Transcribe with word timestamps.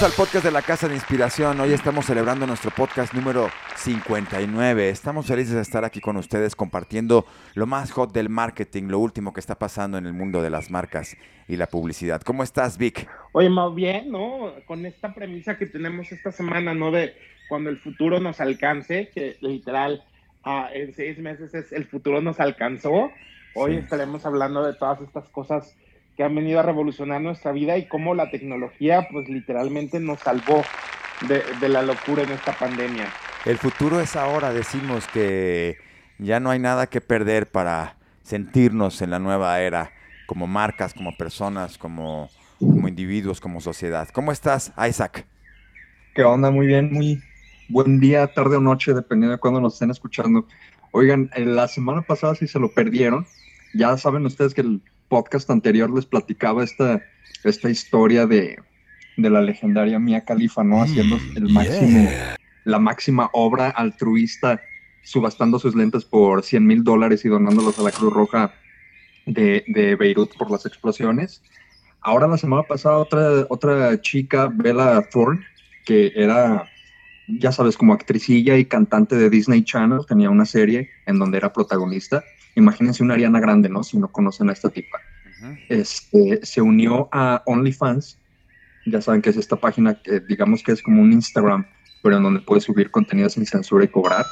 Bienvenidos 0.00 0.18
al 0.18 0.26
podcast 0.26 0.44
de 0.46 0.50
la 0.50 0.62
Casa 0.62 0.88
de 0.88 0.94
Inspiración. 0.94 1.60
Hoy 1.60 1.74
estamos 1.74 2.06
celebrando 2.06 2.46
nuestro 2.46 2.70
podcast 2.70 3.12
número 3.12 3.50
59. 3.76 4.88
Estamos 4.88 5.26
felices 5.26 5.52
de 5.52 5.60
estar 5.60 5.84
aquí 5.84 6.00
con 6.00 6.16
ustedes 6.16 6.56
compartiendo 6.56 7.26
lo 7.54 7.66
más 7.66 7.90
hot 7.90 8.10
del 8.10 8.30
marketing, 8.30 8.84
lo 8.84 8.98
último 8.98 9.34
que 9.34 9.40
está 9.40 9.58
pasando 9.58 9.98
en 9.98 10.06
el 10.06 10.14
mundo 10.14 10.40
de 10.40 10.48
las 10.48 10.70
marcas 10.70 11.18
y 11.48 11.56
la 11.56 11.66
publicidad. 11.66 12.22
¿Cómo 12.22 12.42
estás, 12.42 12.78
Vic? 12.78 13.10
Oye, 13.32 13.50
más 13.50 13.74
bien, 13.74 14.10
¿no? 14.10 14.54
Con 14.64 14.86
esta 14.86 15.12
premisa 15.12 15.58
que 15.58 15.66
tenemos 15.66 16.10
esta 16.12 16.32
semana, 16.32 16.72
¿no? 16.72 16.90
De 16.90 17.14
cuando 17.50 17.68
el 17.68 17.76
futuro 17.76 18.20
nos 18.20 18.40
alcance, 18.40 19.10
que 19.10 19.36
literal 19.42 20.02
ah, 20.44 20.70
en 20.72 20.94
seis 20.94 21.18
meses 21.18 21.52
es 21.52 21.72
el 21.72 21.84
futuro 21.84 22.22
nos 22.22 22.40
alcanzó. 22.40 23.10
Hoy 23.54 23.76
estaremos 23.76 24.24
hablando 24.24 24.64
de 24.64 24.72
todas 24.72 25.02
estas 25.02 25.28
cosas 25.28 25.76
que 26.20 26.24
han 26.24 26.34
venido 26.34 26.60
a 26.60 26.62
revolucionar 26.62 27.22
nuestra 27.22 27.50
vida 27.50 27.78
y 27.78 27.88
cómo 27.88 28.14
la 28.14 28.30
tecnología, 28.30 29.08
pues 29.10 29.26
literalmente 29.30 30.00
nos 30.00 30.20
salvó 30.20 30.62
de, 31.26 31.66
la 31.66 31.80
locura 31.80 32.24
en 32.24 32.30
esta 32.32 32.52
pandemia. 32.52 33.06
El 33.46 33.56
futuro 33.56 34.02
es 34.02 34.16
ahora, 34.16 34.52
decimos 34.52 35.06
que 35.14 35.78
ya 36.18 36.38
no 36.38 36.50
hay 36.50 36.58
nada 36.58 36.88
que 36.88 37.00
perder 37.00 37.50
para 37.50 37.96
sentirnos 38.22 39.00
en 39.00 39.08
la 39.08 39.18
nueva 39.18 39.62
era, 39.62 39.92
como 40.26 40.46
marcas, 40.46 40.92
como 40.92 41.16
personas, 41.16 41.78
como, 41.78 42.28
como 42.58 42.86
individuos, 42.86 43.40
como 43.40 43.62
sociedad. 43.62 44.06
¿Cómo 44.12 44.30
estás, 44.30 44.74
Isaac? 44.86 45.24
¿Qué 46.14 46.22
onda? 46.22 46.50
Muy 46.50 46.66
bien, 46.66 46.92
muy 46.92 47.22
buen 47.70 47.98
día, 47.98 48.26
tarde 48.26 48.56
o 48.56 48.60
noche, 48.60 48.92
dependiendo 48.92 49.32
de 49.32 49.40
cuándo 49.40 49.62
nos 49.62 49.72
estén 49.72 49.90
escuchando. 49.90 50.46
Oigan, 50.90 51.30
la 51.34 51.66
semana 51.66 52.02
pasada 52.02 52.34
si 52.34 52.46
se 52.46 52.58
lo 52.58 52.70
perdieron, 52.74 53.26
ya 53.72 53.96
saben 53.96 54.26
ustedes 54.26 54.52
que 54.52 54.60
el 54.60 54.82
podcast 55.10 55.50
anterior 55.50 55.90
les 55.90 56.06
platicaba 56.06 56.64
esta, 56.64 57.02
esta 57.44 57.68
historia 57.68 58.26
de, 58.26 58.58
la 59.16 59.42
legendaria 59.42 59.98
Mia 59.98 60.24
Khalifa, 60.24 60.64
¿no? 60.64 60.82
Haciendo 60.82 61.18
el 61.36 61.52
máximo, 61.52 62.08
la 62.64 62.78
máxima 62.78 63.28
obra 63.34 63.68
altruista, 63.68 64.62
subastando 65.02 65.58
sus 65.58 65.74
lentes 65.74 66.06
por 66.06 66.42
100 66.42 66.66
mil 66.66 66.84
dólares 66.84 67.24
y 67.26 67.28
donándolos 67.28 67.78
a 67.78 67.82
la 67.82 67.90
Cruz 67.90 68.14
Roja 68.14 68.54
de, 69.26 69.62
de, 69.66 69.96
Beirut 69.96 70.34
por 70.38 70.50
las 70.50 70.64
explosiones. 70.64 71.42
Ahora 72.00 72.26
la 72.26 72.38
semana 72.38 72.62
pasada 72.62 72.96
otra, 72.96 73.46
otra 73.50 74.00
chica, 74.00 74.50
Bella 74.50 75.02
Thorne, 75.10 75.44
que 75.84 76.12
era, 76.14 76.66
ya 77.28 77.52
sabes, 77.52 77.76
como 77.76 77.92
actricilla 77.92 78.56
y 78.56 78.64
cantante 78.64 79.16
de 79.16 79.28
Disney 79.28 79.64
Channel, 79.64 80.06
tenía 80.08 80.30
una 80.30 80.46
serie 80.46 80.88
en 81.04 81.18
donde 81.18 81.36
era 81.36 81.52
protagonista 81.52 82.24
imagínense 82.60 83.02
una 83.02 83.14
Ariana 83.14 83.40
Grande, 83.40 83.68
¿no? 83.68 83.82
Si 83.82 83.98
no 83.98 84.08
conocen 84.08 84.48
a 84.48 84.52
esta 84.52 84.70
tipa. 84.70 84.98
este, 85.68 86.44
se 86.44 86.60
unió 86.60 87.08
a 87.12 87.42
OnlyFans, 87.46 88.18
ya 88.86 89.00
saben 89.00 89.22
que 89.22 89.30
es 89.30 89.36
esta 89.36 89.56
página 89.56 89.94
que 89.94 90.20
digamos 90.20 90.62
que 90.62 90.72
es 90.72 90.82
como 90.82 91.02
un 91.02 91.12
Instagram, 91.12 91.66
pero 92.02 92.16
en 92.16 92.22
donde 92.22 92.40
puedes 92.40 92.64
subir 92.64 92.90
contenido 92.90 93.28
sin 93.28 93.46
censura 93.46 93.84
y 93.84 93.88
cobrar. 93.88 94.26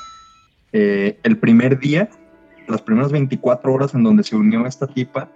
Eh, 0.72 1.18
el 1.22 1.38
primer 1.38 1.78
día, 1.78 2.10
las 2.66 2.82
primeras 2.82 3.12
24 3.12 3.72
horas 3.72 3.94
en 3.94 4.02
donde 4.02 4.22
se 4.22 4.36
unió 4.36 4.64
a 4.64 4.68
esta 4.68 4.86
tipa, 4.86 5.30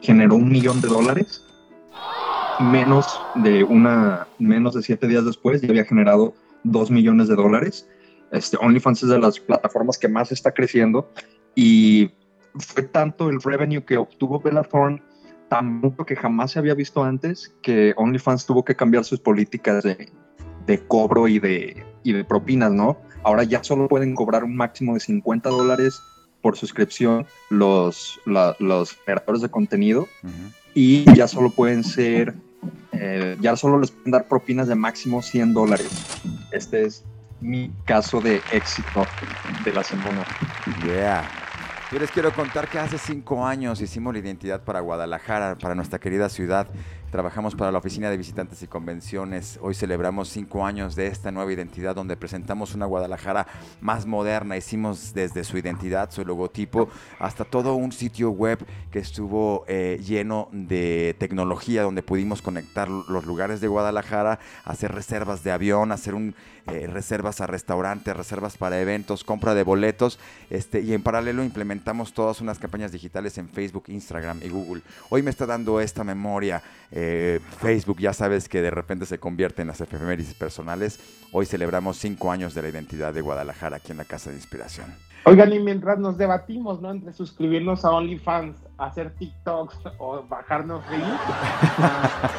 generó 0.00 0.36
un 0.36 0.48
millón 0.48 0.80
de 0.80 0.88
dólares. 0.88 1.42
Menos 2.60 3.20
de 3.34 3.64
una, 3.64 4.26
menos 4.38 4.74
de 4.74 4.82
siete 4.82 5.06
días 5.06 5.24
después, 5.24 5.60
ya 5.60 5.68
había 5.68 5.84
generado 5.84 6.34
dos 6.64 6.90
millones 6.90 7.28
de 7.28 7.34
dólares. 7.34 7.88
Este, 8.32 8.56
OnlyFans 8.56 9.02
es 9.02 9.08
de 9.08 9.18
las 9.18 9.38
plataformas 9.38 9.98
que 9.98 10.08
más 10.08 10.32
está 10.32 10.52
creciendo 10.52 11.10
y 11.54 12.10
fue 12.58 12.82
tanto 12.82 13.28
el 13.28 13.40
revenue 13.40 13.84
que 13.84 13.96
obtuvo 13.96 14.40
Bella 14.40 14.62
Thorne, 14.62 15.02
tanto 15.48 16.04
que 16.04 16.16
jamás 16.16 16.52
se 16.52 16.58
había 16.58 16.74
visto 16.74 17.04
antes, 17.04 17.54
que 17.62 17.94
OnlyFans 17.96 18.46
tuvo 18.46 18.64
que 18.64 18.74
cambiar 18.74 19.04
sus 19.04 19.20
políticas 19.20 19.82
de, 19.84 20.10
de 20.66 20.86
cobro 20.86 21.28
y 21.28 21.38
de, 21.38 21.84
y 22.02 22.12
de 22.12 22.24
propinas, 22.24 22.72
¿no? 22.72 22.98
Ahora 23.22 23.44
ya 23.44 23.62
solo 23.62 23.88
pueden 23.88 24.14
cobrar 24.14 24.44
un 24.44 24.56
máximo 24.56 24.94
de 24.94 25.00
50 25.00 25.48
dólares 25.48 26.00
por 26.40 26.56
suscripción 26.56 27.26
los, 27.50 28.20
los 28.24 28.92
creadores 29.04 29.42
de 29.42 29.48
contenido 29.48 30.06
y 30.74 31.04
ya 31.14 31.26
solo 31.26 31.50
pueden 31.50 31.82
ser, 31.82 32.34
eh, 32.92 33.36
ya 33.40 33.56
solo 33.56 33.80
les 33.80 33.90
pueden 33.90 34.12
dar 34.12 34.28
propinas 34.28 34.68
de 34.68 34.76
máximo 34.76 35.22
100 35.22 35.54
dólares. 35.54 35.88
Este 36.52 36.84
es 36.84 37.04
mi 37.40 37.72
caso 37.84 38.20
de 38.20 38.40
éxito 38.52 39.04
de 39.64 39.72
la 39.72 39.82
semana. 39.82 40.24
Yeah. 40.84 41.45
Yo 41.92 42.00
les 42.00 42.10
quiero 42.10 42.32
contar 42.32 42.66
que 42.66 42.80
hace 42.80 42.98
cinco 42.98 43.46
años 43.46 43.80
hicimos 43.80 44.12
la 44.12 44.18
identidad 44.18 44.64
para 44.64 44.80
Guadalajara, 44.80 45.56
para 45.56 45.76
nuestra 45.76 46.00
querida 46.00 46.28
ciudad. 46.28 46.66
Trabajamos 47.16 47.54
para 47.54 47.72
la 47.72 47.78
Oficina 47.78 48.10
de 48.10 48.18
Visitantes 48.18 48.62
y 48.62 48.66
Convenciones. 48.66 49.58
Hoy 49.62 49.74
celebramos 49.74 50.28
cinco 50.28 50.66
años 50.66 50.94
de 50.96 51.06
esta 51.06 51.32
nueva 51.32 51.50
identidad 51.50 51.94
donde 51.94 52.14
presentamos 52.14 52.74
una 52.74 52.84
Guadalajara 52.84 53.46
más 53.80 54.04
moderna. 54.04 54.58
Hicimos 54.58 55.14
desde 55.14 55.42
su 55.42 55.56
identidad, 55.56 56.10
su 56.10 56.26
logotipo, 56.26 56.90
hasta 57.18 57.46
todo 57.46 57.74
un 57.74 57.90
sitio 57.92 58.32
web 58.32 58.58
que 58.90 58.98
estuvo 58.98 59.64
eh, 59.66 59.98
lleno 60.04 60.50
de 60.52 61.16
tecnología 61.18 61.84
donde 61.84 62.02
pudimos 62.02 62.42
conectar 62.42 62.90
los 62.90 63.24
lugares 63.24 63.62
de 63.62 63.68
Guadalajara, 63.68 64.38
hacer 64.66 64.92
reservas 64.92 65.42
de 65.42 65.52
avión, 65.52 65.92
hacer 65.92 66.14
un, 66.14 66.34
eh, 66.66 66.86
reservas 66.86 67.40
a 67.40 67.46
restaurantes, 67.46 68.14
reservas 68.14 68.58
para 68.58 68.78
eventos, 68.78 69.24
compra 69.24 69.54
de 69.54 69.62
boletos. 69.62 70.18
Este, 70.50 70.80
y 70.80 70.92
en 70.92 71.02
paralelo 71.02 71.42
implementamos 71.42 72.12
todas 72.12 72.42
unas 72.42 72.58
campañas 72.58 72.92
digitales 72.92 73.38
en 73.38 73.48
Facebook, 73.48 73.84
Instagram 73.86 74.40
y 74.42 74.50
Google. 74.50 74.82
Hoy 75.08 75.22
me 75.22 75.30
está 75.30 75.46
dando 75.46 75.80
esta 75.80 76.04
memoria. 76.04 76.62
Eh, 76.90 77.05
Facebook, 77.58 77.98
ya 77.98 78.12
sabes 78.12 78.48
que 78.48 78.62
de 78.62 78.70
repente 78.70 79.06
se 79.06 79.18
convierte 79.18 79.62
en 79.62 79.68
las 79.68 79.80
efemérides 79.80 80.34
personales. 80.34 81.00
Hoy 81.32 81.46
celebramos 81.46 81.96
cinco 81.98 82.30
años 82.30 82.54
de 82.54 82.62
la 82.62 82.68
identidad 82.68 83.12
de 83.12 83.20
Guadalajara 83.20 83.76
aquí 83.76 83.92
en 83.92 83.98
la 83.98 84.04
Casa 84.04 84.30
de 84.30 84.36
Inspiración. 84.36 84.86
Oigan, 85.28 85.52
y 85.52 85.58
mientras 85.58 85.98
nos 85.98 86.16
debatimos, 86.18 86.80
¿no? 86.80 86.92
Entre 86.92 87.12
suscribirnos 87.12 87.84
a 87.84 87.90
OnlyFans, 87.90 88.56
hacer 88.78 89.10
TikToks 89.16 89.76
o 89.98 90.22
bajarnos 90.28 90.88
Reels, 90.88 91.20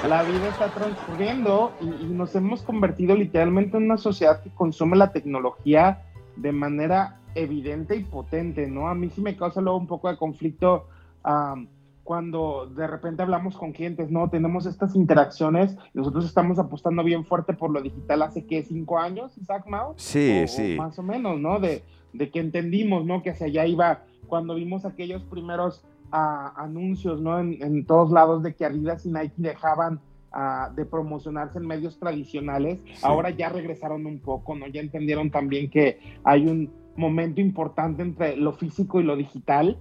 la, 0.08 0.24
vida 0.24 0.48
está 0.48 0.70
transcurriendo 0.70 1.74
y, 1.82 2.06
nos 2.06 2.34
hemos 2.36 2.62
convertido 2.62 3.14
literalmente 3.14 3.76
en 3.76 3.84
una 3.84 3.98
sociedad 3.98 4.42
que 4.42 4.52
consume 4.52 4.96
la 4.96 5.12
tecnología 5.12 6.04
de 6.38 6.54
manera 6.54 7.20
evidente 7.36 7.98
y 7.98 8.04
potente, 8.04 8.68
¿no? 8.68 8.88
A 8.88 8.96
mí 8.96 9.10
sí 9.10 9.20
me 9.20 9.36
causa 9.36 9.60
luego 9.60 9.78
un 9.78 9.88
poco 9.88 10.10
de 10.10 10.16
conflicto 10.16 10.88
cuando 12.08 12.72
de 12.74 12.88
repente 12.88 13.22
hablamos 13.22 13.58
con 13.58 13.74
clientes, 13.74 14.10
¿no? 14.10 14.30
Tenemos 14.30 14.66
estas 14.66 14.96
interacciones, 14.96 15.76
nosotros 15.94 16.24
estamos 16.24 16.58
apostando 16.58 17.04
bien 17.04 17.26
fuerte 17.26 17.52
por 17.52 17.70
lo 17.70 17.82
digital 17.82 18.22
hace, 18.22 18.46
¿qué? 18.46 18.64
¿Cinco 18.64 18.98
años, 18.98 19.38
Isaac 19.38 19.68
Mao? 19.68 19.94
Sí, 19.98 20.46
sí. 20.48 20.78
más 20.78 20.98
o 20.98 21.04
menos, 21.04 21.38
¿no? 21.38 21.60
De, 21.60 21.84
de, 22.14 22.32
que 22.32 22.40
entendimos, 22.40 23.06
¿no? 23.06 23.22
Que 23.22 23.32
hacia 23.32 23.48
allá 23.48 23.66
iba, 23.66 24.06
cuando 24.26 24.56
vimos 24.56 24.86
aquellos 24.86 25.22
primeros 25.26 25.84
ah, 26.14 26.54
anuncios, 26.56 27.20
¿no? 27.20 27.42
En, 27.42 27.86
todos 27.86 28.10
lados 28.10 28.42
de 28.42 28.56
que 28.56 28.64
Adidas 28.64 29.06
y 29.06 29.12
Nike 29.12 29.34
dejaban 29.36 30.00
ah, 30.32 30.72
de 30.74 30.86
promocionarse 30.86 31.58
en 31.58 31.68
medios 31.68 32.00
tradicionales, 32.00 32.80
ahora 33.04 33.32
ya 33.32 33.50
regresaron 33.50 34.06
un 34.06 34.20
poco, 34.20 34.56
¿no? 34.56 34.66
Ya 34.68 34.80
entendieron 34.80 35.30
también 35.30 35.70
que 35.70 36.00
hay 36.24 36.48
un 36.48 36.72
momento 36.98 37.40
importante 37.40 38.02
entre 38.02 38.36
lo 38.36 38.54
físico 38.54 39.00
y 39.00 39.04
lo 39.04 39.16
digital, 39.16 39.78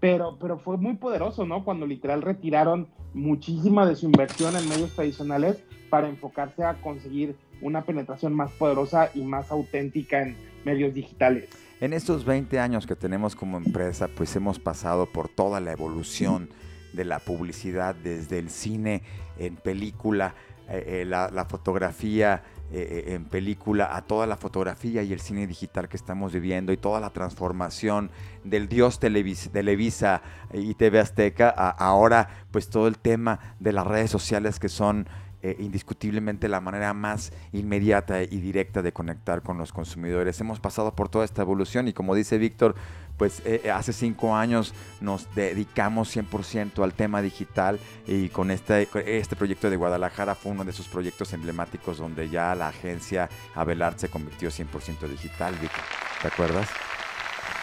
pero, 0.00 0.38
pero 0.40 0.58
fue 0.58 0.76
muy 0.76 0.94
poderoso, 0.94 1.46
¿no? 1.46 1.64
Cuando 1.64 1.86
literal 1.86 2.22
retiraron 2.22 2.88
muchísima 3.12 3.86
de 3.86 3.94
su 3.94 4.06
inversión 4.06 4.56
en 4.56 4.68
medios 4.68 4.90
tradicionales 4.94 5.62
para 5.90 6.08
enfocarse 6.08 6.64
a 6.64 6.74
conseguir 6.80 7.36
una 7.62 7.84
penetración 7.84 8.34
más 8.34 8.50
poderosa 8.52 9.10
y 9.14 9.22
más 9.22 9.52
auténtica 9.52 10.22
en 10.22 10.36
medios 10.64 10.94
digitales. 10.94 11.48
En 11.80 11.92
estos 11.92 12.24
20 12.24 12.58
años 12.58 12.86
que 12.86 12.96
tenemos 12.96 13.36
como 13.36 13.58
empresa, 13.58 14.08
pues 14.08 14.34
hemos 14.36 14.58
pasado 14.58 15.06
por 15.06 15.28
toda 15.28 15.60
la 15.60 15.72
evolución 15.72 16.48
de 16.92 17.04
la 17.04 17.18
publicidad, 17.18 17.94
desde 17.94 18.38
el 18.38 18.50
cine 18.50 19.02
en 19.38 19.56
película, 19.56 20.34
eh, 20.68 21.02
eh, 21.02 21.04
la, 21.04 21.46
fotografía, 21.48 22.42
eh, 22.72 23.14
en 23.14 23.24
película 23.26 23.94
a 23.96 24.02
toda 24.02 24.26
la 24.26 24.36
fotografía 24.36 25.02
y 25.02 25.12
el 25.12 25.20
cine 25.20 25.46
digital 25.46 25.88
que 25.88 25.96
estamos 25.96 26.32
viviendo 26.32 26.72
y 26.72 26.76
toda 26.76 26.98
la 26.98 27.10
transformación 27.10 28.10
del 28.42 28.68
dios 28.68 28.98
Televisa 28.98 30.22
y 30.52 30.74
TV 30.74 30.98
Azteca 30.98 31.54
a 31.56 31.70
ahora 31.70 32.28
pues 32.50 32.68
todo 32.70 32.88
el 32.88 32.98
tema 32.98 33.38
de 33.60 33.72
las 33.72 33.86
redes 33.86 34.10
sociales 34.10 34.58
que 34.58 34.68
son 34.68 35.06
eh, 35.44 35.56
indiscutiblemente 35.58 36.48
la 36.48 36.62
manera 36.62 36.94
más 36.94 37.30
inmediata 37.52 38.22
y 38.22 38.40
directa 38.40 38.80
de 38.80 38.94
conectar 38.94 39.42
con 39.42 39.58
los 39.58 39.74
consumidores. 39.74 40.40
Hemos 40.40 40.58
pasado 40.58 40.94
por 40.94 41.10
toda 41.10 41.26
esta 41.26 41.42
evolución 41.42 41.86
y 41.86 41.92
como 41.92 42.14
dice 42.14 42.38
Víctor, 42.38 42.76
pues 43.16 43.40
eh, 43.44 43.62
eh, 43.64 43.70
hace 43.70 43.92
cinco 43.92 44.34
años 44.34 44.74
nos 45.00 45.32
dedicamos 45.34 46.14
100% 46.16 46.82
al 46.82 46.94
tema 46.94 47.22
digital 47.22 47.78
y 48.06 48.28
con 48.28 48.50
este, 48.50 48.88
este 49.06 49.36
proyecto 49.36 49.70
de 49.70 49.76
Guadalajara 49.76 50.34
fue 50.34 50.52
uno 50.52 50.64
de 50.64 50.72
sus 50.72 50.88
proyectos 50.88 51.32
emblemáticos 51.32 51.98
donde 51.98 52.28
ya 52.28 52.54
la 52.54 52.68
agencia 52.68 53.28
Abelard 53.54 53.96
se 53.96 54.08
convirtió 54.08 54.50
100% 54.50 55.08
digital, 55.08 55.54
Víctor. 55.60 55.84
¿Te 56.22 56.28
acuerdas? 56.28 56.68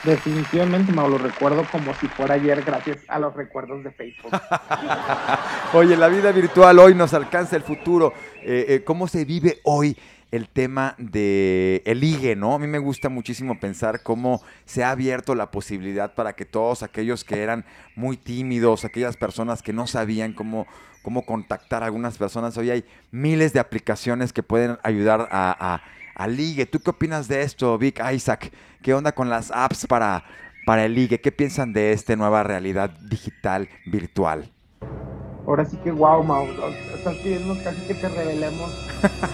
Definitivamente, 0.03 0.91
no 0.91 1.07
lo 1.07 1.19
recuerdo 1.19 1.63
como 1.71 1.93
si 1.93 2.07
fuera 2.07 2.33
ayer 2.33 2.63
gracias 2.63 2.97
a 3.07 3.19
los 3.19 3.35
recuerdos 3.35 3.83
de 3.83 3.91
Facebook. 3.91 4.31
Oye, 5.73 5.95
la 5.95 6.07
vida 6.07 6.31
virtual 6.31 6.79
hoy 6.79 6.95
nos 6.95 7.13
alcanza 7.13 7.55
el 7.55 7.61
futuro. 7.61 8.13
Eh, 8.41 8.65
eh, 8.67 8.83
¿Cómo 8.83 9.07
se 9.07 9.25
vive 9.25 9.59
hoy 9.63 9.95
el 10.31 10.47
tema 10.47 10.95
de 10.97 11.83
el 11.85 11.99
ligue, 11.99 12.35
¿no? 12.35 12.55
A 12.55 12.59
mí 12.59 12.67
me 12.67 12.79
gusta 12.79 13.09
muchísimo 13.09 13.59
pensar 13.59 14.01
cómo 14.01 14.41
se 14.65 14.83
ha 14.83 14.91
abierto 14.91 15.35
la 15.35 15.51
posibilidad 15.51 16.15
para 16.15 16.33
que 16.33 16.45
todos 16.45 16.83
aquellos 16.83 17.23
que 17.23 17.41
eran 17.41 17.65
muy 17.95 18.15
tímidos, 18.17 18.85
aquellas 18.85 19.17
personas 19.17 19.61
que 19.61 19.73
no 19.73 19.87
sabían 19.87 20.33
cómo, 20.33 20.67
cómo 21.03 21.25
contactar 21.25 21.83
a 21.83 21.87
algunas 21.87 22.17
personas, 22.17 22.57
hoy 22.57 22.71
hay 22.71 22.85
miles 23.11 23.51
de 23.51 23.59
aplicaciones 23.59 24.31
que 24.31 24.41
pueden 24.41 24.77
ayudar 24.83 25.27
a, 25.31 25.51
a, 25.51 25.75
a. 25.75 26.65
¿Tú 26.71 26.79
qué 26.79 26.89
opinas 26.89 27.27
de 27.27 27.41
esto, 27.41 27.77
Vic 27.77 28.01
Isaac? 28.13 28.51
¿Qué 28.81 28.93
onda 28.93 29.11
con 29.11 29.29
las 29.29 29.51
apps 29.51 29.85
para, 29.85 30.23
para 30.65 30.85
el 30.85 30.95
ligue? 30.95 31.19
¿Qué 31.19 31.31
piensan 31.31 31.73
de 31.73 31.91
esta 31.91 32.15
nueva 32.15 32.43
realidad 32.43 32.89
digital 32.89 33.67
virtual? 33.85 34.51
Ahora 35.45 35.65
sí 35.65 35.77
que 35.77 35.91
wow, 35.91 36.23
Mau. 36.23 36.47
Estás 36.95 37.15
pidiendo 37.17 37.55
casi 37.63 37.81
que 37.87 37.95
te 37.95 38.09
revelemos 38.09 38.71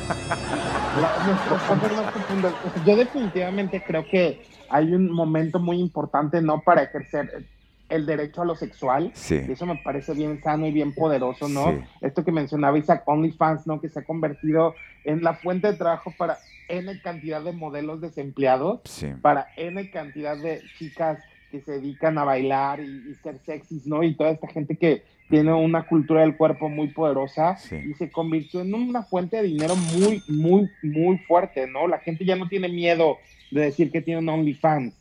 Yo 2.85 2.95
definitivamente 2.95 3.83
creo 3.85 4.05
que 4.05 4.41
hay 4.69 4.93
un 4.93 5.11
momento 5.11 5.59
muy 5.59 5.79
importante, 5.79 6.41
¿no? 6.41 6.61
Para 6.61 6.83
ejercer 6.83 7.45
el 7.89 8.05
derecho 8.05 8.41
a 8.41 8.45
lo 8.45 8.55
sexual. 8.55 9.11
Sí. 9.13 9.41
Y 9.47 9.51
eso 9.51 9.65
me 9.65 9.79
parece 9.83 10.13
bien 10.13 10.41
sano 10.41 10.67
y 10.67 10.71
bien 10.71 10.93
poderoso, 10.93 11.47
¿no? 11.47 11.83
Esto 12.01 12.23
que 12.23 12.31
mencionaba 12.31 12.77
Isaac 12.77 13.03
OnlyFans, 13.05 13.67
¿no? 13.67 13.79
Que 13.79 13.89
se 13.89 13.99
ha 13.99 14.03
convertido 14.03 14.75
en 15.03 15.23
la 15.23 15.35
fuente 15.35 15.71
de 15.71 15.77
trabajo 15.77 16.13
para 16.17 16.37
N 16.67 17.01
cantidad 17.01 17.41
de 17.41 17.53
modelos 17.53 18.01
desempleados, 18.01 18.81
para 19.21 19.47
N 19.55 19.89
cantidad 19.91 20.37
de 20.37 20.61
chicas 20.77 21.19
que 21.57 21.63
se 21.63 21.71
dedican 21.73 22.17
a 22.17 22.23
bailar 22.23 22.79
y, 22.79 23.13
ser 23.15 23.39
sexys, 23.39 23.87
¿no? 23.87 24.03
Y 24.03 24.15
toda 24.15 24.31
esta 24.31 24.47
gente 24.47 24.75
que 24.75 25.03
tiene 25.29 25.53
una 25.53 25.83
cultura 25.83 26.21
del 26.21 26.37
cuerpo 26.37 26.69
muy 26.69 26.87
poderosa 26.89 27.57
y 27.71 27.93
se 27.95 28.09
convirtió 28.09 28.61
en 28.61 28.73
una 28.73 29.03
fuente 29.03 29.37
de 29.37 29.43
dinero 29.43 29.75
muy, 29.75 30.23
muy, 30.27 30.69
muy 30.83 31.17
fuerte, 31.19 31.67
¿no? 31.67 31.87
La 31.87 31.99
gente 31.99 32.25
ya 32.25 32.35
no 32.35 32.47
tiene 32.47 32.69
miedo 32.69 33.17
de 33.51 33.61
decir 33.61 33.91
que 33.91 34.01
tiene 34.01 34.21
un 34.21 34.29
OnlyFans. 34.29 34.93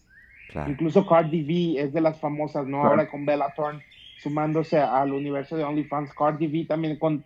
Incluso 0.67 1.07
Cardi 1.07 1.43
B 1.43 1.81
es 1.81 1.93
de 1.93 2.01
las 2.01 2.19
famosas, 2.19 2.67
¿no? 2.67 2.83
Ahora 2.83 3.09
con 3.09 3.27
Bella 3.27 3.53
Thorne 3.55 3.83
sumándose 4.19 4.79
al 4.79 5.13
universo 5.13 5.57
de 5.57 5.65
OnlyFans, 5.65 6.13
Cardi 6.15 6.47
B 6.47 6.65
también 6.65 6.99
con 6.99 7.23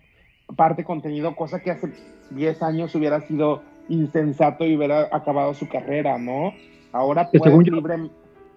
parte 0.57 0.85
contenido, 0.85 1.37
cosa 1.37 1.61
que 1.61 1.71
hace 1.71 1.93
10 2.31 2.63
años 2.63 2.95
hubiera 2.95 3.21
sido 3.21 3.63
insensato 3.89 4.67
y 4.67 4.77
hubiera 4.77 5.09
acabado 5.13 5.55
su 5.55 5.69
carrera, 5.69 6.19
¿no? 6.19 6.53
Ahora 6.93 7.31
puede 7.31 7.57
libre... 7.63 8.11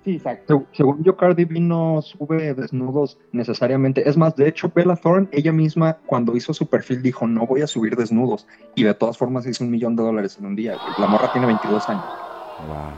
Sí, 0.03 0.15
exacto. 0.15 0.65
Según 0.73 1.01
yo, 1.03 1.15
Cardi 1.15 1.45
B 1.45 1.59
no 1.61 2.01
sube 2.01 2.53
desnudos 2.53 3.17
necesariamente. 3.31 4.07
Es 4.07 4.17
más, 4.17 4.35
de 4.35 4.49
hecho, 4.49 4.71
Bella 4.73 4.97
Thorne, 4.97 5.29
ella 5.31 5.53
misma, 5.53 5.97
cuando 6.05 6.35
hizo 6.35 6.53
su 6.53 6.67
perfil, 6.67 7.01
dijo, 7.01 7.25
no 7.25 7.47
voy 7.47 7.61
a 7.61 7.67
subir 7.67 7.95
desnudos. 7.95 8.45
Y 8.75 8.83
de 8.83 8.93
todas 8.93 9.17
formas 9.17 9.47
hizo 9.47 9.63
un 9.63 9.71
millón 9.71 9.95
de 9.95 10.03
dólares 10.03 10.37
en 10.37 10.45
un 10.45 10.55
día. 10.55 10.81
La 10.97 11.07
morra 11.07 11.31
tiene 11.31 11.47
22 11.47 11.87
años. 11.87 12.32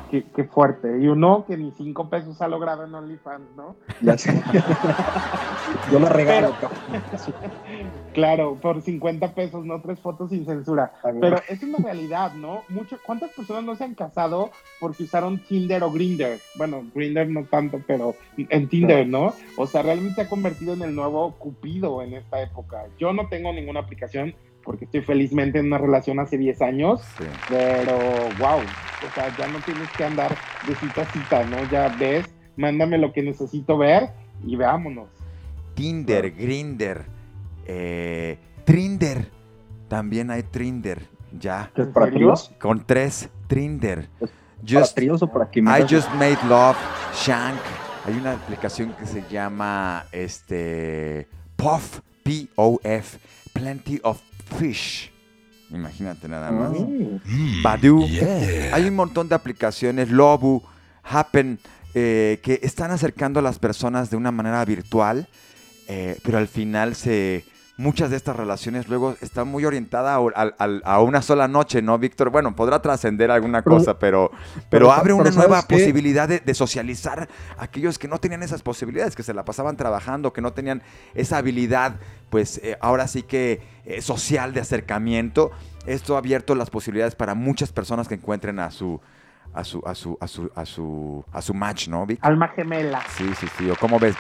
Qué, 0.10 0.44
fuerte. 0.46 1.00
Y 1.02 1.08
uno 1.08 1.46
que 1.46 1.58
ni 1.58 1.72
cinco 1.72 2.10
pesos 2.10 2.42
ha 2.42 2.48
logrado 2.48 2.86
en 2.86 2.94
OnlyFans, 2.94 3.56
¿no? 3.56 3.76
Ya 4.02 4.18
sé. 4.18 4.32
Yo 5.92 6.00
lo 6.00 6.08
regalo. 6.08 6.54
claro, 8.14 8.56
por 8.62 8.82
50 8.82 9.34
pesos, 9.34 9.66
no 9.66 9.82
tres 9.82 10.00
fotos 10.00 10.30
sin 10.30 10.46
censura. 10.46 10.94
Pero 11.20 11.42
es 11.50 11.62
una 11.64 11.80
realidad, 11.80 12.34
¿no? 12.34 12.64
Mucho, 12.70 12.98
¿Cuántas 13.06 13.32
personas 13.32 13.64
no 13.64 13.76
se 13.76 13.84
han 13.84 13.96
casado 13.96 14.52
porque 14.80 15.04
usaron 15.04 15.40
Tinder 15.40 15.84
o 15.84 15.92
Grinder? 15.92 16.40
Bueno, 16.56 16.84
Grinder 16.94 17.30
no 17.30 17.44
tanto, 17.46 17.82
pero 17.86 18.16
en 18.38 18.70
Tinder, 18.70 19.08
¿no? 19.08 19.34
O 19.58 19.68
sea, 19.68 19.82
realmente 19.82 20.16
se 20.16 20.22
ha 20.22 20.30
convertido 20.30 20.74
en 20.74 20.84
el 20.84 20.96
nuevo 20.96 21.36
Cupido 21.38 22.02
en 22.02 22.14
esta 22.14 22.42
época. 22.42 22.86
Yo 22.98 23.12
no 23.14 23.28
tengo 23.28 23.52
ninguna 23.52 23.82
aplicación 23.82 24.36
porque 24.66 24.86
estoy 24.86 25.02
felizmente 25.02 25.60
en 25.60 25.68
una 25.68 25.78
relación 25.78 26.20
hace 26.20 26.38
10 26.38 26.62
años, 26.64 27.02
pero 27.48 27.98
wow, 28.40 28.60
o 28.60 29.14
sea, 29.14 29.34
ya 29.38 29.48
no 29.48 29.60
tienes 29.60 29.90
que 29.92 30.04
andar 30.04 30.36
de 30.68 30.76
cita 30.76 31.04
a 31.04 31.06
cita, 31.06 31.44
¿no? 31.46 31.64
Ya 31.70 31.96
ves, 31.98 32.26
mándame 32.58 32.98
lo 32.98 33.14
que 33.14 33.22
necesito 33.22 33.78
ver 33.78 34.10
y 34.44 34.56
veámonos. 34.56 35.10
Tinder, 35.76 36.32
Grinder, 36.32 37.06
eh, 37.66 38.38
Trinder, 38.66 39.30
también 39.88 40.32
hay 40.32 40.44
Trinder, 40.44 41.02
ya. 41.40 41.72
¿Qué 41.76 41.84
para 41.84 42.12
Con 42.60 42.86
tres, 42.86 43.30
Trinder. 43.48 44.10
Just, 44.68 44.98
o 45.22 45.28
para 45.28 45.50
I 45.54 45.84
Just 45.88 46.12
Made 46.16 46.40
Love, 46.50 46.78
Shank. 47.14 47.60
Hay 48.06 48.16
una 48.16 48.34
aplicación 48.34 48.94
que 48.94 49.06
se 49.06 49.24
llama 49.30 50.06
este 50.12 51.28
Puff, 51.56 52.00
P-O-F, 52.24 53.20
Plenty 53.54 54.00
of 54.04 54.22
Fish. 54.58 55.12
Imagínate 55.72 56.28
nada 56.28 56.52
más. 56.52 56.72
Mm. 56.72 57.64
Badu. 57.64 58.08
Hay 58.72 58.88
un 58.88 58.96
montón 58.96 59.28
de 59.30 59.36
aplicaciones, 59.36 60.10
Lobu, 60.10 60.64
Happen, 61.04 61.60
eh, 61.94 62.40
que 62.44 62.60
están 62.64 62.92
acercando 62.92 63.40
a 63.40 63.44
las 63.44 63.60
personas 63.60 64.10
de 64.10 64.18
una 64.18 64.32
manera 64.32 64.64
virtual, 64.66 65.28
eh, 65.88 66.18
pero 66.24 66.38
al 66.38 66.48
final 66.48 66.96
se, 66.96 67.46
muchas 67.78 68.10
de 68.10 68.16
estas 68.16 68.36
relaciones 68.36 68.88
luego 68.88 69.16
están 69.22 69.48
muy 69.48 69.66
orientadas 69.66 70.20
a, 70.36 71.00
una 71.02 71.22
sola 71.22 71.48
noche, 71.48 71.82
¿no, 71.82 71.98
Víctor? 71.98 72.30
Bueno, 72.30 72.56
podrá 72.56 72.82
trascender 72.82 73.32
alguna 73.32 73.64
cosa, 73.64 74.00
pero, 74.00 74.32
pero, 74.70 74.92
abre 74.92 75.14
una 75.14 75.32
nueva 75.32 75.62
posibilidad 75.64 76.28
de, 76.28 76.54
socializar 76.54 77.28
a 77.58 77.64
aquellos 77.64 78.00
que 78.00 78.08
no 78.08 78.20
tenían 78.20 78.44
esas 78.44 78.62
posibilidades, 78.62 79.16
que 79.16 79.24
se 79.24 79.34
la 79.34 79.44
pasaban 79.44 79.76
trabajando, 79.76 80.32
que 80.32 80.42
no 80.42 80.54
tenían 80.54 80.84
esa 81.14 81.38
habilidad, 81.38 81.96
pues 82.30 82.60
eh, 82.64 82.78
ahora 82.80 83.08
sí 83.08 83.24
que 83.24 83.62
eh, 83.86 84.02
social 84.02 84.54
de 84.54 84.62
acercamiento. 84.62 85.52
Esto 85.86 86.16
ha 86.16 86.20
abierto 86.20 86.56
las 86.56 86.70
posibilidades 86.70 87.16
para 87.16 87.36
muchas 87.36 87.72
personas 87.72 88.08
que 88.08 88.16
encuentren 88.16 88.60
a 88.60 88.72
su 88.72 89.02
a 89.56 89.64
su, 89.64 89.82
a 89.86 89.96
su, 89.96 90.18
a 90.20 90.28
su, 90.28 90.52
a 90.54 90.66
su, 90.66 91.26
a 91.32 91.42
su 91.42 91.54
match, 91.54 91.88
¿no, 91.88 92.06
Vic? 92.06 92.20
Alma 92.22 92.50
gemela. 92.50 93.02
Sí, 93.10 93.26
sí, 93.40 93.48
sí. 93.58 93.70
¿O 93.70 93.76
cómo 93.76 93.98
ves? 94.00 94.16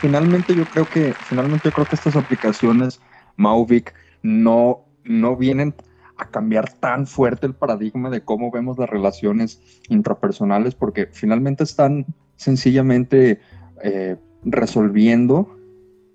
finalmente 0.00 0.54
yo 0.54 0.64
creo 0.66 0.84
que, 0.86 1.14
finalmente 1.14 1.70
yo 1.70 1.72
creo 1.72 1.86
que 1.86 1.96
estas 1.96 2.16
aplicaciones, 2.16 3.00
Mavic, 3.36 3.94
no, 4.22 4.84
no 5.04 5.36
vienen 5.36 5.74
a 6.18 6.28
cambiar 6.28 6.70
tan 6.74 7.06
fuerte 7.06 7.46
el 7.46 7.54
paradigma 7.54 8.10
de 8.10 8.22
cómo 8.22 8.50
vemos 8.50 8.78
las 8.78 8.90
relaciones 8.90 9.60
intrapersonales, 9.88 10.74
porque 10.74 11.08
finalmente 11.10 11.64
están 11.64 12.06
sencillamente 12.36 13.40
eh, 13.82 14.16
resolviendo 14.44 15.58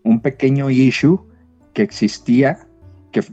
un 0.03 0.21
pequeño 0.21 0.69
issue 0.69 1.19
que 1.73 1.81
existía, 1.81 2.67
que 3.11 3.23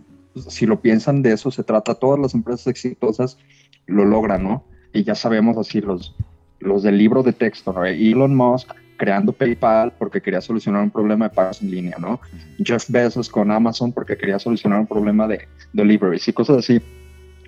si 0.49 0.67
lo 0.67 0.81
piensan 0.81 1.23
de 1.23 1.33
eso 1.33 1.51
se 1.51 1.63
trata, 1.63 1.95
todas 1.95 2.19
las 2.19 2.35
empresas 2.35 2.67
exitosas 2.69 3.39
lo 3.87 4.05
logran, 4.07 4.43
¿no? 4.43 4.65
Y 4.95 5.03
ya 5.03 5.15
sabemos 5.15 5.59
así 5.59 5.81
los, 5.81 6.15
los 6.61 6.83
del 6.83 6.97
libro 6.97 7.23
de 7.23 7.35
texto, 7.35 7.73
¿no? 7.73 7.85
Elon 7.85 8.35
Musk 8.35 8.71
creando 8.97 9.33
PayPal 9.33 9.93
porque 9.99 10.23
quería 10.23 10.41
solucionar 10.41 10.83
un 10.83 10.91
problema 10.91 11.29
de 11.29 11.35
pagos 11.35 11.61
en 11.61 11.71
línea, 11.71 11.97
¿no? 11.99 12.21
Jeff 12.59 12.89
Bezos 12.89 13.29
con 13.29 13.51
Amazon 13.51 13.93
porque 13.93 14.17
quería 14.17 14.39
solucionar 14.39 14.79
un 14.79 14.87
problema 14.87 15.27
de 15.27 15.49
deliveries 15.73 16.27
y 16.29 16.33
cosas 16.33 16.59
así. 16.59 16.81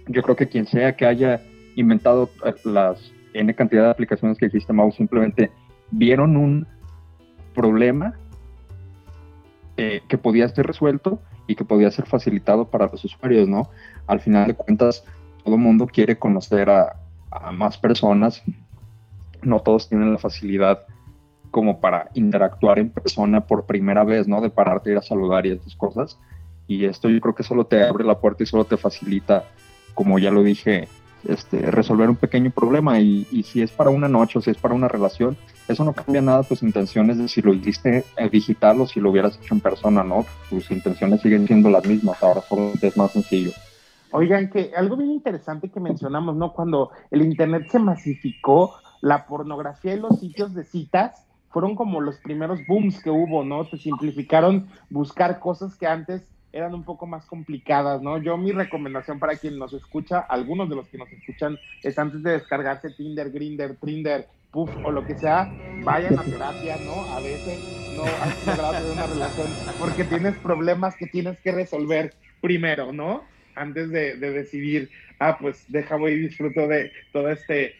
Yo 0.09 0.23
creo 0.23 0.35
que 0.35 0.49
quien 0.49 0.67
sea 0.67 0.97
que 0.97 1.07
haya 1.07 1.41
inventado 1.77 2.31
eh, 2.45 2.55
las 2.65 3.13
N 3.33 3.55
cantidad 3.55 3.85
de 3.85 3.91
aplicaciones 3.91 4.39
que 4.39 4.47
existen, 4.47 4.75
Mau, 4.75 4.91
simplemente 4.91 5.51
vieron 5.93 6.37
un 6.37 6.67
problema 7.55 8.15
eh, 9.77 10.01
que 10.09 10.19
podía 10.19 10.49
ser 10.49 10.67
resuelto 10.67 11.21
y 11.47 11.55
que 11.55 11.65
podía 11.65 11.93
ser 11.93 12.07
facilitado 12.07 12.69
para 12.69 12.89
los 12.89 13.05
usuarios, 13.05 13.49
¿no? 13.49 13.71
Al 14.09 14.19
final 14.21 14.49
de 14.49 14.55
cuentas, 14.55 15.05
todo 15.45 15.55
el 15.55 15.61
mundo 15.61 15.87
quiere 15.87 16.19
conocer 16.19 16.71
a, 16.71 16.97
a 17.31 17.53
más 17.53 17.79
personas. 17.79 18.43
No 19.43 19.61
todos 19.61 19.89
tienen 19.89 20.13
la 20.13 20.19
facilidad 20.19 20.87
como 21.51 21.81
para 21.81 22.11
interactuar 22.15 22.79
en 22.79 22.91
persona 22.91 23.47
por 23.47 23.67
primera 23.67 24.05
vez, 24.05 24.29
¿no? 24.29 24.41
De 24.41 24.51
pararte, 24.51 24.91
ir 24.91 24.99
a 24.99 25.03
saludar 25.03 25.47
y 25.47 25.53
estas 25.53 25.75
cosas. 25.75 26.19
Y 26.67 26.85
esto 26.85 27.09
yo 27.09 27.21
creo 27.21 27.35
que 27.35 27.43
solo 27.43 27.67
te 27.67 27.83
abre 27.85 28.05
la 28.05 28.19
puerta 28.19 28.43
y 28.43 28.47
solo 28.47 28.65
te 28.65 28.77
facilita, 28.77 29.45
como 29.95 30.19
ya 30.19 30.31
lo 30.31 30.43
dije, 30.43 30.89
este, 31.29 31.71
resolver 31.71 32.11
un 32.11 32.17
pequeño 32.17 32.51
problema. 32.51 33.01
Y, 33.01 33.25
si 33.45 33.63
es 33.63 33.71
para 33.71 33.91
una 33.91 34.09
noche 34.09 34.39
o 34.39 34.43
si 34.43 34.51
es 34.51 34.59
para 34.59 34.75
una 34.75 34.89
relación, 34.89 35.37
eso 35.69 35.85
no 35.85 35.93
cambia 35.93 36.21
nada 36.21 36.43
tus 36.43 36.63
intenciones 36.63 37.19
de 37.19 37.29
si 37.29 37.43
lo 37.43 37.55
hiciste 37.55 38.05
en 38.17 38.31
digital 38.31 38.81
o 38.81 38.87
si 38.87 39.01
lo 39.01 39.11
hubieras 39.11 39.39
hecho 39.39 39.55
en 39.55 39.61
persona, 39.61 40.03
¿no? 40.03 40.27
Tus 40.51 40.71
intenciones 40.71 41.21
siguen 41.21 41.47
siendo 41.47 41.71
las 41.71 41.87
mismas, 41.87 42.23
ahora 42.23 42.43
solo 42.43 42.73
es 42.81 42.97
más 42.97 43.13
sencillo. 43.13 43.53
Oigan, 44.19 44.49
que 44.49 44.73
algo 44.75 44.97
bien 44.97 45.11
interesante 45.11 45.69
que 45.69 45.79
mencionamos, 45.79 46.37
¿no? 46.37 46.55
Cuando 46.55 46.91
el 47.11 47.21
Internet 47.21 47.69
se 47.71 47.79
masificó, 47.79 48.75
la 49.03 49.27
pornografía 49.27 49.93
y 49.93 50.01
los 50.01 50.21
sitios 50.21 50.55
de 50.55 50.65
citas 50.65 51.27
fueron 51.51 51.77
como 51.77 52.01
los 52.01 52.17
primeros 52.21 52.61
booms 52.67 53.03
que 53.03 53.11
hubo, 53.11 53.45
¿no? 53.45 53.65
Se 53.65 53.77
simplificaron 53.77 54.69
buscar 54.89 55.39
cosas 55.39 55.77
que 55.77 55.87
antes 55.87 56.27
eran 56.51 56.73
un 56.73 56.83
poco 56.85 57.07
más 57.07 57.27
complicadas, 57.27 58.01
¿no? 58.01 58.17
Yo 58.17 58.39
mi 58.39 58.53
recomendación 58.53 59.19
para 59.19 59.37
quien 59.37 59.59
nos 59.59 59.75
escucha, 59.75 60.21
algunos 60.21 60.71
de 60.71 60.77
los 60.77 60.89
que 60.89 60.97
nos 60.97 61.13
escuchan, 61.13 61.59
es 61.83 61.99
antes 61.99 62.23
de 62.23 62.33
descargarse 62.33 62.89
Tinder, 62.93 63.31
Grinder, 63.31 63.77
Trinder, 63.77 64.29
puff 64.51 64.71
o 64.83 64.93
lo 64.93 65.05
que 65.05 65.19
sea, 65.19 65.53
vayan 65.85 66.19
a 66.19 66.23
terapia, 66.23 66.77
¿no? 66.87 67.03
A 67.15 67.21
veces 67.21 67.63
no 67.95 68.05
has 68.05 68.47
logrado 68.47 68.93
una 68.95 69.07
relación 69.09 69.49
porque 69.79 70.05
tienes 70.05 70.39
problemas 70.39 70.97
que 70.97 71.07
tienes 71.07 71.39
que 71.41 71.53
resolver 71.53 72.15
primero, 72.41 72.95
¿no? 72.95 73.36
Antes 73.57 73.91
de, 73.91 74.17
de 74.17 74.31
decidir, 74.31 74.91
ah, 75.19 75.39
pues 75.39 75.67
voy 75.99 76.13
y 76.13 76.19
disfruto 76.19 76.69
de 76.69 76.93
todo 77.13 77.31
este 77.31 77.75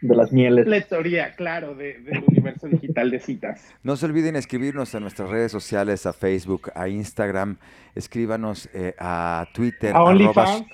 de 0.00 0.16
las 0.16 0.32
mieles. 0.32 0.66
Lectoría, 0.66 1.34
claro, 1.34 1.74
de, 1.74 2.00
del 2.00 2.24
universo 2.26 2.68
digital 2.68 3.10
de 3.10 3.20
citas. 3.20 3.74
No 3.82 3.96
se 3.96 4.06
olviden 4.06 4.36
escribirnos 4.36 4.94
a 4.94 5.00
nuestras 5.00 5.28
redes 5.28 5.52
sociales, 5.52 6.06
a 6.06 6.12
Facebook, 6.12 6.70
a 6.74 6.88
Instagram. 6.88 7.58
Escríbanos 7.94 8.68
eh, 8.72 8.94
a 8.98 9.46
Twitter. 9.52 9.94
A 9.94 10.02
OnlyFans. 10.02 10.64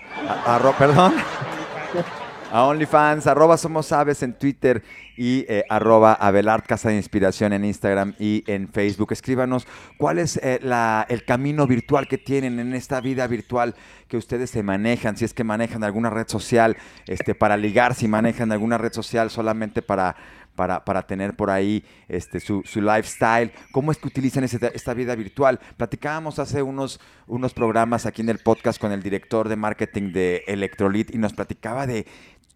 Perdón. 0.78 1.14
a 2.52 2.64
OnlyFans, 2.64 3.26
arroba 3.26 3.56
Somos 3.56 3.90
en 4.22 4.34
Twitter 4.34 4.82
y 5.16 5.44
eh, 5.48 5.64
arroba 5.68 6.12
Abelard 6.14 6.64
Casa 6.64 6.90
de 6.90 6.96
Inspiración 6.96 7.52
en 7.52 7.64
Instagram 7.64 8.14
y 8.18 8.44
en 8.46 8.68
Facebook. 8.68 9.12
Escríbanos 9.12 9.66
cuál 9.98 10.18
es 10.18 10.38
eh, 10.42 10.60
el 11.08 11.24
camino 11.24 11.66
virtual 11.66 12.06
que 12.06 12.18
tienen 12.18 12.60
en 12.60 12.74
esta 12.74 13.00
vida 13.00 13.26
virtual 13.26 13.74
que 14.08 14.16
ustedes 14.16 14.50
se 14.50 14.62
manejan, 14.62 15.16
si 15.16 15.24
es 15.24 15.34
que 15.34 15.44
manejan 15.44 15.82
alguna 15.84 16.10
red 16.10 16.28
social 16.28 16.76
este, 17.06 17.34
para 17.34 17.56
ligar, 17.56 17.94
si 17.94 18.08
manejan 18.08 18.52
alguna 18.52 18.78
red 18.78 18.92
social 18.92 19.30
solamente 19.30 19.82
para 19.82 20.16
para, 20.56 20.84
para, 20.84 21.06
tener 21.06 21.36
por 21.36 21.50
ahí 21.50 21.84
este, 22.08 22.40
su, 22.40 22.62
su, 22.64 22.80
lifestyle, 22.80 23.52
cómo 23.70 23.92
es 23.92 23.98
que 23.98 24.08
utilizan 24.08 24.42
esta 24.42 24.94
vida 24.94 25.14
virtual. 25.14 25.60
Platicábamos 25.76 26.38
hace 26.38 26.62
unos, 26.62 26.98
unos 27.26 27.52
programas 27.52 28.06
aquí 28.06 28.22
en 28.22 28.30
el 28.30 28.38
podcast 28.38 28.80
con 28.80 28.90
el 28.90 29.02
director 29.02 29.48
de 29.48 29.56
marketing 29.56 30.12
de 30.12 30.42
Electrolit 30.46 31.14
y 31.14 31.18
nos 31.18 31.34
platicaba 31.34 31.86
de 31.86 32.06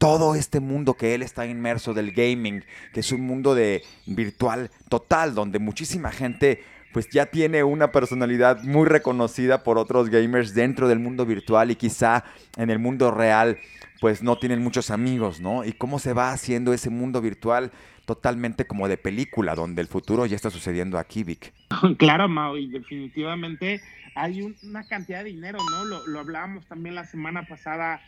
todo 0.01 0.35
este 0.35 0.61
mundo 0.61 0.95
que 0.95 1.15
él 1.15 1.21
está 1.21 1.45
inmerso 1.45 1.93
del 1.93 2.13
gaming, 2.13 2.65
que 2.95 3.01
es 3.01 3.13
un 3.13 3.21
mundo 3.21 3.55
de 3.55 3.83
virtual 4.07 4.71
total, 4.89 5.35
donde 5.35 5.59
muchísima 5.59 6.11
gente 6.11 6.65
pues 6.95 7.11
ya 7.11 7.27
tiene 7.27 7.63
una 7.65 7.93
personalidad 7.93 8.63
muy 8.63 8.89
reconocida 8.89 9.63
por 9.63 9.77
otros 9.77 10.09
gamers 10.09 10.55
dentro 10.55 10.89
del 10.89 11.01
mundo 11.01 11.27
virtual 11.27 11.71
y 11.71 11.77
quizá 11.77 12.25
en 12.57 12.71
el 12.71 12.79
mundo 12.79 13.11
real 13.11 13.59
pues 14.01 14.23
no 14.23 14.39
tienen 14.39 14.63
muchos 14.63 14.91
amigos, 14.91 15.39
¿no? 15.39 15.67
Y 15.67 15.73
cómo 15.73 15.99
se 15.99 16.15
va 16.15 16.33
haciendo 16.33 16.73
ese 16.73 16.89
mundo 16.89 17.21
virtual 17.21 17.71
totalmente 18.07 18.67
como 18.67 18.89
de 18.89 18.97
película, 18.97 19.55
donde 19.55 19.83
el 19.83 19.89
futuro 19.89 20.25
ya 20.25 20.35
está 20.35 20.49
sucediendo 20.49 20.99
aquí, 20.99 21.25
Vic. 21.25 21.53
Claro, 21.99 22.27
Mao, 22.27 22.57
y 22.57 22.71
definitivamente 22.71 23.83
hay 24.15 24.57
una 24.63 24.83
cantidad 24.85 25.19
de 25.19 25.31
dinero, 25.31 25.59
¿no? 25.71 25.85
Lo, 25.85 26.07
lo 26.07 26.21
hablábamos 26.21 26.65
también 26.65 26.95
la 26.95 27.05
semana 27.05 27.47
pasada 27.47 28.01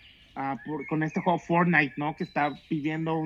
con 0.89 1.03
este 1.03 1.21
juego 1.21 1.39
Fortnite, 1.39 1.95
¿no? 1.97 2.15
Que 2.17 2.25
está 2.25 2.53
pidiendo 2.69 3.23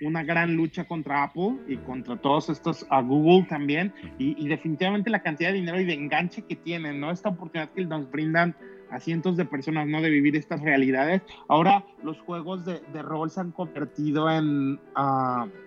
una 0.00 0.22
gran 0.22 0.54
lucha 0.54 0.84
contra 0.84 1.24
Apple 1.24 1.56
y 1.66 1.76
contra 1.78 2.16
todos 2.16 2.48
estos, 2.50 2.86
a 2.90 3.00
Google 3.00 3.46
también, 3.48 3.92
y, 4.18 4.46
definitivamente 4.48 5.10
la 5.10 5.22
cantidad 5.22 5.50
de 5.50 5.56
dinero 5.56 5.80
y 5.80 5.84
de 5.84 5.94
enganche 5.94 6.42
que 6.42 6.56
tienen, 6.56 7.00
¿no? 7.00 7.10
Esta 7.10 7.30
oportunidad 7.30 7.70
que 7.70 7.84
nos 7.84 8.10
brindan 8.10 8.54
a 8.90 9.00
cientos 9.00 9.36
de 9.36 9.44
personas, 9.44 9.86
¿no? 9.88 10.00
De 10.00 10.10
vivir 10.10 10.36
estas 10.36 10.60
realidades. 10.60 11.22
Ahora 11.48 11.84
los 12.02 12.20
juegos 12.20 12.64
de, 12.64 12.80
rol 13.02 13.30
se 13.30 13.40
han 13.40 13.52
convertido 13.52 14.30
en... 14.30 14.78
Uh, 14.96 15.65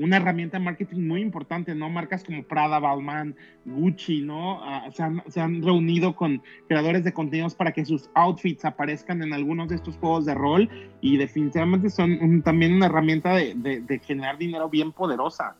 una 0.00 0.16
herramienta 0.16 0.58
de 0.58 0.64
marketing 0.64 1.06
muy 1.06 1.20
importante, 1.20 1.74
¿no? 1.74 1.90
Marcas 1.90 2.24
como 2.24 2.42
Prada, 2.42 2.78
Balmain, 2.78 3.36
Gucci, 3.66 4.22
¿no? 4.22 4.64
Ah, 4.64 4.88
se, 4.92 5.40
han, 5.40 5.62
reunido 5.62 6.16
con 6.16 6.42
creadores 6.68 7.04
de 7.04 7.12
contenidos 7.12 7.54
para 7.54 7.72
que 7.72 7.84
sus 7.84 8.08
outfits 8.14 8.64
aparezcan 8.64 9.22
en 9.22 9.34
algunos 9.34 9.68
de 9.68 9.76
estos 9.76 9.98
juegos 9.98 10.24
de 10.24 10.34
rol 10.34 10.70
y 11.02 11.18
definitivamente 11.18 11.90
son 11.90 12.40
también 12.42 12.72
una 12.72 12.86
herramienta 12.86 13.34
de, 13.34 14.00
generar 14.02 14.38
dinero 14.38 14.70
bien 14.70 14.90
poderosa. 14.90 15.56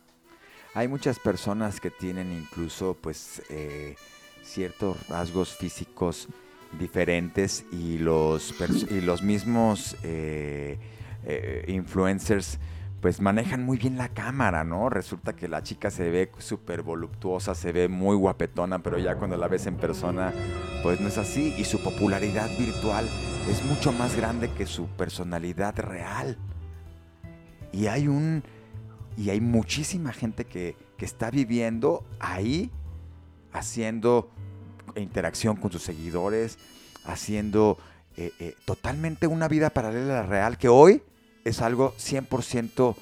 Hay 0.73 0.87
muchas 0.87 1.19
personas 1.19 1.79
que 1.79 1.91
tienen 1.91 2.31
incluso, 2.31 2.97
pues, 2.99 3.43
eh, 3.51 3.95
ciertos 4.41 5.07
rasgos 5.07 5.55
físicos 5.55 6.27
diferentes 6.79 7.63
y 7.71 7.99
los, 7.99 8.55
y 8.89 9.01
los 9.01 9.21
mismos 9.21 9.97
eh, 10.03 10.79
eh, 11.25 11.65
influencers 11.67 12.57
pues 13.01 13.19
manejan 13.19 13.65
muy 13.65 13.79
bien 13.79 13.97
la 13.97 14.09
cámara, 14.09 14.63
¿no? 14.63 14.89
Resulta 14.89 15.35
que 15.35 15.47
la 15.47 15.63
chica 15.63 15.89
se 15.89 16.11
ve 16.11 16.31
súper 16.37 16.83
voluptuosa, 16.83 17.55
se 17.55 17.71
ve 17.71 17.87
muy 17.87 18.15
guapetona, 18.15 18.83
pero 18.83 18.99
ya 18.99 19.15
cuando 19.15 19.37
la 19.37 19.47
ves 19.47 19.65
en 19.65 19.75
persona, 19.75 20.31
pues 20.83 21.01
no 21.01 21.07
es 21.07 21.17
así. 21.17 21.55
Y 21.57 21.63
su 21.63 21.81
popularidad 21.81 22.47
virtual 22.59 23.09
es 23.49 23.65
mucho 23.65 23.91
más 23.91 24.15
grande 24.15 24.51
que 24.51 24.67
su 24.67 24.85
personalidad 24.85 25.77
real. 25.79 26.37
Y 27.71 27.87
hay 27.87 28.07
un. 28.07 28.43
Y 29.17 29.31
hay 29.31 29.41
muchísima 29.41 30.13
gente 30.13 30.45
que, 30.45 30.75
que 30.97 31.05
está 31.05 31.31
viviendo 31.31 32.05
ahí, 32.19 32.71
haciendo 33.51 34.29
interacción 34.95 35.55
con 35.55 35.71
sus 35.71 35.81
seguidores, 35.81 36.59
haciendo 37.05 37.77
eh, 38.15 38.31
eh, 38.39 38.55
totalmente 38.65 39.25
una 39.25 39.47
vida 39.47 39.71
paralela 39.71 40.19
a 40.19 40.21
la 40.21 40.27
real, 40.27 40.57
que 40.57 40.69
hoy 40.69 41.01
es 41.43 41.61
algo 41.61 41.93
100% 41.97 42.95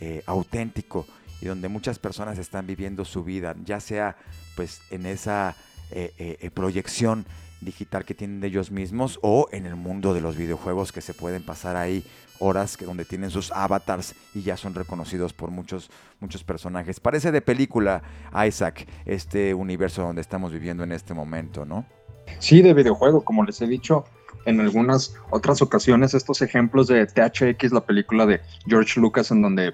eh, 0.00 0.22
auténtico 0.26 1.06
y 1.40 1.46
donde 1.46 1.68
muchas 1.68 1.98
personas 1.98 2.38
están 2.38 2.66
viviendo 2.66 3.04
su 3.04 3.24
vida, 3.24 3.54
ya 3.64 3.80
sea 3.80 4.16
pues 4.56 4.80
en 4.90 5.06
esa 5.06 5.56
eh, 5.90 6.12
eh, 6.18 6.50
proyección 6.50 7.26
digital 7.60 8.04
que 8.04 8.14
tienen 8.14 8.40
de 8.40 8.48
ellos 8.48 8.70
mismos 8.70 9.18
o 9.22 9.48
en 9.52 9.66
el 9.66 9.76
mundo 9.76 10.14
de 10.14 10.20
los 10.20 10.36
videojuegos 10.36 10.92
que 10.92 11.00
se 11.00 11.14
pueden 11.14 11.44
pasar 11.44 11.76
ahí 11.76 12.04
horas 12.40 12.76
que 12.76 12.84
donde 12.84 13.04
tienen 13.04 13.30
sus 13.30 13.52
avatars 13.52 14.14
y 14.34 14.42
ya 14.42 14.56
son 14.56 14.74
reconocidos 14.74 15.32
por 15.32 15.50
muchos 15.50 15.90
muchos 16.18 16.42
personajes. 16.42 16.98
Parece 16.98 17.30
de 17.30 17.40
película 17.40 18.02
Isaac 18.46 18.86
este 19.04 19.54
universo 19.54 20.02
donde 20.02 20.22
estamos 20.22 20.52
viviendo 20.52 20.82
en 20.82 20.92
este 20.92 21.14
momento, 21.14 21.64
¿no? 21.64 21.86
Sí, 22.38 22.62
de 22.62 22.74
videojuego, 22.74 23.24
como 23.24 23.44
les 23.44 23.60
he 23.62 23.66
dicho, 23.66 24.04
en 24.44 24.60
algunas 24.60 25.14
otras 25.30 25.62
ocasiones 25.62 26.14
estos 26.14 26.42
ejemplos 26.42 26.86
de 26.86 27.06
THX, 27.06 27.72
la 27.72 27.84
película 27.84 28.26
de 28.26 28.40
George 28.66 29.00
Lucas, 29.00 29.30
en 29.30 29.42
donde 29.42 29.72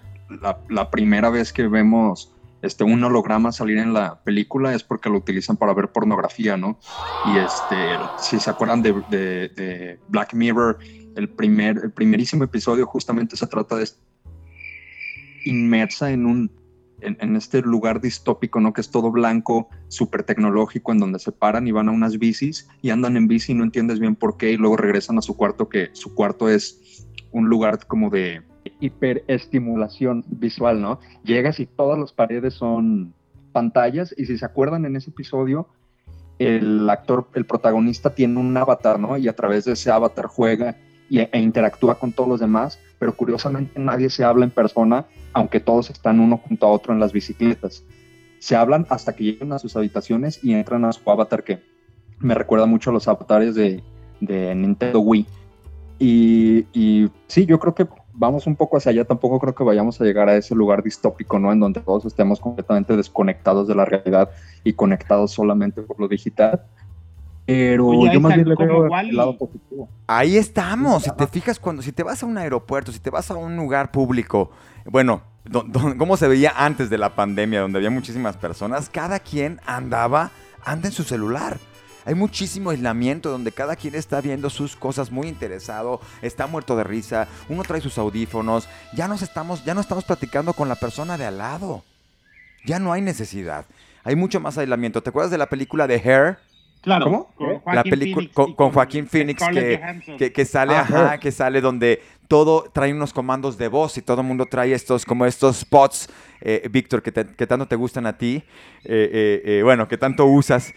la, 0.69 0.91
primera 0.91 1.31
vez 1.31 1.53
que 1.53 1.67
vemos 1.67 2.33
este, 2.63 2.85
un 2.85 3.03
holograma 3.03 3.53
salir 3.53 3.79
en 3.79 3.93
la 3.95 4.21
película 4.23 4.75
es 4.75 4.83
porque 4.83 5.09
lo 5.09 5.19
utilizan 5.19 5.57
para 5.57 5.73
ver 5.75 5.89
pornografía, 5.89 6.57
¿no? 6.57 6.79
Y 7.27 7.39
este, 7.39 7.77
si 8.19 8.39
se 8.39 8.51
acuerdan 8.51 8.83
de, 8.83 9.99
Black 10.09 10.35
Mirror, 10.35 10.79
el, 11.17 11.29
primer, 11.29 11.79
el 11.83 11.93
primerísimo 11.93 12.45
episodio 12.45 12.87
justamente 12.87 13.37
se 13.37 13.47
trata 13.47 13.77
de 13.77 13.89
inmersa 15.45 16.11
en 16.11 16.27
un 16.27 16.58
en, 17.01 17.37
este 17.37 17.63
lugar 17.63 18.01
distópico, 18.01 18.61
¿no? 18.61 18.73
Que 18.73 18.81
es 18.81 18.91
todo 18.91 19.11
blanco, 19.11 19.69
súper 19.89 20.23
tecnológico, 20.23 20.93
en 20.93 20.99
donde 20.99 21.19
se 21.19 21.33
paran 21.33 21.67
y 21.67 21.73
van 21.73 21.89
a 21.89 21.93
unas 21.93 22.19
bicis 22.19 22.69
y 22.83 22.91
andan 22.91 23.17
en 23.17 23.29
bici 23.29 23.53
y 23.53 23.55
no 23.55 23.65
entiendes 23.65 24.01
bien 24.01 24.17
por 24.17 24.37
qué 24.37 24.53
y 24.53 24.57
luego 24.57 24.77
regresan 24.77 25.19
a 25.19 25.23
su 25.23 25.37
cuarto, 25.37 25.69
que 25.69 25.91
su 25.93 26.15
cuarto 26.15 26.49
es 26.49 27.07
un 27.33 27.49
lugar 27.49 27.87
como 27.87 28.11
de 28.11 28.43
hiperestimulación 28.81 30.25
visual, 30.29 30.81
¿no? 30.81 31.01
Llegas 31.25 31.61
y 31.61 31.67
todas 31.67 31.99
las 31.99 32.13
paredes 32.13 32.55
son 32.55 33.15
pantallas 33.53 34.15
y 34.17 34.27
si 34.27 34.39
se 34.39 34.45
acuerdan 34.45 34.85
en 34.85 34.97
ese 34.97 35.11
episodio, 35.11 35.69
el 36.39 36.89
actor, 36.89 37.29
el 37.35 37.47
protagonista 37.47 38.15
tiene 38.15 38.39
un 38.39 38.57
avatar, 38.57 39.01
¿no? 39.01 39.17
Y 39.17 39.29
a 39.29 39.35
través 39.35 39.65
de 39.65 39.73
ese 39.73 39.91
avatar 39.91 40.27
juega 40.27 40.77
e 41.11 41.41
interactúa 41.41 41.99
con 41.99 42.13
todos 42.13 42.29
los 42.29 42.41
demás, 42.41 42.79
pero 42.99 43.17
curiosamente 43.17 43.79
nadie 43.79 44.11
se 44.11 44.25
habla 44.25 44.45
en 44.45 44.51
persona, 44.51 45.07
aunque 45.33 45.61
todos 45.61 45.91
están 45.91 46.21
uno 46.21 46.39
junto 46.39 46.67
a 46.67 46.71
otro 46.71 46.93
en 46.93 47.01
las 47.01 47.13
bicicletas. 47.13 47.85
Se 48.39 48.57
hablan 48.57 48.87
hasta 48.89 49.15
que 49.15 49.25
llegan 49.25 49.53
a 49.53 49.59
sus 49.59 49.77
habitaciones 49.77 50.43
y 50.43 50.53
entran 50.53 50.85
a 50.85 50.93
su 50.93 51.09
avatar, 51.11 51.45
que 51.45 51.61
me 52.19 52.35
recuerda 52.35 52.67
mucho 52.67 52.91
a 52.91 52.93
los 52.93 53.09
avatares 53.09 53.55
de, 53.55 53.83
Nintendo 54.21 55.01
Wii. 55.01 55.27
Y, 56.01 56.67
y, 56.73 57.11
sí, 57.27 57.47
yo 57.47 57.59
creo 57.59 57.75
que 57.75 57.87
vamos 58.19 58.47
un 58.47 58.57
poco 58.57 58.77
hacia 58.77 58.91
allá, 58.91 59.05
tampoco 59.05 59.39
creo 59.39 59.55
que 59.55 59.65
vayamos 59.65 60.01
a 60.01 60.05
llegar 60.05 60.29
a 60.29 60.37
ese 60.37 60.55
lugar 60.55 60.83
distópico, 60.83 61.39
¿no? 61.39 61.53
En 61.53 61.61
donde 61.61 61.81
todos 61.81 62.05
estemos 62.05 62.41
completamente 62.41 62.97
desconectados 62.97 63.69
de 63.69 63.77
la 63.77 63.85
realidad 63.85 64.31
y 64.65 64.73
conectados 64.73 65.33
solamente 65.33 65.83
por 65.83 66.01
lo 66.01 66.09
digital, 66.09 66.65
pero 67.49 68.13
yo 68.13 68.21
más 68.21 68.35
bien 68.35 68.47
le 68.47 68.55
veo 68.55 68.95
el 68.95 69.17
lado 69.17 69.39
positivo. 69.39 69.89
Ahí 70.07 70.37
estamos. 70.37 71.05
Si 71.05 71.11
te 71.13 71.27
fijas, 71.27 71.59
cuando 71.59 71.81
si 71.81 71.93
te 71.93 72.03
vas 72.03 72.23
a 72.23 72.27
un 72.27 72.37
aeropuerto, 72.37 72.93
si 72.93 72.99
te 72.99 73.09
vas 73.09 73.31
a 73.31 73.37
un 73.37 73.57
lugar 73.57 73.91
público, 73.91 74.51
bueno, 74.85 75.23
¿cómo 75.97 76.19
se 76.19 76.29
veía 76.29 76.53
antes 76.55 76.91
de 76.91 76.99
la 76.99 77.15
pandemia, 77.15 77.63
donde 77.63 77.79
había 77.79 77.89
muchísimas 77.89 78.37
personas? 78.37 78.91
Cada 78.91 79.19
quien 79.19 79.63
andaba, 79.65 80.31
anda 80.63 80.89
en 80.89 80.93
su 80.93 81.05
celular. 81.05 81.57
Hay 82.05 82.15
muchísimo 82.15 82.69
aislamiento 82.69 83.31
donde 83.31 83.51
cada 83.51 83.77
quien 83.77 83.95
está 83.95 84.21
viendo 84.21 84.51
sus 84.51 84.77
cosas 84.77 85.11
muy 85.11 85.27
interesado, 85.27 86.03
está 86.21 86.47
muerto 86.47 86.77
de 86.77 86.85
risa, 86.85 87.29
uno 87.49 87.63
trae 87.63 87.81
sus 87.81 87.97
audífonos, 87.97 88.69
ya 88.93 89.09
nos 89.09 89.23
estamos, 89.23 89.65
ya 89.65 89.73
no 89.73 89.81
estamos 89.81 90.05
platicando 90.05 90.53
con 90.53 90.69
la 90.69 90.75
persona 90.75 91.17
de 91.17 91.25
al 91.25 91.39
lado. 91.39 91.83
Ya 92.67 92.79
no 92.79 92.93
hay 92.93 93.01
necesidad. 93.01 93.65
Hay 94.05 94.17
mucho 94.17 94.39
más 94.39 94.59
aislamiento. 94.59 95.03
¿Te 95.03 95.09
acuerdas 95.09 95.31
de 95.31 95.39
la 95.39 95.49
película 95.49 95.87
de 95.87 95.97
Hair? 95.97 96.39
Claro, 96.89 97.05
¿Cómo? 97.37 97.63
la 97.71 97.83
película 97.83 98.29
con, 98.33 98.55
Joaquín 98.55 99.07
Phoenix 99.07 99.43
que, 100.17 100.33
que, 100.33 100.45
sale, 100.47 100.75
ajá, 100.75 101.19
que 101.19 101.31
sale 101.31 101.61
donde 101.61 102.01
todo 102.29 102.71
trae 102.73 102.95
unos 102.95 103.13
comandos 103.13 103.59
de 103.59 103.69
voz 103.69 103.99
y 103.99 104.03
todo 104.03 104.23
el 104.23 104.27
mundo 104.27 104.47
trae 104.47 104.73
estos, 104.73 105.05
como 105.05 105.27
estos 105.27 105.57
spots, 105.57 106.09
eh, 106.41 106.67
Víctor, 106.71 107.03
que, 107.03 107.13
tanto 107.13 107.67
te 107.67 107.77
gustan 107.77 108.07
a 108.07 108.17
ti, 108.17 108.43
eh, 108.85 109.43
eh, 109.45 109.61
bueno, 109.63 109.87
que 109.87 109.99
tanto 109.99 110.25
usas 110.25 110.73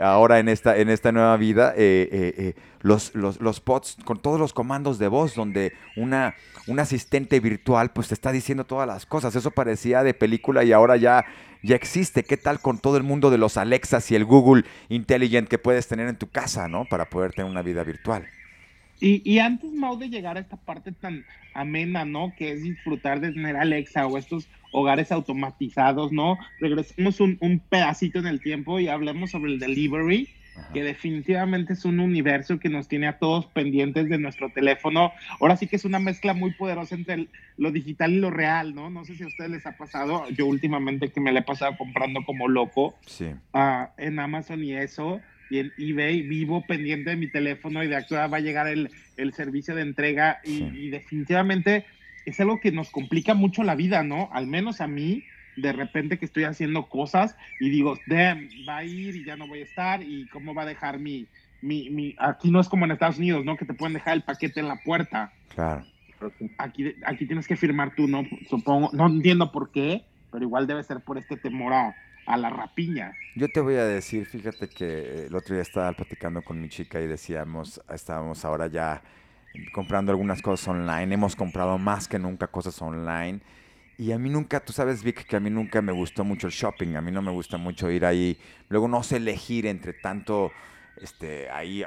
ahora 0.00 0.38
en 0.38 0.48
esta, 0.48 0.76
en 0.76 0.88
esta 0.88 1.12
nueva 1.12 1.36
vida, 1.36 1.74
los, 2.82 3.14
los, 3.14 3.40
los 3.40 3.56
spots 3.56 3.96
con 4.04 4.20
todos 4.20 4.38
los 4.38 4.52
comandos 4.52 4.98
de 4.98 5.08
voz, 5.08 5.34
donde 5.34 5.72
una, 5.96 6.34
un 6.66 6.78
asistente 6.80 7.40
virtual 7.40 7.90
pues 7.92 8.08
te 8.08 8.14
está 8.14 8.32
diciendo 8.32 8.64
todas 8.64 8.86
las 8.86 9.06
cosas. 9.06 9.34
Eso 9.34 9.50
parecía 9.50 10.02
de 10.02 10.14
película 10.14 10.64
y 10.64 10.72
ahora 10.72 10.96
ya, 10.96 11.24
ya 11.62 11.76
existe. 11.76 12.22
¿Qué 12.22 12.36
tal 12.36 12.60
con 12.60 12.78
todo 12.78 12.96
el 12.96 13.02
mundo 13.02 13.30
de 13.30 13.38
los 13.38 13.56
Alexas 13.56 14.10
y 14.10 14.14
el 14.14 14.24
Google 14.24 14.64
Intelligent 14.88 15.48
que 15.48 15.58
puedes 15.58 15.88
tener 15.88 16.08
en 16.08 16.16
tu 16.16 16.28
casa, 16.28 16.68
¿no? 16.68 16.84
Para 16.84 17.06
poder 17.10 17.32
tener 17.32 17.50
una 17.50 17.62
vida 17.62 17.82
virtual. 17.82 18.26
Y, 18.98 19.38
antes, 19.40 19.72
Mau, 19.72 19.98
de 19.98 20.08
llegar 20.08 20.38
a 20.38 20.40
esta 20.40 20.56
parte 20.56 20.90
tan 20.90 21.26
amena, 21.52 22.06
¿no? 22.06 22.32
Que 22.34 22.52
es 22.52 22.62
disfrutar 22.62 23.20
de 23.20 23.30
tener 23.30 23.54
Alexa 23.56 24.06
o 24.06 24.16
estos 24.16 24.48
hogares 24.76 25.10
automatizados, 25.10 26.12
¿no? 26.12 26.38
Regresemos 26.60 27.20
un, 27.20 27.62
pedacito 27.70 28.18
en 28.18 28.26
el 28.26 28.40
tiempo 28.40 28.78
y 28.78 28.88
hablemos 28.88 29.30
sobre 29.30 29.52
el 29.52 29.58
delivery, 29.58 30.28
que 30.74 30.82
definitivamente 30.82 31.72
es 31.72 31.86
un 31.86 31.98
universo 31.98 32.58
que 32.58 32.68
nos 32.68 32.86
tiene 32.86 33.06
a 33.06 33.18
todos 33.18 33.46
pendientes 33.46 34.08
de 34.10 34.18
nuestro 34.18 34.50
teléfono. 34.50 35.12
Ahora 35.40 35.56
sí 35.56 35.66
que 35.66 35.76
es 35.76 35.86
una 35.86 35.98
mezcla 35.98 36.34
muy 36.34 36.52
poderosa 36.52 36.94
entre 36.94 37.28
lo 37.56 37.70
digital 37.70 38.12
y 38.12 38.20
lo 38.20 38.30
real, 38.30 38.74
¿no? 38.74 38.90
No 38.90 39.06
sé 39.06 39.14
si 39.14 39.22
a 39.22 39.28
ustedes 39.28 39.50
les 39.50 39.66
ha 39.66 39.78
pasado, 39.78 40.28
yo 40.30 40.44
últimamente 40.44 41.08
que 41.10 41.20
me 41.20 41.32
le 41.32 41.40
he 41.40 41.42
pasado 41.42 41.74
comprando 41.78 42.22
como 42.26 42.46
loco 42.46 42.94
ah, 43.54 43.92
en 43.96 44.18
Amazon 44.18 44.62
y 44.62 44.74
eso 44.74 45.22
y 45.48 45.58
en 45.58 45.72
eBay 45.78 46.22
vivo 46.22 46.64
pendiente 46.66 47.10
de 47.10 47.16
mi 47.16 47.28
teléfono 47.28 47.82
y 47.82 47.88
de 47.88 47.96
actuar 47.96 48.32
va 48.32 48.38
a 48.38 48.40
llegar 48.40 48.68
el, 48.68 48.90
servicio 49.32 49.74
de 49.74 49.82
entrega 49.82 50.40
y, 50.44 50.90
definitivamente 50.90 51.86
es 52.26 52.38
algo 52.40 52.60
que 52.60 52.72
nos 52.72 52.90
complica 52.90 53.34
mucho 53.34 53.62
la 53.62 53.74
vida, 53.74 54.02
¿no? 54.02 54.28
Al 54.32 54.46
menos 54.46 54.80
a 54.80 54.86
mí, 54.86 55.24
de 55.56 55.72
repente 55.72 56.18
que 56.18 56.26
estoy 56.26 56.44
haciendo 56.44 56.88
cosas 56.88 57.36
y 57.60 57.70
digo, 57.70 57.96
damn, 58.06 58.48
va 58.68 58.78
a 58.78 58.84
ir 58.84 59.16
y 59.16 59.24
ya 59.24 59.36
no 59.36 59.46
voy 59.46 59.60
a 59.60 59.64
estar 59.64 60.02
y 60.02 60.26
cómo 60.28 60.52
va 60.52 60.62
a 60.62 60.66
dejar 60.66 60.98
mi, 60.98 61.26
mi, 61.62 61.88
mi, 61.88 62.14
aquí 62.18 62.50
no 62.50 62.60
es 62.60 62.68
como 62.68 62.84
en 62.84 62.90
Estados 62.90 63.18
Unidos, 63.18 63.44
¿no? 63.44 63.56
Que 63.56 63.64
te 63.64 63.74
pueden 63.74 63.94
dejar 63.94 64.14
el 64.14 64.22
paquete 64.22 64.60
en 64.60 64.68
la 64.68 64.76
puerta. 64.82 65.32
Claro. 65.54 65.86
Aquí, 66.58 66.94
aquí 67.04 67.26
tienes 67.26 67.46
que 67.46 67.56
firmar 67.56 67.94
tú, 67.94 68.08
¿no? 68.08 68.24
Supongo, 68.48 68.90
no 68.92 69.06
entiendo 69.06 69.52
por 69.52 69.70
qué, 69.70 70.04
pero 70.32 70.44
igual 70.44 70.66
debe 70.66 70.82
ser 70.82 71.00
por 71.00 71.18
este 71.18 71.36
temor 71.36 71.72
a, 71.72 71.94
a 72.26 72.36
la 72.36 72.50
rapiña. 72.50 73.12
Yo 73.36 73.48
te 73.48 73.60
voy 73.60 73.76
a 73.76 73.84
decir, 73.84 74.26
fíjate 74.26 74.68
que 74.68 75.26
el 75.26 75.34
otro 75.34 75.54
día 75.54 75.62
estaba 75.62 75.92
platicando 75.92 76.42
con 76.42 76.60
mi 76.60 76.68
chica 76.68 77.00
y 77.00 77.06
decíamos, 77.06 77.80
estábamos 77.92 78.44
ahora 78.44 78.66
ya 78.66 79.02
comprando 79.72 80.12
algunas 80.12 80.42
cosas 80.42 80.68
online, 80.68 81.14
hemos 81.14 81.36
comprado 81.36 81.78
más 81.78 82.08
que 82.08 82.18
nunca 82.18 82.46
cosas 82.46 82.80
online. 82.80 83.40
Y 83.98 84.12
a 84.12 84.18
mí 84.18 84.28
nunca, 84.28 84.60
tú 84.60 84.72
sabes, 84.72 85.02
Vic, 85.02 85.24
que 85.26 85.36
a 85.36 85.40
mí 85.40 85.48
nunca 85.48 85.80
me 85.80 85.92
gustó 85.92 86.22
mucho 86.24 86.46
el 86.46 86.52
shopping, 86.52 86.96
a 86.96 87.00
mí 87.00 87.10
no 87.10 87.22
me 87.22 87.30
gusta 87.30 87.56
mucho 87.56 87.90
ir 87.90 88.04
ahí. 88.04 88.38
Luego 88.68 88.88
no 88.88 89.02
sé 89.02 89.16
elegir 89.16 89.66
entre 89.66 89.94
tanto, 89.94 90.52
este, 91.00 91.48
ahí, 91.50 91.82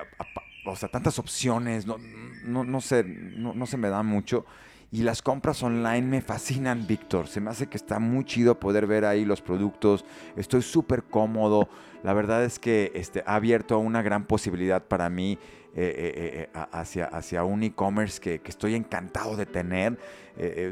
o 0.65 0.75
sea, 0.75 0.89
tantas 0.89 1.19
opciones, 1.19 1.85
no, 1.85 1.97
no, 2.43 2.63
no 2.63 2.81
sé, 2.81 3.03
no, 3.03 3.53
no 3.53 3.65
se 3.67 3.77
me 3.77 3.89
da 3.89 4.01
mucho. 4.01 4.45
Y 4.91 5.03
las 5.03 5.21
compras 5.21 5.61
online 5.61 6.01
me 6.01 6.21
fascinan, 6.21 6.87
Víctor. 6.87 7.27
Se 7.27 7.39
me 7.39 7.51
hace 7.51 7.67
que 7.67 7.77
está 7.77 7.99
muy 7.99 8.25
chido 8.25 8.59
poder 8.59 8.87
ver 8.87 9.05
ahí 9.05 9.23
los 9.23 9.41
productos. 9.41 10.03
Estoy 10.35 10.63
súper 10.63 11.03
cómodo. 11.03 11.69
La 12.01 12.13
verdad 12.13 12.43
es 12.43 12.57
que 12.57 12.91
este, 12.95 13.23
ha 13.27 13.35
abierto 13.35 13.77
una 13.77 14.01
gran 14.01 14.25
posibilidad 14.25 14.83
para 14.83 15.09
mí 15.09 15.37
eh, 15.75 15.93
eh, 15.95 16.49
eh, 16.55 16.59
hacia, 16.71 17.05
hacia 17.05 17.43
un 17.43 17.61
e-commerce 17.61 18.19
que, 18.19 18.41
estoy 18.43 18.73
encantado 18.73 19.37
de 19.37 19.45
tener, 19.45 19.99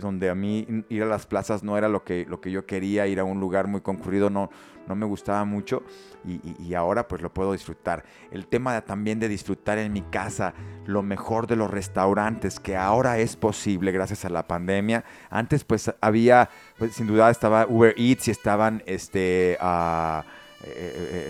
donde 0.01 0.29
a 0.29 0.35
mí 0.35 0.65
ir 0.87 1.03
a 1.03 1.05
las 1.05 1.25
plazas 1.25 1.61
no 1.61 1.77
era 1.77 1.89
lo 1.89 2.03
que, 2.03 2.25
lo 2.25 2.39
que 2.39 2.51
yo 2.51 2.65
quería, 2.65 3.05
ir 3.05 3.19
a 3.19 3.25
un 3.25 3.39
lugar 3.39 3.67
muy 3.67 3.81
concurrido 3.81 4.29
no, 4.29 4.49
no 4.87 4.95
me 4.95 5.05
gustaba 5.05 5.43
mucho 5.43 5.83
y, 6.25 6.73
ahora 6.73 7.07
pues 7.07 7.21
lo 7.21 7.33
puedo 7.33 7.51
disfrutar. 7.51 8.03
El 8.31 8.47
tema 8.47 8.81
también 8.81 9.19
de 9.19 9.27
disfrutar 9.27 9.77
en 9.77 9.93
mi 9.93 10.01
casa 10.01 10.53
lo 10.85 11.03
mejor 11.03 11.47
de 11.47 11.57
los 11.57 11.69
restaurantes, 11.69 12.59
que 12.59 12.75
ahora 12.75 13.19
es 13.19 13.35
posible 13.35 13.91
gracias 13.91 14.25
a 14.25 14.29
la 14.29 14.47
pandemia. 14.47 15.03
Antes 15.29 15.63
pues 15.63 15.93
había, 16.01 16.49
pues, 16.77 16.95
sin 16.95 17.07
duda 17.07 17.29
estaba 17.29 17.67
Uber 17.67 17.93
Eats 17.97 18.29
y 18.29 18.31
estaban 18.31 18.81
este, 18.85 19.57
uh, 19.61 20.23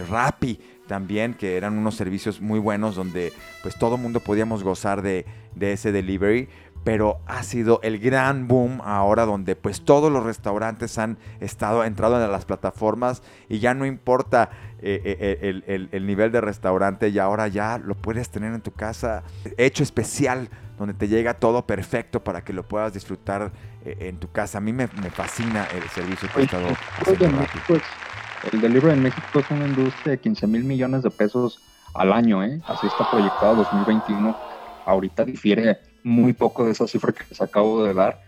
Rappi 0.10 0.77
también, 0.88 1.34
que 1.34 1.58
eran 1.58 1.78
unos 1.78 1.96
servicios 1.96 2.42
muy 2.42 2.60
buenos 2.60 2.96
donde 2.96 3.34
pues 3.62 3.78
todo 3.78 3.98
mundo 3.98 4.20
podíamos 4.20 4.64
gozar 4.64 5.02
de, 5.02 5.26
de 5.56 5.74
ese 5.74 5.92
delivery 5.92 6.50
pero 6.88 7.20
ha 7.26 7.44
sido 7.44 7.82
el 7.84 8.00
gran 8.00 8.48
boom 8.48 8.80
ahora 8.82 9.26
donde 9.26 9.58
pues 9.58 9.82
todos 9.82 10.10
los 10.10 10.24
restaurantes 10.24 10.98
han 10.98 11.18
estado 11.42 11.84
entrado 11.84 12.24
en 12.24 12.32
las 12.32 12.46
plataformas 12.46 13.24
y 13.50 13.60
ya 13.60 13.74
no 13.74 13.86
importa 13.86 14.52
eh, 14.82 15.02
eh, 15.04 15.62
eh, 15.68 15.88
el, 15.92 16.08
nivel 16.08 16.32
de 16.32 16.40
restaurante 16.40 17.10
y 17.10 17.20
ahora 17.20 17.50
ya 17.50 17.78
lo 17.78 17.94
puedes 17.96 18.30
tener 18.30 18.54
en 18.54 18.62
tu 18.62 18.72
casa 18.72 19.24
hecho 19.58 19.84
especial 19.84 20.50
donde 20.78 20.94
te 20.94 21.10
llega 21.10 21.34
todo 21.34 21.68
perfecto 21.68 22.24
para 22.24 22.46
que 22.46 22.54
lo 22.54 22.64
puedas 22.64 22.94
disfrutar 22.94 23.52
en 23.84 24.18
tu 24.18 24.32
casa. 24.32 24.60
A 24.60 24.62
mí 24.62 24.72
me, 24.72 24.88
fascina 24.88 25.68
el 25.76 25.90
servicio 25.90 26.30
que 26.34 26.44
estado 26.44 26.68
El 28.52 28.62
delivery 28.62 28.94
en 28.94 29.04
México 29.04 29.40
es 29.40 29.52
una 29.52 29.68
industria 29.68 30.12
de 30.12 30.20
15 30.20 30.48
mil 30.48 30.64
millones 30.64 31.04
de 31.04 31.10
pesos 31.10 31.60
al 31.94 32.14
año, 32.14 32.44
¿eh? 32.44 32.62
así 32.68 32.88
está 32.88 33.10
proyectado 33.10 33.56
2021. 33.56 34.36
Ahorita 34.86 35.26
difiere 35.26 35.80
muy 36.04 36.34
poco 36.34 36.64
de 36.66 36.72
esa 36.72 36.88
cifra 36.88 37.12
que 37.12 37.24
les 37.30 37.42
acabo 37.42 37.84
de 37.84 37.94
dar. 37.94 38.22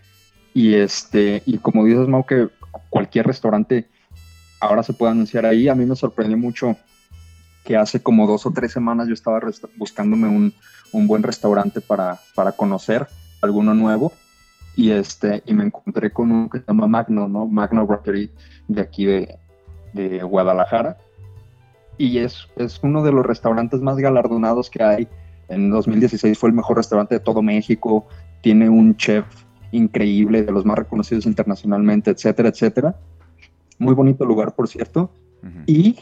Y, 0.52 0.74
este, 0.74 1.42
y 1.46 1.58
como 1.58 1.84
dices, 1.84 2.08
Mau, 2.08 2.26
que 2.26 2.48
cualquier 2.90 3.26
restaurante 3.26 3.88
ahora 4.60 4.82
se 4.82 4.92
puede 4.92 5.12
anunciar 5.12 5.46
ahí. 5.46 5.68
A 5.68 5.74
mí 5.74 5.86
me 5.86 5.96
sorprendió 5.96 6.36
mucho 6.36 6.76
que 7.64 7.76
hace 7.76 8.02
como 8.02 8.26
dos 8.26 8.46
o 8.46 8.50
tres 8.50 8.72
semanas 8.72 9.06
yo 9.06 9.14
estaba 9.14 9.40
buscándome 9.76 10.28
un, 10.28 10.52
un, 10.92 11.06
buen 11.06 11.22
restaurante 11.22 11.80
para, 11.80 12.18
para 12.34 12.52
conocer, 12.52 13.06
alguno 13.40 13.74
nuevo. 13.74 14.12
Y, 14.74 14.90
este, 14.90 15.42
y 15.46 15.54
me 15.54 15.64
encontré 15.64 16.10
con 16.10 16.32
uno 16.32 16.50
que 16.50 16.58
se 16.58 16.64
llama 16.66 16.88
Magno, 16.88 17.28
¿no? 17.28 17.46
Magno 17.46 17.86
Brasserie 17.86 18.30
de 18.66 18.80
aquí 18.80 19.04
de, 19.04 19.38
de 19.92 20.22
Guadalajara. 20.22 20.98
Y 21.98 22.18
es, 22.18 22.48
es 22.56 22.80
uno 22.82 23.02
de 23.02 23.12
los 23.12 23.26
restaurantes 23.26 23.80
más 23.80 23.96
galardonados 23.98 24.70
que 24.70 24.82
hay 24.82 25.08
en 25.50 25.68
2016 25.68 26.38
fue 26.38 26.48
el 26.48 26.54
mejor 26.54 26.76
restaurante 26.76 27.16
de 27.16 27.20
todo 27.20 27.42
México, 27.42 28.06
tiene 28.40 28.68
un 28.70 28.96
chef 28.96 29.26
increíble, 29.72 30.42
de 30.42 30.52
los 30.52 30.64
más 30.64 30.78
reconocidos 30.78 31.26
internacionalmente, 31.26 32.12
etcétera, 32.12 32.48
etcétera. 32.48 32.96
Muy 33.78 33.94
bonito 33.94 34.24
lugar, 34.24 34.54
por 34.54 34.68
cierto. 34.68 35.10
Y 35.66 35.98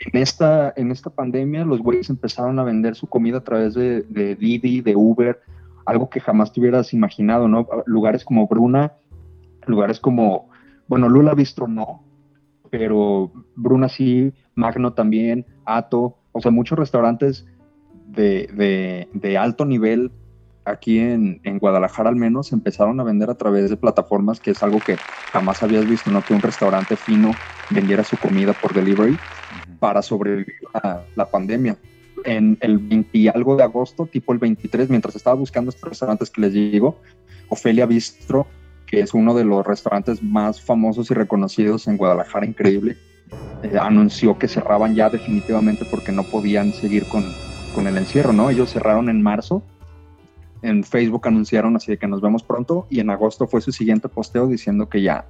en 0.00 0.22
esta, 0.22 0.72
en 0.76 0.90
esta 0.90 1.10
pandemia 1.10 1.64
los 1.64 1.80
güeyes 1.80 2.08
empezaron 2.08 2.58
a 2.58 2.64
vender 2.64 2.94
su 2.94 3.06
comida 3.06 3.38
a 3.38 3.44
través 3.44 3.74
de, 3.74 4.02
de 4.02 4.34
Didi, 4.34 4.80
de 4.80 4.96
Uber, 4.96 5.40
algo 5.84 6.08
que 6.08 6.20
jamás 6.20 6.52
te 6.52 6.60
hubieras 6.60 6.94
imaginado, 6.94 7.48
¿no? 7.48 7.68
Lugares 7.84 8.24
como 8.24 8.46
Bruna, 8.46 8.94
lugares 9.66 10.00
como, 10.00 10.48
bueno, 10.88 11.10
Lula 11.10 11.34
Bistro 11.34 11.68
no, 11.68 12.02
pero 12.78 13.32
Bruna 13.54 13.88
sí, 13.88 14.34
Magno 14.54 14.92
también, 14.92 15.46
Ato, 15.64 16.18
o 16.32 16.40
sea, 16.42 16.50
muchos 16.50 16.78
restaurantes 16.78 17.46
de, 18.06 19.36
alto 19.40 19.64
nivel 19.64 20.12
aquí 20.66 20.98
en, 20.98 21.40
Guadalajara 21.58 22.10
al 22.10 22.16
menos 22.16 22.52
empezaron 22.52 23.00
a 23.00 23.04
vender 23.04 23.30
a 23.30 23.34
través 23.34 23.70
de 23.70 23.78
plataformas, 23.78 24.40
que 24.40 24.50
es 24.50 24.62
algo 24.62 24.78
que 24.80 24.96
jamás 25.32 25.62
habías 25.62 25.88
visto, 25.88 26.10
¿no? 26.10 26.22
Que 26.22 26.34
un 26.34 26.42
restaurante 26.42 26.96
fino 26.96 27.30
vendiera 27.70 28.04
su 28.04 28.18
comida 28.18 28.52
por 28.52 28.74
delivery 28.74 29.16
para 29.78 30.02
sobrevivir 30.02 30.56
a 30.74 31.00
la 31.14 31.24
pandemia. 31.24 31.78
En 32.24 32.58
el 32.60 32.78
20 32.78 33.16
y 33.16 33.28
algo 33.28 33.56
de 33.56 33.62
agosto, 33.62 34.04
tipo 34.04 34.34
el 34.34 34.38
23, 34.38 34.90
mientras 34.90 35.16
estaba 35.16 35.36
buscando 35.36 35.70
estos 35.70 35.88
restaurantes 35.88 36.28
que 36.28 36.42
les 36.42 36.52
digo, 36.52 36.98
Ofelia 37.48 37.86
Bistro, 37.86 38.46
que 38.86 39.00
es 39.00 39.14
uno 39.14 39.34
de 39.34 39.44
los 39.44 39.66
restaurantes 39.66 40.22
más 40.22 40.60
famosos 40.60 41.10
y 41.10 41.14
reconocidos 41.14 41.88
en 41.88 41.96
Guadalajara, 41.96 42.46
increíble, 42.46 42.96
eh, 43.62 43.76
anunció 43.80 44.38
que 44.38 44.48
cerraban 44.48 44.94
ya 44.94 45.10
definitivamente 45.10 45.84
porque 45.90 46.12
no 46.12 46.22
podían 46.22 46.72
seguir 46.72 47.06
con, 47.06 47.24
con 47.74 47.86
el 47.86 47.96
encierro, 47.96 48.32
¿no? 48.32 48.50
Ellos 48.50 48.70
cerraron 48.70 49.08
en 49.08 49.22
marzo, 49.22 49.62
en 50.62 50.84
Facebook 50.84 51.26
anunciaron 51.26 51.76
así 51.76 51.92
de 51.92 51.98
que 51.98 52.06
nos 52.06 52.20
vemos 52.20 52.42
pronto 52.42 52.86
y 52.90 53.00
en 53.00 53.10
agosto 53.10 53.46
fue 53.46 53.60
su 53.60 53.72
siguiente 53.72 54.08
posteo 54.08 54.46
diciendo 54.46 54.88
que 54.88 55.02
ya 55.02 55.26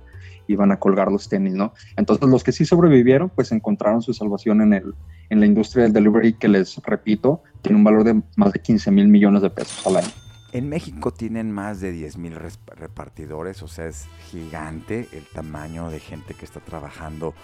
iban 0.48 0.70
a 0.70 0.78
colgar 0.78 1.10
los 1.10 1.28
tenis, 1.28 1.54
¿no? 1.54 1.72
Entonces 1.96 2.28
los 2.28 2.44
que 2.44 2.52
sí 2.52 2.64
sobrevivieron, 2.64 3.30
pues 3.30 3.50
encontraron 3.52 4.02
su 4.02 4.14
salvación 4.14 4.60
en, 4.62 4.74
el, 4.74 4.94
en 5.30 5.40
la 5.40 5.46
industria 5.46 5.84
del 5.84 5.92
delivery 5.92 6.34
que 6.34 6.48
les 6.48 6.76
repito, 6.84 7.42
tiene 7.62 7.78
un 7.78 7.84
valor 7.84 8.04
de 8.04 8.22
más 8.36 8.52
de 8.52 8.60
15 8.60 8.90
mil 8.90 9.08
millones 9.08 9.42
de 9.42 9.50
pesos 9.50 9.86
al 9.86 9.96
año. 9.96 10.25
En 10.52 10.68
México 10.68 11.12
tienen 11.12 11.50
más 11.50 11.80
de 11.80 11.92
10 11.92 12.16
mil 12.18 12.34
repartidores, 12.34 13.62
o 13.62 13.68
sea, 13.68 13.86
es 13.86 14.06
gigante 14.30 15.08
el 15.12 15.26
tamaño 15.26 15.90
de 15.90 16.00
gente 16.00 16.34
que 16.34 16.44
está 16.44 16.60
trabajando 16.60 17.34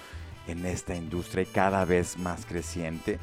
en 0.46 0.64
esta 0.66 0.94
industria 0.94 1.42
y 1.42 1.46
cada 1.46 1.84
vez 1.84 2.18
más 2.18 2.46
creciente. 2.46 3.18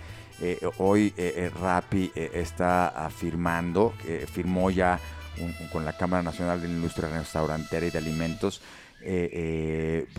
hoy 0.78 1.13
Rappi 1.62 2.12
está 2.15 2.88
afirmando, 2.89 3.94
firmó 4.32 4.70
ya 4.70 5.00
con 5.72 5.86
la 5.86 5.94
Cámara 5.94 6.24
Nacional 6.24 6.62
de 6.62 6.68
la 6.68 6.74
Industria 6.74 7.10
Restaurantera 7.10 7.86
y 7.86 7.92
de 7.92 7.98
Alimentos, 7.98 8.62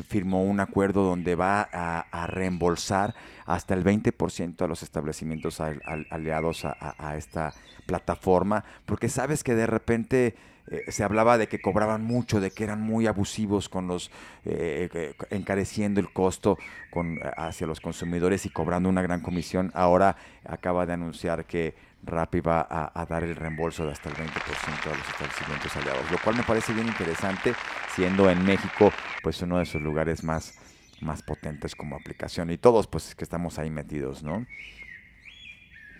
firmó 0.08 0.44
un 0.44 0.60
acuerdo 0.60 1.04
donde 1.04 1.34
va 1.34 1.68
a, 1.72 2.26
reembolsar 2.26 3.14
hasta 3.46 3.74
el 3.74 3.84
20% 3.84 4.62
a 4.62 4.66
los 4.66 4.82
establecimientos 4.82 5.60
aliados 5.60 6.64
a, 6.64 7.16
esta 7.16 7.52
plataforma, 7.86 8.64
porque 8.86 9.08
sabes 9.08 9.42
que 9.42 9.54
de 9.54 9.66
repente 9.66 10.36
eh, 10.70 10.92
se 10.92 11.02
hablaba 11.02 11.36
de 11.38 11.48
que 11.48 11.60
cobraban 11.60 12.04
mucho, 12.04 12.40
de 12.40 12.52
que 12.52 12.64
eran 12.64 12.80
muy 12.80 13.06
abusivos 13.06 13.68
con 13.68 13.88
los, 13.88 14.10
eh, 14.44 15.14
encareciendo 15.30 15.98
el 16.00 16.12
costo 16.12 16.56
con, 16.90 17.18
hacia 17.36 17.66
los 17.66 17.80
consumidores 17.80 18.46
y 18.46 18.50
cobrando 18.50 18.88
una 18.88 19.02
gran 19.02 19.20
comisión. 19.20 19.72
Ahora 19.74 20.16
acaba 20.44 20.86
de 20.86 20.92
anunciar 20.92 21.44
que 21.44 21.74
Rappi 22.02 22.40
va 22.40 22.66
a, 22.70 23.06
dar 23.06 23.24
el 23.24 23.36
reembolso 23.36 23.84
de 23.84 23.92
hasta 23.92 24.08
el 24.08 24.14
20% 24.14 24.22
a 24.22 24.96
los 24.96 25.08
establecimientos 25.08 25.76
aliados, 25.76 26.10
lo 26.10 26.18
cual 26.18 26.36
me 26.36 26.42
parece 26.42 26.72
bien 26.72 26.86
interesante, 26.86 27.54
siendo 27.94 28.30
en 28.30 28.44
México 28.44 28.92
pues 29.22 29.40
uno 29.42 29.58
de 29.58 29.64
esos 29.64 29.82
lugares 29.82 30.24
más, 30.24 30.58
más 31.00 31.22
potentes 31.22 31.74
como 31.74 31.96
aplicación 31.96 32.50
y 32.50 32.56
todos 32.56 32.86
pues 32.86 33.14
que 33.14 33.24
estamos 33.24 33.58
ahí 33.58 33.70
metidos, 33.70 34.22
¿no? 34.22 34.46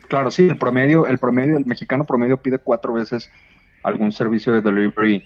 Claro, 0.08 0.30
sí, 0.30 0.48
el 0.48 0.58
promedio, 0.58 1.06
el 1.06 1.18
promedio, 1.18 1.56
el 1.56 1.66
mexicano 1.66 2.04
promedio 2.04 2.38
pide 2.38 2.58
cuatro 2.58 2.92
veces 2.94 3.30
algún 3.82 4.10
servicio 4.10 4.52
de 4.52 4.60
delivery 4.60 5.24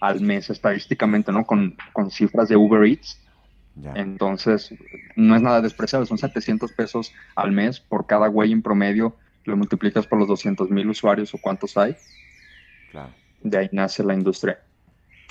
al 0.00 0.20
mes 0.20 0.48
estadísticamente, 0.48 1.32
¿no? 1.32 1.44
Con, 1.44 1.76
con 1.92 2.10
cifras 2.10 2.48
de 2.48 2.56
Uber 2.56 2.84
Eats. 2.84 3.20
Entonces, 3.94 4.72
no 5.16 5.34
es 5.34 5.42
nada 5.42 5.60
despreciable, 5.60 6.06
son 6.06 6.18
700 6.18 6.72
pesos 6.72 7.12
al 7.34 7.50
mes 7.50 7.80
por 7.80 8.06
cada 8.06 8.28
güey 8.28 8.52
en 8.52 8.62
promedio, 8.62 9.16
lo 9.44 9.56
multiplicas 9.56 10.06
por 10.06 10.18
los 10.18 10.28
200 10.28 10.70
mil 10.70 10.88
usuarios 10.88 11.34
o 11.34 11.38
cuántos 11.38 11.76
hay. 11.76 11.96
Claro. 12.90 13.10
De 13.42 13.58
ahí 13.58 13.68
nace 13.72 14.02
la 14.02 14.14
industria. 14.14 14.58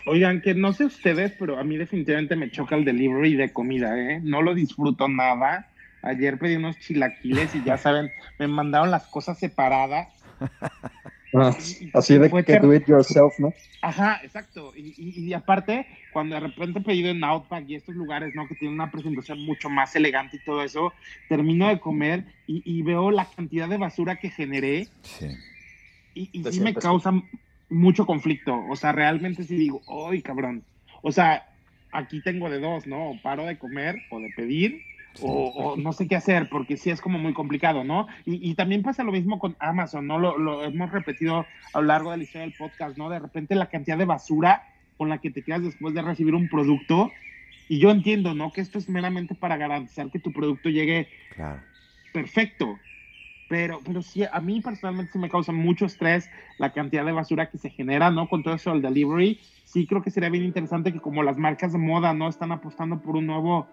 Oigan, 0.05 0.41
que 0.41 0.53
no 0.53 0.73
sé 0.73 0.85
ustedes, 0.85 1.33
pero 1.39 1.57
a 1.57 1.63
mí 1.63 1.77
definitivamente 1.77 2.35
me 2.35 2.51
choca 2.51 2.75
el 2.75 2.83
delivery 2.83 3.35
de 3.35 3.53
comida, 3.53 3.97
¿eh? 3.97 4.19
No 4.21 4.41
lo 4.41 4.53
disfruto 4.53 5.07
nada. 5.07 5.69
Ayer 6.01 6.37
pedí 6.37 6.57
unos 6.57 6.77
chilaquiles 6.79 7.55
y 7.55 7.63
ya 7.63 7.77
saben, 7.79 8.11
me 8.37 8.47
mandaron 8.47 8.91
las 8.91 9.07
cosas 9.07 9.39
separadas. 9.39 10.09
Ah, 11.33 11.55
así 11.93 12.17
de 12.17 12.43
que 12.43 12.59
do 12.59 12.73
it 12.73 12.87
yourself, 12.87 13.33
¿no? 13.39 13.53
Ajá, 13.81 14.21
exacto. 14.23 14.71
Y, 14.75 14.93
y, 14.97 15.33
aparte, 15.33 15.87
cuando 16.11 16.35
de 16.35 16.41
repente 16.41 16.79
he 16.79 16.83
pedido 16.83 17.09
en 17.09 17.23
Outback 17.23 17.67
y 17.67 17.75
estos 17.75 17.95
lugares, 17.95 18.33
¿no? 18.35 18.47
Que 18.47 18.55
tienen 18.55 18.75
una 18.75 18.91
presentación 18.91 19.43
mucho 19.43 19.69
más 19.69 19.95
elegante 19.95 20.37
y 20.37 20.45
todo 20.45 20.63
eso, 20.63 20.93
termino 21.27 21.67
de 21.67 21.79
comer 21.79 22.25
y, 22.45 22.81
veo 22.83 23.09
la 23.11 23.25
cantidad 23.25 23.67
de 23.67 23.77
basura 23.77 24.17
que 24.17 24.29
generé. 24.29 24.87
Sí. 25.01 25.27
Y, 26.13 26.29
y 26.31 26.43
sí 26.51 26.59
me 26.59 26.73
causa 26.75 27.11
mucho 27.69 28.05
conflicto. 28.05 28.63
O 28.69 28.75
sea, 28.75 28.91
realmente 28.91 29.43
sí 29.43 29.55
digo, 29.55 29.81
¡ay, 30.09 30.21
cabrón! 30.21 30.63
O 31.01 31.11
sea, 31.11 31.49
aquí 31.91 32.21
tengo 32.21 32.49
de 32.49 32.59
dos, 32.59 32.85
¿no? 32.85 33.11
O 33.11 33.21
paro 33.21 33.45
de 33.45 33.57
comer 33.57 33.95
o 34.11 34.19
de 34.19 34.29
pedir 34.35 34.81
o, 35.21 35.75
no 35.77 35.93
sé 35.93 36.07
qué 36.07 36.15
hacer, 36.15 36.49
porque 36.49 36.77
sí 36.77 36.89
es 36.89 37.01
como 37.01 37.19
muy 37.19 37.33
complicado, 37.33 37.83
¿no? 37.83 38.07
Y, 38.25 38.55
también 38.55 38.81
pasa 38.81 39.03
lo 39.03 39.11
mismo 39.11 39.39
con 39.39 39.55
Amazon, 39.59 40.07
¿no? 40.07 40.19
Lo, 40.19 40.63
hemos 40.63 40.91
repetido 40.91 41.45
a 41.73 41.81
lo 41.81 41.87
largo 41.87 42.11
de 42.11 42.17
la 42.17 42.23
historia 42.23 42.47
del 42.47 42.55
podcast, 42.57 42.97
¿no? 42.97 43.09
De 43.09 43.19
repente 43.19 43.55
la 43.55 43.69
cantidad 43.69 43.97
de 43.97 44.05
basura 44.05 44.63
con 44.97 45.09
la 45.09 45.19
que 45.19 45.31
te 45.31 45.43
quedas 45.43 45.63
después 45.63 45.93
de 45.93 46.01
recibir 46.01 46.35
un 46.35 46.49
producto. 46.49 47.11
Y 47.69 47.79
yo 47.79 47.91
entiendo, 47.91 48.33
¿no? 48.33 48.51
Que 48.51 48.61
esto 48.61 48.77
es 48.77 48.89
meramente 48.89 49.35
para 49.35 49.57
garantizar 49.57 50.09
que 50.09 50.19
tu 50.19 50.31
producto 50.31 50.69
llegue 50.69 51.07
perfecto. 52.11 52.79
Pero, 53.49 53.79
pero 53.85 54.01
sí, 54.01 54.23
a 54.23 54.39
mí 54.39 54.61
personalmente 54.61 55.11
sí 55.11 55.19
me 55.19 55.29
causa 55.29 55.51
mucho 55.51 55.85
estrés 55.85 56.29
la 56.57 56.71
cantidad 56.71 57.05
de 57.05 57.11
basura 57.11 57.49
que 57.49 57.57
se 57.57 57.69
genera, 57.69 58.09
¿no? 58.09 58.27
Con 58.27 58.41
todo 58.41 58.55
eso 58.55 58.71
del 58.71 58.81
delivery. 58.81 59.39
Sí 59.63 59.85
creo 59.85 60.01
que 60.01 60.11
sería 60.11 60.29
bien 60.29 60.43
interesante 60.43 60.91
que 60.91 60.99
como 60.99 61.23
las 61.23 61.37
marcas 61.37 61.73
de 61.73 61.77
moda, 61.77 62.13
¿no? 62.13 62.29
Están 62.29 62.51
apostando 62.51 62.99
por 62.99 63.15
un 63.15 63.27
nuevo 63.27 63.67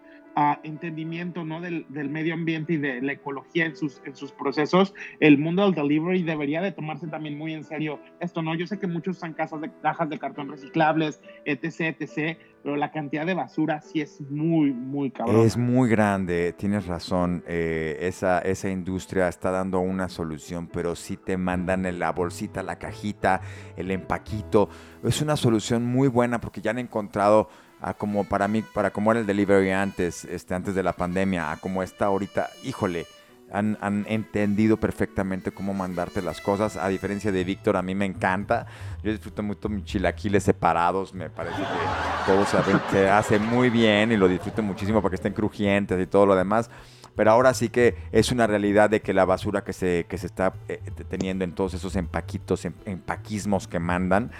entendimiento 0.63 1.45
¿no? 1.45 1.61
del, 1.61 1.87
del, 1.89 2.09
medio 2.09 2.35
ambiente 2.35 2.75
y 2.75 2.77
de 2.77 3.03
la 3.03 3.13
ecología 3.13 3.67
en 3.67 3.77
sus, 3.77 4.01
en 4.05 4.15
sus 4.15 4.33
procesos, 4.33 4.95
el 5.21 5.39
mundo 5.39 5.65
del 5.65 5.75
delivery 5.75 6.23
debería 6.23 6.61
de 6.61 6.73
tomarse 6.73 7.07
también 7.09 7.37
muy 7.37 7.53
en 7.55 7.65
serio 7.65 8.01
esto, 8.21 8.43
¿no? 8.43 8.55
Yo 8.55 8.67
sé 8.67 8.79
que 8.79 8.87
muchos 8.87 9.17
usan 9.17 9.35
casas 9.35 9.61
de, 9.61 9.71
cajas 9.83 10.09
de 10.09 10.19
cartón 10.19 10.49
reciclables, 10.51 11.21
etc., 11.45 11.97
etc., 11.99 12.39
pero 12.63 12.77
la 12.77 12.91
cantidad 12.91 13.25
de 13.25 13.35
basura 13.35 13.81
sí 13.81 14.01
es 14.01 14.21
muy, 14.31 14.73
muy 14.73 15.11
cabrón. 15.11 15.47
Es 15.47 15.57
muy 15.57 15.89
grande, 15.89 16.53
tienes 16.53 16.87
razón. 16.87 17.43
Eh, 17.47 17.97
esa, 18.01 18.41
esa 18.41 18.69
industria 18.69 19.29
está 19.29 19.51
dando 19.51 19.81
una 19.81 20.09
solución, 20.09 20.69
pero 20.71 20.95
si 20.95 21.17
te 21.17 21.39
mandan 21.39 21.87
en 21.87 21.99
la 21.99 22.13
bolsita, 22.13 22.63
la 22.63 22.79
cajita, 22.79 23.41
el 23.77 23.91
empaquito. 23.91 24.69
Es 25.03 25.23
una 25.23 25.37
solución 25.37 25.87
muy 25.87 26.09
buena 26.09 26.41
porque 26.41 26.61
ya 26.61 26.73
han 26.73 26.79
encontrado 26.79 27.49
a 27.81 27.95
como 27.95 28.25
para 28.25 28.49
mí, 28.49 28.63
para 28.63 28.91
como 28.91 29.11
era 29.11 29.21
el 29.21 29.27
delivery 29.27 29.71
antes, 29.71 30.25
este, 30.25 30.55
antes 30.55 30.75
de 30.75 30.83
la 30.83 30.93
pandemia, 30.93 31.51
a 31.51 31.57
como 31.57 31.83
está 31.83 32.07
ahorita, 32.07 32.51
híjole, 32.63 33.07
han, 33.53 33.79
han, 33.81 34.05
entendido 34.09 34.77
perfectamente 34.77 35.51
cómo 35.51 35.75
mandarte 35.75 36.23
las 36.23 36.41
cosas. 36.41 36.77
A 36.77 36.89
diferencia 36.89 37.33
de 37.33 37.43
Víctor, 37.43 37.77
a 37.77 37.83
mí 37.83 37.95
me 37.95 38.05
encanta. 38.05 38.67
Yo 39.03 39.11
disfruto 39.11 39.43
mucho 39.43 39.69
mis 39.69 39.85
chilaquiles 39.85 40.45
separados. 40.45 41.13
Me 41.15 41.31
parece 41.31 41.57
que 41.57 42.33
todo 42.33 42.47
se, 42.47 43.09
hace 43.11 43.39
muy 43.41 43.71
bien 43.71 44.13
y 44.13 44.17
lo 44.17 44.29
disfruto 44.29 44.63
muchísimo 44.63 45.03
para 45.03 45.11
que 45.11 45.17
estén 45.17 45.33
crujientes 45.33 46.01
y 46.01 46.07
todo 46.07 46.27
lo 46.27 46.37
demás. 46.37 46.71
Pero 47.17 47.33
ahora 47.33 47.53
sí 47.53 47.71
que 47.71 47.97
es 48.13 48.31
una 48.31 48.47
realidad 48.47 48.89
de 48.89 49.01
que 49.01 49.13
la 49.13 49.25
basura 49.25 49.65
que 49.65 49.73
se, 49.73 50.07
que 50.09 50.17
se 50.17 50.27
está 50.27 50.53
eh, 50.69 50.81
teniendo 51.09 51.43
en 51.43 51.53
todos 51.53 51.75
esos 51.75 51.97
empaquitos, 51.97 52.65
empaquismos 52.65 53.67
que 53.67 53.81
mandan, 53.81 54.31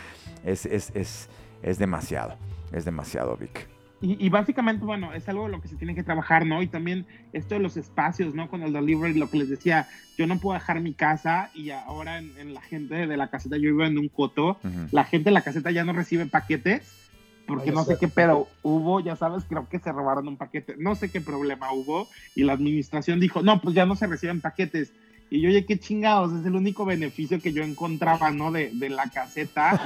es, 0.45 0.67
es, 0.67 0.93
es, 0.95 1.29
es 1.63 1.79
demasiado 1.79 2.37
es 2.73 2.85
demasiado, 2.85 3.37
Vic. 3.37 3.69
Y, 4.03 4.31
básicamente, 4.31 4.83
bueno, 4.83 5.13
es 5.13 5.29
algo 5.29 5.45
de 5.45 5.51
lo 5.51 5.61
que 5.61 5.69
se 5.69 5.77
tiene 5.77 5.95
que 5.95 6.03
trabajar, 6.03 6.47
¿no? 6.47 6.63
Y 6.63 6.69
también 6.69 7.05
esto 7.35 7.57
de 7.57 7.61
los 7.61 7.77
espacios, 7.77 8.35
¿no? 8.35 8.49
Con 8.49 8.63
el 8.63 8.73
delivery, 8.73 9.13
lo 9.13 9.29
que 9.29 9.37
les 9.37 9.51
decía, 9.51 9.89
yo 10.17 10.27
no 10.27 10.39
puedo 10.39 10.55
dejar 10.55 10.81
mi 10.81 10.95
casa 10.95 11.51
y 11.55 11.69
ahora 11.69 12.17
en, 12.17 12.55
la 12.55 12.63
gente 12.63 13.07
de 13.07 13.17
la 13.19 13.29
caseta, 13.29 13.57
yo 13.57 13.65
vivo 13.65 13.85
en 13.85 13.99
un 13.99 14.09
coto, 14.09 14.59
la 14.91 15.05
gente 15.05 15.29
de 15.29 15.33
la 15.35 15.43
caseta 15.43 15.71
ya 15.71 15.85
no 15.85 15.93
recibe 15.93 16.25
paquetes 16.25 17.11
porque 17.47 17.73
no 17.73 17.85
sé 17.85 17.99
qué 17.99 18.09
pero 18.09 18.49
hubo, 18.63 19.01
ya 19.01 19.17
sabes, 19.17 19.45
creo 19.45 19.69
que 19.69 19.79
se 19.79 19.93
robaron 19.93 20.29
un 20.29 20.37
paquete, 20.37 20.77
no 20.79 20.95
sé 20.95 21.11
qué 21.11 21.21
problema 21.21 21.73
hubo 21.73 22.09
y 22.35 22.45
la 22.45 22.53
administración 22.53 23.21
dijo, 23.21 23.43
no, 23.43 23.61
pues 23.61 23.75
ya 23.75 23.87
no 23.87 23.97
se 23.97 24.07
reciben 24.07 24.41
paquetes 24.41 24.93
y 25.31 25.41
yo, 25.41 25.49
oye, 25.49 25.65
qué 25.65 25.79
chingados, 25.79 26.33
es 26.33 26.45
el 26.45 26.57
único 26.57 26.85
beneficio 26.85 27.41
que 27.41 27.53
yo 27.53 27.63
encontraba, 27.63 28.33
¿no? 28.33 28.51
De, 28.51 28.71
de 28.75 28.91
la 28.91 29.09
caseta. 29.09 29.81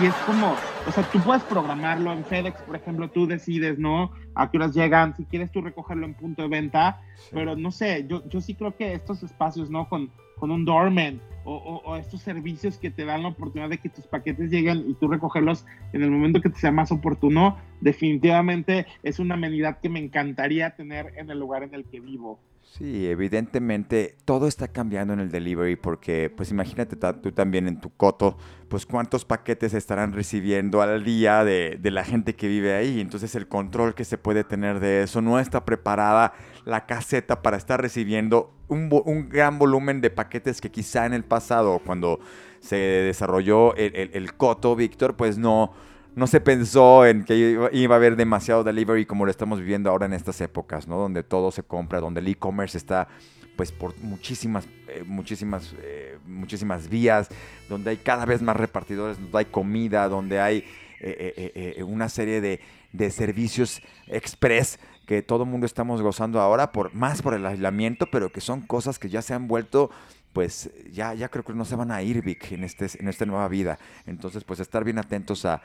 Y, 0.00 0.06
es 0.06 0.14
como, 0.26 0.56
o 0.86 0.92
sea, 0.92 1.04
tú 1.12 1.20
puedes 1.20 1.42
programarlo 1.42 2.10
en 2.12 2.24
FedEx, 2.24 2.62
por 2.62 2.76
ejemplo, 2.76 3.10
tú 3.10 3.26
decides, 3.26 3.78
¿no? 3.78 4.12
A 4.34 4.50
qué 4.50 4.56
horas 4.56 4.74
llegan, 4.74 5.14
si 5.14 5.24
quieres 5.24 5.52
tú 5.52 5.60
recogerlo 5.60 6.06
en 6.06 6.14
punto 6.14 6.40
de 6.40 6.48
venta. 6.48 7.02
Pero 7.30 7.54
no 7.54 7.70
sé, 7.70 8.06
yo, 8.08 8.26
yo 8.30 8.40
sí 8.40 8.54
creo 8.54 8.74
que 8.74 8.94
estos 8.94 9.22
espacios, 9.22 9.68
¿no? 9.68 9.90
Con, 9.90 10.10
con 10.38 10.50
un 10.50 10.64
doorman 10.64 11.20
o, 11.44 11.82
o, 11.84 11.96
estos 11.96 12.22
servicios 12.22 12.78
que 12.78 12.90
te 12.90 13.04
dan 13.04 13.24
la 13.24 13.28
oportunidad 13.28 13.68
de 13.68 13.78
que 13.78 13.90
tus 13.90 14.06
paquetes 14.06 14.50
lleguen 14.50 14.88
y 14.88 14.94
tú 14.94 15.06
recogerlos 15.06 15.66
en 15.92 16.02
el 16.02 16.10
momento 16.10 16.40
que 16.40 16.48
te 16.48 16.58
sea 16.58 16.72
más 16.72 16.90
oportuno, 16.92 17.58
definitivamente 17.82 18.86
es 19.02 19.18
una 19.18 19.34
amenidad 19.34 19.80
que 19.80 19.90
me 19.90 19.98
encantaría 19.98 20.70
tener 20.70 21.12
en 21.16 21.30
el 21.30 21.38
lugar 21.38 21.62
en 21.62 21.74
el 21.74 21.84
que 21.84 22.00
vivo. 22.00 22.40
Sí, 22.62 23.06
evidentemente 23.06 24.16
todo 24.24 24.46
está 24.46 24.68
cambiando 24.68 25.12
en 25.12 25.20
el 25.20 25.30
delivery 25.30 25.76
porque, 25.76 26.32
pues 26.34 26.50
imagínate 26.50 26.96
tú 26.96 27.32
también 27.32 27.68
en 27.68 27.80
tu 27.80 27.90
coto, 27.90 28.38
pues 28.68 28.86
cuántos 28.86 29.26
paquetes 29.26 29.74
estarán 29.74 30.12
recibiendo 30.12 30.80
al 30.80 31.04
día 31.04 31.44
de, 31.44 31.78
la 31.82 32.02
gente 32.02 32.34
que 32.34 32.48
vive 32.48 32.74
ahí. 32.74 33.00
Entonces 33.00 33.34
el 33.34 33.46
control 33.46 33.94
que 33.94 34.04
se 34.04 34.16
puede 34.16 34.42
tener 34.42 34.80
de 34.80 35.02
eso, 35.02 35.20
no 35.20 35.38
está 35.38 35.64
preparada 35.66 36.32
la 36.64 36.86
caseta 36.86 37.42
para 37.42 37.58
estar 37.58 37.80
recibiendo 37.80 38.54
un, 38.68 38.88
un 39.04 39.28
gran 39.28 39.58
volumen 39.58 40.00
de 40.00 40.08
paquetes 40.08 40.60
que 40.60 40.70
quizá 40.70 41.04
en 41.04 41.12
el 41.12 41.24
pasado, 41.24 41.80
cuando 41.84 42.20
se 42.60 42.76
desarrolló 42.76 43.74
el, 43.76 44.10
el 44.14 44.34
coto, 44.34 44.76
Víctor, 44.76 45.16
pues 45.16 45.36
no 45.36 45.72
no 46.14 46.26
se 46.26 46.40
pensó 46.40 47.06
en 47.06 47.24
que 47.24 47.68
iba 47.72 47.94
a 47.94 47.96
haber 47.96 48.16
demasiado 48.16 48.64
delivery 48.64 49.06
como 49.06 49.24
lo 49.24 49.30
estamos 49.30 49.60
viviendo 49.60 49.90
ahora 49.90 50.06
en 50.06 50.12
estas 50.12 50.40
épocas, 50.40 50.86
¿no? 50.86 50.98
Donde 50.98 51.22
todo 51.22 51.50
se 51.50 51.62
compra, 51.62 52.00
donde 52.00 52.20
el 52.20 52.28
e-commerce 52.28 52.76
está 52.76 53.08
pues 53.56 53.70
por 53.70 53.96
muchísimas, 53.98 54.66
eh, 54.88 55.04
muchísimas, 55.06 55.74
eh, 55.82 56.18
muchísimas 56.26 56.88
vías, 56.88 57.28
donde 57.68 57.90
hay 57.90 57.96
cada 57.98 58.24
vez 58.24 58.42
más 58.42 58.56
repartidores, 58.56 59.18
donde 59.20 59.38
hay 59.38 59.44
comida, 59.46 60.08
donde 60.08 60.40
hay 60.40 60.64
eh, 61.00 61.82
una 61.86 62.08
serie 62.08 62.40
de, 62.40 62.60
de, 62.92 63.10
servicios 63.10 63.82
express 64.06 64.78
que 65.06 65.20
todo 65.20 65.42
el 65.42 65.50
mundo 65.50 65.66
estamos 65.66 66.00
gozando 66.00 66.40
ahora, 66.40 66.72
por, 66.72 66.94
más 66.94 67.22
por 67.22 67.34
el 67.34 67.44
aislamiento, 67.44 68.06
pero 68.10 68.30
que 68.30 68.40
son 68.40 68.62
cosas 68.62 68.98
que 68.98 69.08
ya 69.08 69.20
se 69.20 69.34
han 69.34 69.48
vuelto 69.48 69.90
pues 70.32 70.70
ya, 70.90 71.14
ya 71.14 71.28
creo 71.28 71.44
que 71.44 71.52
no 71.52 71.64
se 71.64 71.76
van 71.76 71.90
a 71.90 72.02
ir, 72.02 72.22
Vic, 72.22 72.52
en, 72.52 72.64
este, 72.64 72.86
en 72.98 73.08
esta 73.08 73.26
nueva 73.26 73.48
vida. 73.48 73.78
Entonces, 74.06 74.44
pues 74.44 74.60
estar 74.60 74.84
bien 74.84 74.98
atentos 74.98 75.44
a, 75.44 75.60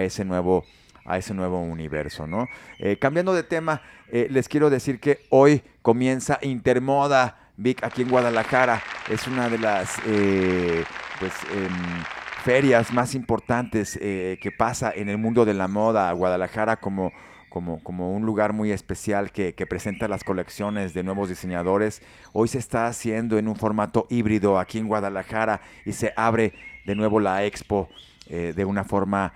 ese 0.00 0.24
nuevo 0.24 0.64
a 1.04 1.18
ese 1.18 1.34
nuevo 1.34 1.60
universo, 1.60 2.28
¿no? 2.28 2.46
Eh, 2.78 2.96
cambiando 2.96 3.34
de 3.34 3.42
tema, 3.42 3.82
eh, 4.12 4.28
les 4.30 4.48
quiero 4.48 4.70
decir 4.70 5.00
que 5.00 5.26
hoy 5.30 5.64
comienza 5.82 6.38
Intermoda, 6.42 7.42
Vic, 7.56 7.82
aquí 7.84 8.02
en 8.02 8.08
Guadalajara. 8.08 8.82
Es 9.08 9.26
una 9.26 9.48
de 9.48 9.58
las 9.58 9.96
eh, 10.06 10.84
pues, 11.18 11.32
em, 11.54 12.04
ferias 12.44 12.92
más 12.92 13.14
importantes 13.14 13.98
eh, 14.00 14.38
que 14.40 14.50
pasa 14.50 14.92
en 14.94 15.08
el 15.08 15.18
mundo 15.18 15.44
de 15.44 15.54
la 15.54 15.68
moda. 15.68 16.10
Guadalajara 16.12 16.76
como, 16.76 17.12
como, 17.52 17.82
como 17.82 18.16
un 18.16 18.24
lugar 18.24 18.54
muy 18.54 18.70
especial 18.70 19.30
que, 19.30 19.54
que, 19.54 19.66
presenta 19.66 20.08
las 20.08 20.24
colecciones 20.24 20.94
de 20.94 21.02
nuevos 21.02 21.28
diseñadores. 21.28 22.00
Hoy 22.32 22.48
se 22.48 22.58
está 22.58 22.86
haciendo 22.86 23.36
en 23.36 23.46
un 23.46 23.56
formato 23.56 24.06
híbrido 24.08 24.58
aquí 24.58 24.78
en 24.78 24.88
Guadalajara 24.88 25.60
y 25.84 25.92
se 25.92 26.14
abre 26.16 26.54
de 26.86 26.94
nuevo 26.94 27.20
la 27.20 27.44
expo 27.44 27.90
eh, 28.30 28.54
de 28.56 28.64
una 28.64 28.84
forma 28.84 29.34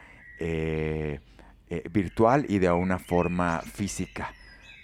virtual 1.92 2.46
y 2.48 2.58
de 2.58 2.70
una 2.70 2.98
forma 2.98 3.60
física. 3.60 4.32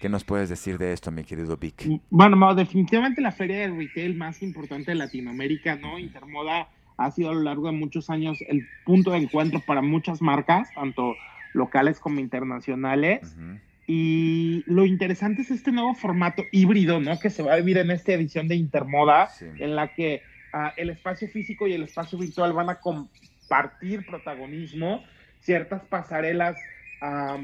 ¿Qué 0.00 0.08
nos 0.08 0.24
puedes 0.24 0.48
decir 0.48 0.78
de 0.78 0.92
esto, 0.92 1.10
mi 1.10 1.24
querido 1.24 1.56
Vic? 1.56 1.88
Bueno, 2.10 2.54
definitivamente 2.54 3.20
la 3.20 3.32
feria 3.32 3.60
de 3.60 3.68
retail 3.68 4.16
más 4.16 4.42
importante 4.42 4.90
de 4.90 4.96
Latinoamérica, 4.96 5.76
¿no? 5.76 5.98
Intermoda 5.98 6.68
ha 6.96 7.10
sido 7.10 7.30
a 7.30 7.34
lo 7.34 7.40
largo 7.40 7.66
de 7.66 7.72
muchos 7.72 8.10
años 8.10 8.38
el 8.48 8.66
punto 8.84 9.12
de 9.12 9.18
encuentro 9.18 9.60
para 9.60 9.80
muchas 9.80 10.20
marcas, 10.20 10.68
tanto 10.74 11.14
locales 11.52 12.00
como 12.00 12.20
internacionales. 12.20 13.36
Y 13.86 14.62
lo 14.66 14.86
interesante 14.86 15.42
es 15.42 15.50
este 15.50 15.72
nuevo 15.72 15.94
formato 15.94 16.44
híbrido, 16.52 17.00
¿no? 17.00 17.18
Que 17.18 17.30
se 17.30 17.42
va 17.42 17.54
a 17.54 17.56
vivir 17.56 17.78
en 17.78 17.90
esta 17.90 18.12
edición 18.12 18.48
de 18.48 18.54
Intermoda, 18.54 19.28
en 19.58 19.74
la 19.74 19.92
que 19.92 20.22
uh, 20.54 20.68
el 20.76 20.90
espacio 20.90 21.28
físico 21.28 21.66
y 21.66 21.72
el 21.72 21.82
espacio 21.82 22.18
virtual 22.18 22.52
van 22.52 22.70
a 22.70 22.76
compartir 22.76 24.06
protagonismo. 24.06 25.02
Ciertas 25.40 25.82
pasarelas 25.82 26.56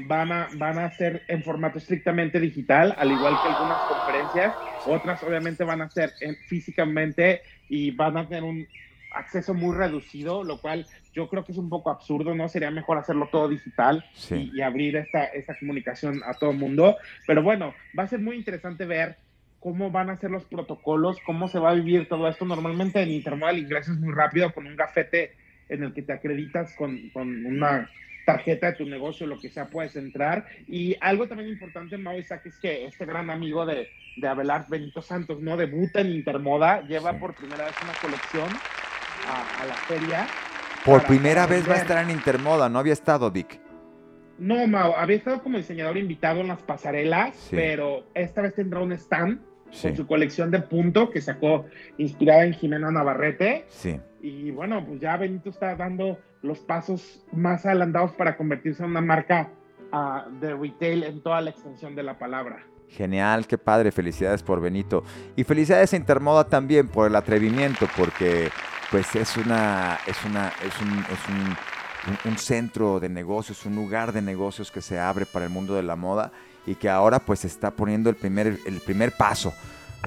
van, 0.07 0.31
a, 0.31 0.47
van 0.55 0.79
a 0.79 0.89
ser 0.91 1.23
en 1.27 1.43
formato 1.43 1.77
estrictamente 1.77 2.39
digital, 2.39 2.95
al 2.97 3.11
igual 3.11 3.37
que 3.41 3.49
algunas 3.49 3.79
conferencias. 3.79 4.55
Otras 4.85 5.21
obviamente 5.23 5.63
van 5.65 5.81
a 5.81 5.89
ser 5.89 6.13
físicamente 6.47 7.41
y 7.67 7.91
van 7.91 8.15
a 8.15 8.27
tener 8.27 8.43
un 8.43 8.65
acceso 9.13 9.53
muy 9.53 9.75
reducido, 9.75 10.43
lo 10.43 10.61
cual 10.61 10.85
yo 11.13 11.27
creo 11.27 11.43
que 11.43 11.51
es 11.51 11.57
un 11.57 11.69
poco 11.69 11.89
absurdo, 11.89 12.35
¿no? 12.35 12.47
Sería 12.47 12.71
mejor 12.71 12.97
hacerlo 12.97 13.29
todo 13.31 13.49
digital 13.49 14.05
y, 14.29 14.61
abrir 14.61 14.95
esta, 14.97 15.25
esta 15.25 15.57
comunicación 15.57 16.21
a 16.25 16.33
todo 16.33 16.51
el 16.51 16.57
mundo. 16.57 16.97
Pero 17.25 17.43
bueno, 17.43 17.73
va 17.97 18.03
a 18.03 18.07
ser 18.07 18.19
muy 18.19 18.35
interesante 18.35 18.85
ver 18.85 19.17
cómo 19.59 19.91
van 19.91 20.09
a 20.09 20.17
ser 20.17 20.31
los 20.31 20.45
protocolos, 20.45 21.17
cómo 21.25 21.47
se 21.47 21.59
va 21.59 21.71
a 21.71 21.75
vivir 21.75 22.07
todo 22.07 22.27
esto. 22.27 22.45
Normalmente 22.45 23.01
en 23.01 23.09
Intermodal 23.09 23.57
ingresas 23.57 23.97
muy 23.97 24.13
rápido 24.13 24.53
con 24.53 24.67
un 24.67 24.75
gafete 24.75 25.33
en 25.67 25.83
el 25.83 25.93
que 25.93 26.01
te 26.01 26.13
acreditas 26.13 26.75
con, 26.75 27.09
con 27.09 27.45
una 27.45 27.89
tarjeta 28.25 28.67
de 28.67 28.73
tu 28.73 28.85
negocio, 28.85 29.25
lo 29.25 29.39
que 29.39 29.49
sea, 29.49 29.69
puedes 29.69 29.95
entrar. 29.95 30.45
Y 30.67 30.95
algo 31.01 31.27
también 31.27 31.49
importante, 31.49 31.97
Mau 31.97 32.17
Isaac, 32.17 32.45
es 32.45 32.59
que 32.59 32.85
este 32.85 33.05
gran 33.05 33.29
amigo 33.29 33.65
de, 33.65 33.89
de 34.17 34.27
Abelard 34.27 34.67
Benito 34.69 35.01
Santos, 35.01 35.39
¿no? 35.41 35.57
Debuta 35.57 36.01
en 36.01 36.11
Intermoda, 36.11 36.81
lleva 36.87 37.17
por 37.17 37.33
primera 37.33 37.65
vez 37.65 37.73
una 37.83 37.93
colección 37.93 38.49
a, 39.27 39.65
la 39.65 39.73
feria. 39.73 40.27
Por 40.85 41.03
primera 41.03 41.45
vez 41.45 41.69
va 41.69 41.73
a 41.73 41.77
estar 41.77 42.03
en 42.03 42.11
Intermoda, 42.11 42.69
¿no 42.69 42.79
había 42.79 42.93
estado, 42.93 43.29
Vic? 43.29 43.59
No, 44.37 44.65
Mau, 44.67 44.93
había 44.95 45.17
estado 45.17 45.43
como 45.43 45.57
diseñador 45.57 45.97
invitado 45.97 46.39
en 46.39 46.47
las 46.47 46.61
pasarelas, 46.61 47.49
pero 47.51 48.05
esta 48.13 48.41
vez 48.41 48.55
tendrá 48.55 48.79
un 48.79 48.93
stand 48.93 49.41
con 49.81 49.95
su 49.95 50.07
colección 50.07 50.49
de 50.49 50.61
punto 50.61 51.09
que 51.09 51.21
sacó 51.21 51.65
inspirada 51.97 52.45
en 52.45 52.53
Jimena 52.53 52.89
Navarrete. 52.89 53.65
Sí. 53.67 53.99
Y 54.21 54.51
bueno, 54.51 54.83
pues 54.85 54.99
ya 54.99 55.17
Benito 55.17 55.49
está 55.49 55.75
dando 55.75 56.17
los 56.41 56.59
pasos 56.59 57.25
más 57.33 57.65
adelantados 57.65 58.13
para 58.13 58.37
convertirse 58.37 58.83
en 58.83 58.91
una 58.91 59.01
marca 59.01 59.49
uh, 59.91 60.29
de 60.39 60.55
retail 60.55 61.03
en 61.03 61.21
toda 61.21 61.41
la 61.41 61.49
extensión 61.49 61.95
de 61.95 62.03
la 62.03 62.17
palabra. 62.17 62.65
Genial, 62.87 63.45
qué 63.45 63.57
padre, 63.57 63.91
felicidades 63.91 64.41
por 64.41 64.61
Benito. 64.61 65.03
Y 65.35 65.43
felicidades 65.43 65.93
a 65.93 65.97
Intermoda 65.97 66.45
también 66.45 66.87
por 66.87 67.07
el 67.07 67.15
atrevimiento, 67.15 67.87
porque 67.95 68.49
pues 68.91 69.15
es 69.15 69.37
una, 69.37 69.99
es 70.07 70.23
una, 70.25 70.51
es 70.65 70.81
un, 70.81 70.99
es 70.99 71.29
un, 72.25 72.31
un, 72.31 72.37
centro 72.37 72.99
de 72.99 73.09
negocios, 73.09 73.65
un 73.65 73.75
lugar 73.75 74.11
de 74.13 74.21
negocios 74.21 74.71
que 74.71 74.81
se 74.81 74.99
abre 74.99 75.25
para 75.25 75.45
el 75.45 75.51
mundo 75.51 75.75
de 75.75 75.83
la 75.83 75.95
moda 75.95 76.31
y 76.65 76.75
que 76.75 76.89
ahora 76.89 77.19
pues 77.19 77.45
está 77.45 77.71
poniendo 77.71 78.09
el 78.09 78.15
primer, 78.15 78.59
el 78.65 78.81
primer 78.81 79.11
paso. 79.11 79.53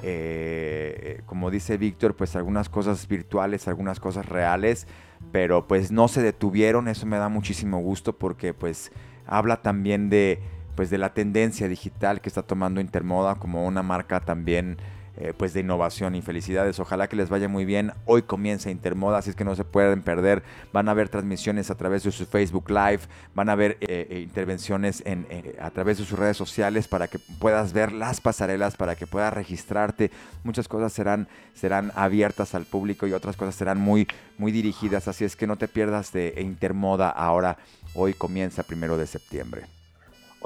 Eh, 0.01 1.21
como 1.25 1.51
dice 1.51 1.77
Víctor, 1.77 2.15
pues 2.15 2.35
algunas 2.35 2.67
cosas 2.67 3.07
virtuales, 3.07 3.67
algunas 3.67 3.99
cosas 3.99 4.25
reales, 4.25 4.87
pero 5.31 5.67
pues 5.67 5.91
no 5.91 6.07
se 6.07 6.21
detuvieron, 6.21 6.87
eso 6.87 7.05
me 7.05 7.17
da 7.17 7.29
muchísimo 7.29 7.79
gusto 7.79 8.17
porque 8.17 8.53
pues 8.53 8.91
habla 9.25 9.61
también 9.61 10.09
de 10.09 10.39
pues 10.75 10.89
de 10.89 10.97
la 10.97 11.13
tendencia 11.13 11.67
digital 11.67 12.19
que 12.19 12.29
está 12.29 12.41
tomando 12.41 12.81
Intermoda 12.81 13.35
como 13.35 13.65
una 13.65 13.83
marca 13.83 14.19
también 14.19 14.77
eh, 15.15 15.31
pues 15.35 15.53
de 15.53 15.59
innovación 15.59 16.15
y 16.15 16.21
felicidades. 16.21 16.79
Ojalá 16.79 17.07
que 17.07 17.15
les 17.15 17.29
vaya 17.29 17.47
muy 17.47 17.65
bien. 17.65 17.91
Hoy 18.05 18.23
comienza 18.23 18.71
Intermoda, 18.71 19.19
así 19.19 19.29
es 19.29 19.35
que 19.35 19.43
no 19.43 19.55
se 19.55 19.63
pueden 19.63 20.01
perder. 20.01 20.41
Van 20.71 20.89
a 20.89 20.93
ver 20.93 21.09
transmisiones 21.09 21.69
a 21.69 21.75
través 21.75 22.03
de 22.03 22.11
su 22.11 22.25
Facebook 22.25 22.69
Live, 22.69 23.01
van 23.35 23.49
a 23.49 23.55
ver 23.55 23.77
eh, 23.81 24.07
eh, 24.09 24.19
intervenciones 24.21 25.03
en, 25.05 25.27
a 25.61 25.69
través 25.69 25.99
de 25.99 26.05
sus 26.05 26.17
redes 26.17 26.35
sociales 26.35 26.87
para 26.87 27.07
que 27.07 27.19
puedas 27.39 27.73
ver 27.73 27.91
las 27.91 28.21
pasarelas, 28.21 28.75
para 28.75 28.95
que 28.95 29.05
puedas 29.05 29.33
registrarte. 29.33 30.09
Muchas 30.43 30.67
cosas 30.67 30.91
serán, 30.93 31.27
serán 31.53 31.91
abiertas 31.95 32.55
al 32.55 32.65
público 32.65 33.05
y 33.05 33.13
otras 33.13 33.37
cosas 33.37 33.53
serán 33.53 33.79
muy, 33.79 34.07
muy 34.39 34.51
dirigidas. 34.51 35.07
Así 35.07 35.25
es 35.25 35.35
que 35.35 35.45
no 35.45 35.57
te 35.57 35.67
pierdas 35.67 36.11
de 36.11 36.33
Intermoda 36.37 37.09
ahora. 37.09 37.57
Hoy 37.93 38.13
comienza 38.15 38.63
primero 38.63 38.97
de 38.97 39.05
septiembre. 39.05 39.72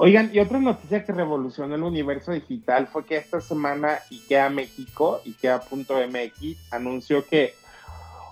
Oigan, 0.00 0.30
y 0.32 0.38
otra 0.38 0.60
noticia 0.60 1.04
que 1.04 1.12
revolucionó 1.12 1.74
el 1.74 1.82
universo 1.82 2.30
digital 2.30 2.86
fue 2.86 3.04
que 3.04 3.16
esta 3.16 3.40
semana 3.40 3.98
IKEA 4.12 4.48
México, 4.48 5.20
IKEA.mx, 5.26 6.72
anunció 6.72 7.26
que 7.26 7.54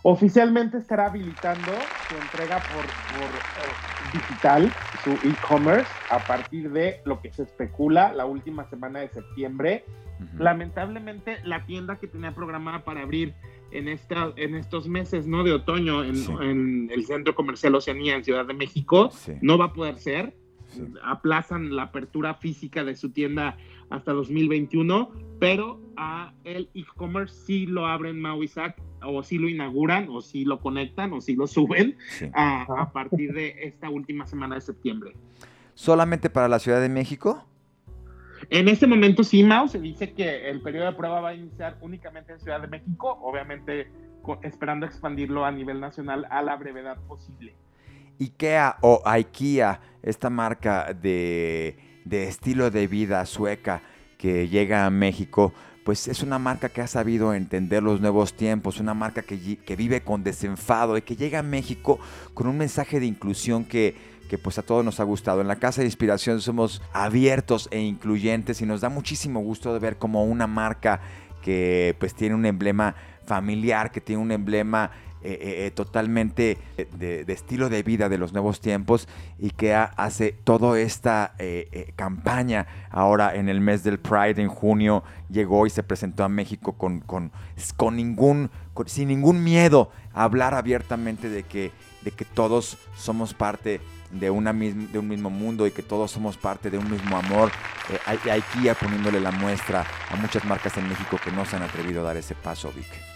oficialmente 0.02 0.78
estará 0.78 1.06
habilitando 1.06 1.72
su 2.08 2.14
entrega 2.14 2.62
por, 2.72 2.84
eh, 2.84 4.12
digital, 4.12 4.72
su 5.02 5.10
e-commerce, 5.28 5.90
a 6.08 6.20
partir 6.20 6.70
de 6.70 7.00
lo 7.04 7.20
que 7.20 7.32
se 7.32 7.42
especula 7.42 8.12
la 8.12 8.26
última 8.26 8.70
semana 8.70 9.00
de 9.00 9.08
septiembre. 9.08 9.84
Lamentablemente, 10.38 11.38
la 11.42 11.66
tienda 11.66 11.96
que 11.96 12.06
tenía 12.06 12.32
programada 12.32 12.84
para 12.84 13.02
abrir 13.02 13.34
en, 13.72 13.88
esta, 13.88 14.32
en 14.36 14.54
estos 14.54 14.86
meses 14.86 15.26
¿no? 15.26 15.42
de 15.42 15.52
otoño 15.52 16.04
en, 16.04 16.88
el 16.92 17.06
Centro 17.06 17.34
Comercial 17.34 17.74
Oceanía 17.74 18.14
en 18.14 18.22
Ciudad 18.22 18.46
de 18.46 18.54
México 18.54 19.10
no 19.40 19.58
va 19.58 19.66
a 19.66 19.72
poder 19.72 19.98
ser 19.98 20.32
aplazan 21.02 21.74
la 21.74 21.84
apertura 21.84 22.34
física 22.34 22.84
de 22.84 22.94
su 22.94 23.10
tienda 23.10 23.56
hasta 23.90 24.12
2021, 24.12 25.10
pero 25.38 25.80
a 25.96 26.32
el 26.44 26.68
e-commerce 26.74 27.34
sí 27.46 27.66
lo 27.66 27.86
abren 27.86 28.20
Mau 28.20 28.42
Isaac, 28.42 28.80
o 29.02 29.22
sí 29.22 29.38
lo 29.38 29.48
inauguran, 29.48 30.08
o 30.08 30.20
sí 30.20 30.44
lo 30.44 30.60
conectan, 30.60 31.12
o 31.12 31.20
sí 31.20 31.36
lo 31.36 31.46
suben 31.46 31.96
a, 32.34 32.90
partir 32.92 33.32
de 33.32 33.54
esta 33.62 33.90
última 33.90 34.26
semana 34.26 34.56
de 34.56 34.60
septiembre. 34.60 35.14
¿Solamente 35.74 36.30
para 36.30 36.48
la 36.48 36.58
Ciudad 36.58 36.80
de 36.80 36.88
México? 36.88 37.44
En 38.50 38.68
este 38.68 38.86
momento 38.86 39.24
sí, 39.24 39.42
Mau, 39.42 39.68
se 39.68 39.78
dice 39.78 40.12
que 40.12 40.48
el 40.48 40.60
periodo 40.60 40.86
de 40.86 40.92
prueba 40.92 41.20
va 41.20 41.30
a 41.30 41.34
iniciar 41.34 41.78
únicamente 41.80 42.32
en 42.32 42.40
Ciudad 42.40 42.60
de 42.60 42.68
México, 42.68 43.18
obviamente 43.22 43.88
esperando 44.42 44.86
expandirlo 44.86 45.44
a 45.44 45.52
nivel 45.52 45.80
nacional 45.80 46.26
a 46.30 46.42
la 46.42 46.56
brevedad 46.56 46.98
posible. 47.06 47.54
IKEA 48.20 48.76
o 48.80 49.02
IKEA, 49.04 49.80
esta 50.02 50.30
marca 50.30 50.92
de, 50.92 51.76
estilo 52.10 52.70
de 52.70 52.86
vida 52.86 53.24
sueca 53.26 53.82
que 54.18 54.48
llega 54.48 54.86
a 54.86 54.90
México, 54.90 55.52
pues 55.84 56.08
es 56.08 56.22
una 56.22 56.38
marca 56.38 56.68
que 56.68 56.80
ha 56.80 56.86
sabido 56.86 57.34
entender 57.34 57.82
los 57.82 58.00
nuevos 58.00 58.34
tiempos, 58.34 58.80
una 58.80 58.94
marca 58.94 59.22
que, 59.22 59.58
que, 59.58 59.76
vive 59.76 60.00
con 60.02 60.24
desenfado 60.24 60.96
y 60.96 61.02
que 61.02 61.16
llega 61.16 61.40
a 61.40 61.42
México 61.42 61.98
con 62.34 62.46
un 62.46 62.58
mensaje 62.58 62.98
de 62.98 63.06
inclusión 63.06 63.64
que, 63.64 63.94
que 64.26 64.38
pues 64.38 64.58
a 64.58 64.62
todos 64.62 64.84
nos 64.84 65.00
ha 65.00 65.04
gustado. 65.04 65.40
En 65.40 65.48
la 65.48 65.56
Casa 65.56 65.80
de 65.80 65.86
Inspiración 65.86 66.40
somos 66.40 66.82
abiertos 66.92 67.68
e 67.70 67.80
incluyentes 67.80 68.60
y 68.60 68.66
nos 68.66 68.80
da 68.80 68.88
muchísimo 68.88 69.40
gusto 69.40 69.72
de 69.72 69.78
ver 69.78 69.96
como 69.96 70.24
una 70.24 70.46
marca 70.46 71.00
que 71.42 71.94
pues 72.00 72.14
tiene 72.14 72.34
un 72.34 72.46
emblema 72.46 72.96
familiar, 73.24 73.92
que 73.92 74.00
tiene 74.00 74.20
un 74.20 74.32
emblema 74.32 74.90
eh, 75.22 75.38
eh, 75.40 75.66
eh, 75.66 75.70
totalmente 75.70 76.58
de, 76.76 77.24
estilo 77.28 77.68
de 77.68 77.82
vida 77.82 78.08
de 78.08 78.18
los 78.18 78.32
nuevos 78.32 78.60
tiempos 78.60 79.08
y 79.38 79.50
que 79.50 79.74
hace 79.74 80.32
toda 80.32 80.78
esta 80.78 81.34
campaña 81.96 82.66
ahora 82.90 83.34
en 83.34 83.48
el 83.48 83.60
mes 83.60 83.82
del 83.82 83.98
Pride 83.98 84.40
en 84.40 84.48
junio 84.48 85.02
llegó 85.28 85.66
y 85.66 85.70
se 85.70 85.82
presentó 85.82 86.22
a 86.22 86.28
México 86.28 86.74
con, 86.74 87.00
con, 87.00 87.32
con 87.76 87.96
ningún 87.96 88.50
sin 88.84 89.08
ningún 89.08 89.42
miedo 89.42 89.90
a 90.12 90.24
hablar 90.24 90.54
abiertamente 90.54 91.28
de 91.28 91.42
que, 91.42 91.72
de 92.02 92.10
que 92.10 92.24
todos 92.24 92.78
somos 92.96 93.34
parte 93.34 93.80
de, 94.10 94.30
una 94.30 94.52
de 94.52 94.98
un 94.98 95.08
mismo 95.08 95.30
mundo 95.30 95.66
y 95.66 95.70
que 95.70 95.82
todos 95.82 96.10
somos 96.10 96.36
parte 96.36 96.70
de 96.70 96.78
un 96.78 96.90
mismo 96.90 97.16
amor. 97.16 97.50
hay, 98.04 98.44
ir 98.62 98.74
poniéndole 98.76 99.20
la 99.20 99.32
muestra 99.32 99.84
a 100.10 100.16
muchas 100.16 100.44
marcas 100.44 100.76
en 100.76 100.88
México 100.88 101.18
que 101.22 101.32
no 101.32 101.44
se 101.46 101.56
han 101.56 101.62
atrevido 101.62 102.02
a 102.02 102.04
dar 102.04 102.16
ese 102.16 102.34
paso, 102.34 102.70
Vic. 102.76 103.15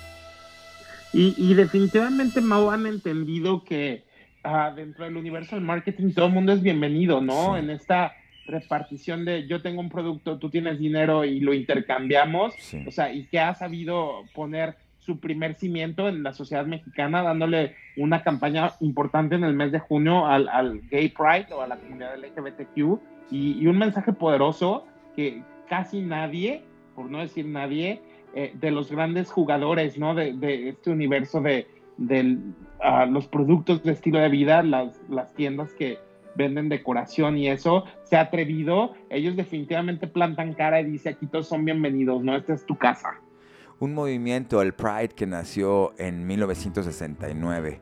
Y, 1.12 1.54
definitivamente 1.54 2.40
Mau 2.40 2.70
han 2.70 2.86
entendido 2.86 3.64
que 3.64 4.04
ah, 4.44 4.72
dentro 4.74 5.04
del 5.04 5.16
universo 5.16 5.56
del 5.56 5.64
marketing 5.64 6.12
todo 6.12 6.26
el 6.26 6.32
mundo 6.32 6.52
es 6.52 6.62
bienvenido, 6.62 7.20
¿no? 7.20 7.56
En 7.56 7.68
esta 7.70 8.14
repartición 8.46 9.24
de 9.24 9.46
yo 9.46 9.60
tengo 9.60 9.80
un 9.80 9.88
producto, 9.88 10.38
tú 10.38 10.50
tienes 10.50 10.78
dinero 10.78 11.24
y 11.24 11.40
lo 11.40 11.52
intercambiamos, 11.52 12.54
o 12.86 12.90
sea, 12.90 13.12
y 13.12 13.24
que 13.26 13.40
ha 13.40 13.54
sabido 13.54 14.24
poner 14.34 14.76
su 14.98 15.18
primer 15.18 15.54
cimiento 15.54 16.08
en 16.08 16.22
la 16.22 16.32
sociedad 16.32 16.66
mexicana, 16.66 17.22
dándole 17.22 17.74
una 17.96 18.22
campaña 18.22 18.72
importante 18.80 19.34
en 19.34 19.44
el 19.44 19.54
mes 19.54 19.72
de 19.72 19.78
junio 19.80 20.26
al, 20.26 20.80
Gay 20.90 21.08
Pride 21.08 21.52
o 21.52 21.62
a 21.62 21.66
la 21.66 21.76
comunidad 21.76 22.16
LGBTQ 22.18 23.00
y, 23.30 23.58
y 23.60 23.66
un 23.66 23.78
mensaje 23.78 24.12
poderoso 24.12 24.86
que 25.16 25.42
casi 25.68 26.02
nadie, 26.02 26.62
por 26.94 27.10
no 27.10 27.18
decir 27.18 27.46
nadie, 27.46 28.00
eh, 28.34 28.52
de 28.54 28.70
los 28.70 28.90
grandes 28.90 29.30
jugadores, 29.30 29.98
¿no? 29.98 30.14
De, 30.14 30.68
este 30.68 30.90
universo 30.90 31.40
de, 31.40 31.66
de 31.96 32.38
los 33.08 33.26
productos 33.26 33.82
de 33.82 33.92
estilo 33.92 34.18
de 34.18 34.28
vida, 34.28 34.62
las, 34.62 35.00
las 35.08 35.34
tiendas 35.34 35.72
que 35.74 35.98
venden 36.34 36.68
decoración 36.68 37.36
y 37.38 37.48
eso, 37.48 37.84
se 38.04 38.16
ha 38.16 38.22
atrevido, 38.22 38.94
ellos 39.08 39.36
definitivamente 39.36 40.06
plantan 40.06 40.54
cara 40.54 40.80
y 40.80 40.84
dicen, 40.84 41.14
aquí 41.14 41.26
todos 41.26 41.48
son 41.48 41.64
bienvenidos, 41.64 42.22
¿no? 42.22 42.36
Esta 42.36 42.54
es 42.54 42.64
tu 42.64 42.76
casa. 42.76 43.20
Un 43.78 43.94
movimiento, 43.94 44.60
el 44.62 44.74
Pride, 44.74 45.08
que 45.08 45.26
nació 45.26 45.92
en 45.98 46.26
1969. 46.26 47.80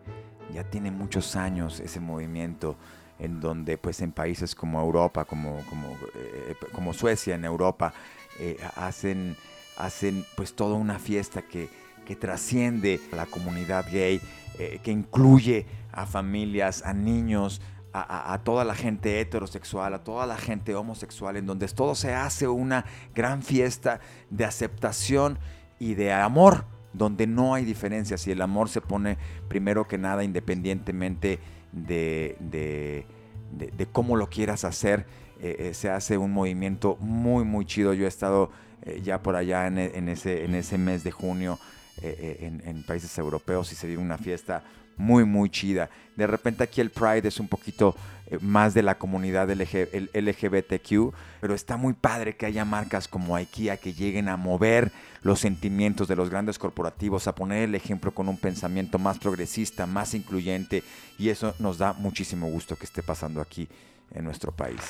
Ya 0.54 0.64
tiene 0.64 0.90
muchos 0.90 1.37
años 1.37 1.80
ese 1.80 2.00
movimiento 2.00 2.76
en 3.18 3.40
donde 3.40 3.78
pues 3.78 4.00
en 4.00 4.12
países 4.12 4.54
como 4.54 4.80
Europa, 4.80 5.24
como, 5.24 5.58
eh, 5.58 6.54
como 6.72 6.92
Suecia 6.92 7.34
en 7.34 7.44
Europa, 7.44 7.92
eh, 8.38 8.56
hacen, 8.76 9.37
hacen 9.78 10.26
pues 10.36 10.54
toda 10.54 10.76
una 10.76 10.98
fiesta 10.98 11.42
que, 11.42 11.70
que 12.04 12.16
trasciende 12.16 13.00
a 13.12 13.16
la 13.16 13.26
comunidad 13.26 13.86
gay, 13.90 14.20
eh, 14.58 14.80
que 14.82 14.90
incluye 14.90 15.66
a 15.92 16.04
familias, 16.06 16.82
a 16.84 16.92
niños, 16.92 17.60
a, 17.92 18.40
toda 18.44 18.64
la 18.64 18.74
gente 18.74 19.20
heterosexual, 19.20 19.94
a 19.94 20.04
toda 20.04 20.26
la 20.26 20.36
gente 20.36 20.74
homosexual, 20.74 21.36
en 21.36 21.46
donde 21.46 21.66
todo 21.68 21.94
se 21.94 22.14
hace 22.14 22.46
una 22.46 22.84
gran 23.14 23.42
fiesta 23.42 24.00
de 24.30 24.44
aceptación 24.44 25.38
y 25.78 25.94
de 25.94 26.12
amor, 26.12 26.66
donde 26.92 27.26
no 27.26 27.54
hay 27.54 27.64
diferencias 27.64 28.26
y 28.26 28.30
el 28.30 28.42
amor 28.42 28.68
se 28.68 28.80
pone 28.80 29.18
primero 29.48 29.88
que 29.88 29.98
nada 29.98 30.22
independientemente 30.22 31.38
de, 31.72 32.36
de, 32.40 33.86
cómo 33.92 34.16
lo 34.16 34.28
quieras 34.28 34.64
hacer. 34.64 35.06
Eh, 35.40 35.56
eh, 35.58 35.74
se 35.74 35.88
hace 35.88 36.18
un 36.18 36.32
movimiento 36.32 36.96
muy, 37.00 37.44
muy 37.44 37.64
chido. 37.64 37.94
Yo 37.94 38.04
he 38.04 38.08
estado 38.08 38.50
eh, 38.82 39.00
ya 39.02 39.22
por 39.22 39.36
allá 39.36 39.66
en, 39.66 40.08
ese, 40.08 40.44
en 40.44 40.54
ese 40.54 40.78
mes 40.78 41.04
de 41.04 41.10
junio 41.10 41.58
en, 42.00 42.62
en, 42.64 42.84
países 42.84 43.18
europeos 43.18 43.72
y 43.72 43.74
se 43.74 43.88
vive 43.88 44.00
una 44.00 44.18
fiesta 44.18 44.62
muy, 44.98 45.24
muy 45.24 45.48
chida. 45.48 45.88
De 46.16 46.26
repente 46.26 46.64
aquí 46.64 46.80
el 46.80 46.90
Pride 46.90 47.26
es 47.26 47.40
un 47.40 47.48
poquito 47.48 47.94
eh, 48.26 48.38
más 48.40 48.74
de 48.74 48.82
la 48.82 48.98
comunidad 48.98 49.48
LGBTQ, 49.50 51.14
pero 51.40 51.54
está 51.54 51.76
muy 51.76 51.94
padre 51.94 52.36
que 52.36 52.44
haya 52.44 52.64
marcas 52.64 53.08
como 53.08 53.36
IKEA 53.36 53.78
que 53.78 53.94
lleguen 53.94 54.28
a 54.28 54.36
mover 54.36 54.92
los 55.22 55.40
sentimientos 55.40 56.08
de 56.08 56.16
los 56.16 56.28
grandes 56.28 56.58
corporativos, 56.58 57.26
a 57.26 57.34
poner 57.34 57.62
el 57.62 57.74
ejemplo 57.74 58.12
con 58.12 58.28
un 58.28 58.36
pensamiento 58.36 58.98
más 58.98 59.18
progresista, 59.18 59.86
más 59.86 60.14
incluyente, 60.14 60.82
y 61.18 61.30
eso 61.30 61.54
nos 61.58 61.78
da 61.78 61.92
muchísimo 61.92 62.48
gusto 62.48 62.76
que 62.76 62.84
esté 62.84 63.02
pasando 63.02 63.40
aquí 63.40 63.68
en 64.12 64.24
nuestro 64.24 64.52
país. 64.52 64.80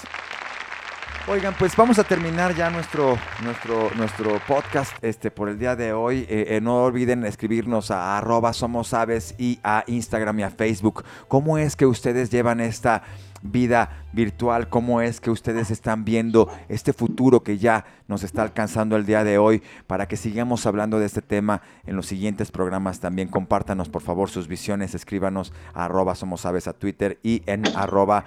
Oigan, 1.31 1.55
pues 1.59 1.77
vamos 1.77 1.99
a 1.99 2.05
terminar 2.05 2.55
ya 2.55 2.71
nuestro, 2.71 3.19
nuestro, 3.45 3.91
nuestro 3.97 4.41
podcast 4.47 4.93
este, 5.03 5.31
por 5.31 5.51
el 5.51 5.59
día 5.59 5.77
de 5.77 5.93
hoy. 5.93 6.21
Eh, 6.21 6.47
eh, 6.49 6.61
no 6.62 6.85
olviden 6.85 7.27
escribirnos 7.27 7.91
a 7.91 8.17
arroba 8.17 8.55
somos 8.55 8.95
aves 8.95 9.35
y 9.37 9.61
a 9.62 9.85
Instagram 9.88 10.38
y 10.41 10.43
a 10.45 10.51
Facebook. 10.51 11.05
¿Cómo 11.29 11.59
es 11.59 11.77
que 11.77 11.85
ustedes 11.85 12.31
llevan 12.31 12.61
esta 12.61 13.03
vida 13.42 14.05
virtual, 14.12 14.68
cómo 14.68 15.01
es 15.01 15.20
que 15.20 15.31
ustedes 15.31 15.70
están 15.70 16.05
viendo 16.05 16.51
este 16.68 16.92
futuro 16.92 17.42
que 17.42 17.59
ya 17.59 17.85
nos 18.09 18.24
está 18.24 18.42
alcanzando 18.42 18.96
el 18.96 19.07
día 19.07 19.22
de 19.22 19.38
hoy, 19.38 19.62
para 19.87 20.09
que 20.09 20.16
sigamos 20.16 20.66
hablando 20.66 20.98
de 20.98 21.07
este 21.07 21.22
tema 21.22 21.62
en 21.87 21.96
los 21.96 22.07
siguientes 22.07 22.51
programas 22.51 23.01
también. 23.01 23.29
Compártanos 23.29 23.88
por 23.88 24.03
favor 24.03 24.31
sus 24.31 24.48
visiones, 24.48 24.94
escríbanos 24.94 25.53
a 25.74 25.85
arroba 25.85 26.14
somos 26.14 26.46
aves 26.46 26.66
a 26.68 26.72
Twitter 26.72 27.18
y 27.22 27.42
en 27.46 27.66
arroba 27.77 28.24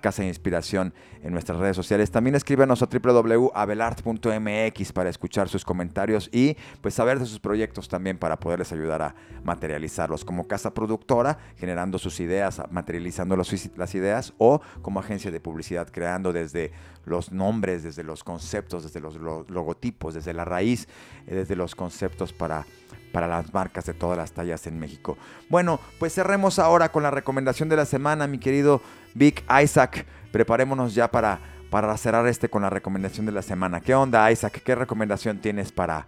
Casa 0.00 0.24
Inspiración 0.24 0.94
en 1.22 1.32
nuestras 1.32 1.58
redes 1.58 1.76
sociales. 1.76 2.10
También 2.10 2.36
escríbanos 2.36 2.82
a 2.82 2.86
www.abelart.mx 2.86 4.92
para 4.92 5.10
escuchar 5.10 5.48
sus 5.48 5.64
comentarios 5.64 6.30
y 6.32 6.56
pues 6.80 6.94
saber 6.94 7.18
de 7.18 7.26
sus 7.26 7.40
proyectos 7.40 7.88
también 7.88 8.18
para 8.18 8.38
poderles 8.38 8.72
ayudar 8.72 9.02
a 9.02 9.16
materializarlos 9.44 10.24
como 10.24 10.46
casa 10.46 10.72
productora, 10.74 11.38
generando 11.56 11.98
sus 11.98 12.20
ideas, 12.20 12.62
materializando 12.70 13.36
las 13.36 13.94
ideas 13.94 14.32
o 14.38 14.60
como 14.82 15.00
agencia 15.00 15.30
de 15.30 15.40
publicidad, 15.40 15.88
creando 15.90 16.32
desde 16.32 16.72
los 17.04 17.32
nombres, 17.32 17.82
desde 17.82 18.04
los 18.04 18.24
conceptos, 18.24 18.84
desde 18.84 19.00
los 19.00 19.16
logotipos, 19.16 20.14
desde 20.14 20.32
la 20.32 20.44
raíz, 20.44 20.88
eh, 21.26 21.34
desde 21.34 21.56
los 21.56 21.74
conceptos 21.74 22.32
para 22.32 22.64
para 23.12 23.26
las 23.26 23.52
marcas 23.52 23.86
de 23.86 23.94
todas 23.94 24.16
las 24.16 24.32
tallas 24.32 24.66
en 24.66 24.78
México. 24.78 25.16
Bueno, 25.48 25.80
pues 25.98 26.14
cerremos 26.14 26.58
ahora 26.58 26.90
con 26.90 27.02
la 27.02 27.10
recomendación 27.10 27.68
de 27.68 27.76
la 27.76 27.84
semana, 27.84 28.26
mi 28.26 28.38
querido 28.38 28.80
Vic 29.14 29.44
Isaac. 29.62 30.06
Preparémonos 30.32 30.94
ya 30.94 31.10
para, 31.10 31.40
para 31.70 31.96
cerrar 31.96 32.26
este 32.26 32.48
con 32.48 32.62
la 32.62 32.70
recomendación 32.70 33.26
de 33.26 33.32
la 33.32 33.42
semana. 33.42 33.80
¿Qué 33.80 33.94
onda, 33.94 34.30
Isaac? 34.30 34.62
¿Qué 34.64 34.74
recomendación 34.74 35.38
tienes 35.38 35.72
para, 35.72 36.06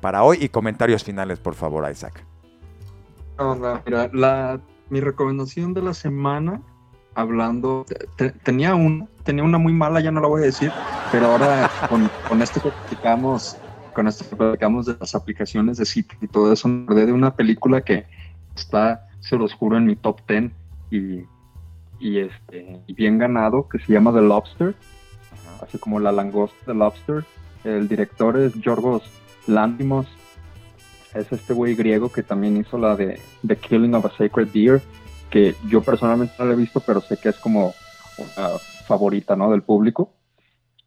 para 0.00 0.22
hoy? 0.22 0.38
Y 0.40 0.48
comentarios 0.48 1.04
finales, 1.04 1.38
por 1.38 1.54
favor, 1.54 1.88
Isaac. 1.90 2.24
Mira, 3.86 4.60
mi 4.90 5.00
recomendación 5.00 5.74
de 5.74 5.82
la 5.82 5.94
semana 5.94 6.62
hablando, 7.18 7.84
tenía, 8.44 8.76
un, 8.76 9.08
tenía 9.24 9.42
una 9.42 9.58
muy 9.58 9.72
mala, 9.72 9.98
ya 10.00 10.12
no 10.12 10.20
la 10.20 10.28
voy 10.28 10.42
a 10.42 10.46
decir, 10.46 10.70
pero 11.10 11.26
ahora 11.26 11.68
con, 11.88 12.08
con 12.28 12.40
esto 12.42 12.62
que 12.62 12.70
platicamos, 12.70 13.56
con 13.92 14.06
esto 14.06 14.24
que 14.30 14.36
platicamos 14.36 14.86
de 14.86 14.96
las 15.00 15.16
aplicaciones 15.16 15.78
de 15.78 15.84
City 15.84 16.14
y 16.20 16.28
todo 16.28 16.52
eso, 16.52 16.68
me 16.68 16.84
acordé 16.84 17.06
de 17.06 17.12
una 17.12 17.34
película 17.34 17.80
que 17.80 18.06
está, 18.54 19.08
se 19.18 19.36
los 19.36 19.52
juro, 19.52 19.76
en 19.76 19.86
mi 19.86 19.96
top 19.96 20.20
10 20.28 20.52
y, 20.92 21.24
y, 21.98 22.18
este, 22.20 22.82
y 22.86 22.92
bien 22.92 23.18
ganado, 23.18 23.68
que 23.68 23.80
se 23.80 23.92
llama 23.92 24.12
The 24.12 24.22
Lobster, 24.22 24.76
así 25.60 25.76
como 25.76 25.98
la 25.98 26.12
langosta 26.12 26.72
de 26.72 26.74
Lobster. 26.74 27.24
El 27.64 27.88
director 27.88 28.38
es 28.38 28.54
Yorgos 28.60 29.02
Lantimos, 29.48 30.06
es 31.14 31.32
este 31.32 31.52
güey 31.52 31.74
griego 31.74 32.12
que 32.12 32.22
también 32.22 32.56
hizo 32.58 32.78
la 32.78 32.94
de 32.94 33.20
The 33.44 33.56
Killing 33.56 33.94
of 33.94 34.06
a 34.06 34.10
Sacred 34.10 34.48
Deer 34.52 34.80
que 35.30 35.54
yo 35.68 35.82
personalmente 35.82 36.34
no 36.38 36.50
he 36.50 36.56
visto, 36.56 36.80
pero 36.80 37.00
sé 37.00 37.16
que 37.16 37.30
es 37.30 37.38
como 37.38 37.74
una 38.18 38.48
favorita, 38.86 39.36
¿no? 39.36 39.50
Del 39.50 39.62
público. 39.62 40.12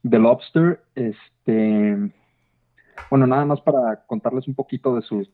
The 0.08 0.20
Lobster, 0.20 0.82
este, 0.96 2.12
bueno, 3.10 3.28
nada 3.28 3.46
más 3.46 3.62
para 3.62 4.04
contarles 4.08 4.48
un 4.48 4.56
poquito 4.56 4.96
de 4.96 5.04
sus 5.04 5.30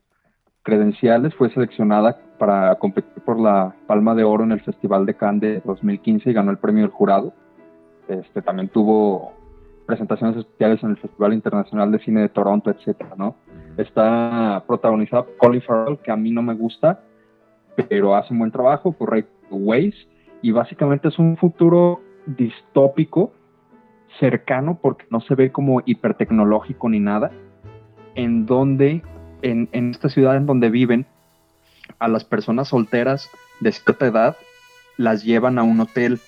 credenciales, 0.62 1.34
fue 1.34 1.50
seleccionada 1.50 2.18
para 2.38 2.74
competir 2.76 3.22
por 3.24 3.40
la 3.40 3.74
Palma 3.86 4.14
de 4.14 4.24
Oro 4.24 4.44
en 4.44 4.52
el 4.52 4.60
Festival 4.60 5.06
de 5.06 5.14
Cannes 5.14 5.40
de 5.40 5.62
2015 5.64 6.30
y 6.30 6.32
ganó 6.34 6.50
el 6.50 6.58
premio 6.58 6.82
del 6.82 6.90
jurado. 6.90 7.32
Este, 8.08 8.42
también 8.42 8.68
tuvo 8.68 9.32
presentaciones 9.86 10.36
especiales 10.36 10.82
en 10.82 10.90
el 10.90 10.96
Festival 10.98 11.32
Internacional 11.32 11.90
de 11.90 11.98
Cine 12.00 12.20
de 12.20 12.28
Toronto, 12.28 12.70
etcétera, 12.70 13.14
¿no? 13.16 13.36
Está 13.78 14.62
protagonizada 14.66 15.22
por 15.22 15.36
Colin 15.38 15.62
Farrell, 15.62 15.98
que 15.98 16.10
a 16.10 16.16
mí 16.16 16.30
no 16.30 16.42
me 16.42 16.52
gusta, 16.52 17.00
pero 17.88 18.16
hace 18.16 18.32
un 18.32 18.40
buen 18.40 18.50
trabajo, 18.50 18.92
correcto, 18.92 19.32
Waze, 19.50 20.06
y 20.42 20.50
básicamente 20.50 21.08
es 21.08 21.18
un 21.18 21.36
futuro 21.36 22.00
distópico, 22.26 23.32
cercano, 24.18 24.78
porque 24.80 25.06
no 25.10 25.20
se 25.20 25.34
ve 25.34 25.52
como 25.52 25.82
hipertecnológico 25.84 26.88
ni 26.88 27.00
nada, 27.00 27.30
en 28.14 28.46
donde, 28.46 29.02
en, 29.42 29.68
en 29.72 29.90
esta 29.90 30.08
ciudad 30.08 30.36
en 30.36 30.46
donde 30.46 30.70
viven, 30.70 31.06
a 31.98 32.08
las 32.08 32.24
personas 32.24 32.68
solteras 32.68 33.30
de 33.60 33.72
cierta 33.72 34.06
edad 34.06 34.36
las 34.96 35.24
llevan 35.24 35.58
a 35.58 35.62
un 35.62 35.80
hotel. 35.80 36.20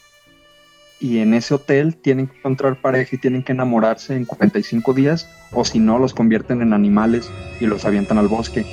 Y 1.01 1.19
en 1.19 1.33
ese 1.35 1.55
hotel 1.55 1.97
tienen 1.97 2.27
que 2.27 2.39
encontrar 2.39 2.81
pareja 2.81 3.17
y 3.17 3.19
tienen 3.19 3.43
que 3.43 3.53
enamorarse 3.53 4.15
en 4.15 4.27
45 4.27 4.92
días 4.92 5.31
o 5.53 5.65
si 5.65 5.79
no 5.79 5.98
los 5.98 6.13
convierten 6.13 6.61
en 6.61 6.75
animales 6.75 7.31
y 7.59 7.67
los 7.67 7.87
avientan 7.87 8.19
al 8.19 8.29
bosque 8.29 8.67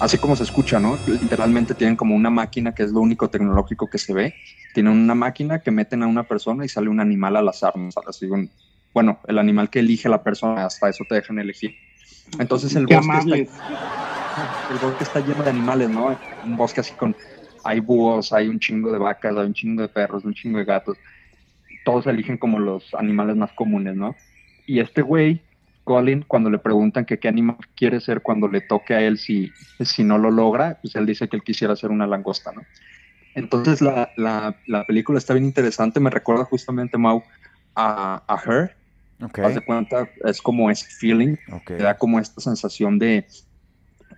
así 0.00 0.18
como 0.18 0.34
se 0.34 0.42
escucha, 0.42 0.80
¿no? 0.80 0.98
Literalmente 1.06 1.74
tienen 1.74 1.94
como 1.94 2.16
una 2.16 2.30
máquina 2.30 2.74
que 2.74 2.82
es 2.82 2.90
lo 2.90 3.00
único 3.00 3.28
tecnológico 3.28 3.88
que 3.88 3.98
se 3.98 4.14
ve. 4.14 4.34
Tienen 4.74 4.92
una 4.92 5.14
máquina 5.14 5.60
que 5.60 5.70
meten 5.70 6.02
a 6.02 6.06
una 6.06 6.24
persona 6.24 6.64
y 6.64 6.68
sale 6.68 6.88
un 6.88 7.00
animal 7.00 7.36
al 7.36 7.48
azar, 7.48 7.76
¿no? 7.76 7.88
Así 8.08 8.26
bueno, 8.92 9.20
el 9.28 9.38
animal 9.38 9.70
que 9.70 9.80
elige 9.80 10.08
la 10.08 10.22
persona, 10.22 10.64
hasta 10.64 10.88
eso 10.88 11.04
te 11.08 11.14
dejan 11.14 11.38
elegir. 11.38 11.76
Entonces 12.38 12.74
el 12.74 12.86
bosque, 12.86 13.42
está, 13.42 14.72
el 14.72 14.78
bosque 14.80 15.04
está 15.04 15.20
lleno 15.20 15.42
de 15.42 15.50
animales, 15.50 15.90
¿no? 15.90 16.16
Un 16.44 16.56
bosque 16.56 16.80
así 16.80 16.94
con, 16.94 17.14
hay 17.62 17.80
búhos, 17.80 18.32
hay 18.32 18.48
un 18.48 18.58
chingo 18.58 18.90
de 18.90 18.98
vacas, 18.98 19.36
hay 19.36 19.46
un 19.46 19.54
chingo 19.54 19.82
de 19.82 19.88
perros, 19.88 20.24
un 20.24 20.34
chingo 20.34 20.58
de 20.58 20.64
gatos. 20.64 20.96
Todos 21.84 22.06
eligen 22.06 22.36
como 22.36 22.58
los 22.58 22.94
animales 22.94 23.36
más 23.36 23.52
comunes, 23.52 23.94
¿no? 23.96 24.16
Y 24.66 24.80
este 24.80 25.02
güey 25.02 25.42
Colin, 25.90 26.22
cuando 26.22 26.50
le 26.50 26.58
preguntan 26.58 27.04
que 27.04 27.18
qué 27.18 27.26
animal 27.26 27.56
quiere 27.74 27.98
ser 27.98 28.22
cuando 28.22 28.46
le 28.46 28.60
toque 28.60 28.94
a 28.94 29.00
él 29.00 29.18
si, 29.18 29.50
si 29.80 30.04
no 30.04 30.18
lo 30.18 30.30
logra, 30.30 30.78
pues 30.80 30.94
él 30.94 31.04
dice 31.04 31.26
que 31.28 31.34
él 31.34 31.42
quisiera 31.42 31.74
ser 31.74 31.90
una 31.90 32.06
langosta, 32.06 32.52
¿no? 32.52 32.62
Entonces 33.34 33.80
la, 33.80 34.12
la, 34.16 34.54
la 34.68 34.86
película 34.86 35.18
está 35.18 35.34
bien 35.34 35.46
interesante, 35.46 35.98
me 35.98 36.10
recuerda 36.10 36.44
justamente, 36.44 36.96
Mau, 36.96 37.24
a, 37.74 38.22
a 38.28 38.36
Her. 38.46 38.76
Ok. 39.20 39.40
Haz 39.40 39.56
de 39.56 39.60
cuenta, 39.62 40.08
es 40.24 40.40
como 40.40 40.70
ese 40.70 40.86
feeling, 40.86 41.34
ok. 41.50 41.66
te 41.66 41.78
da 41.78 41.96
como 41.98 42.20
esta 42.20 42.40
sensación 42.40 43.00
de 43.00 43.26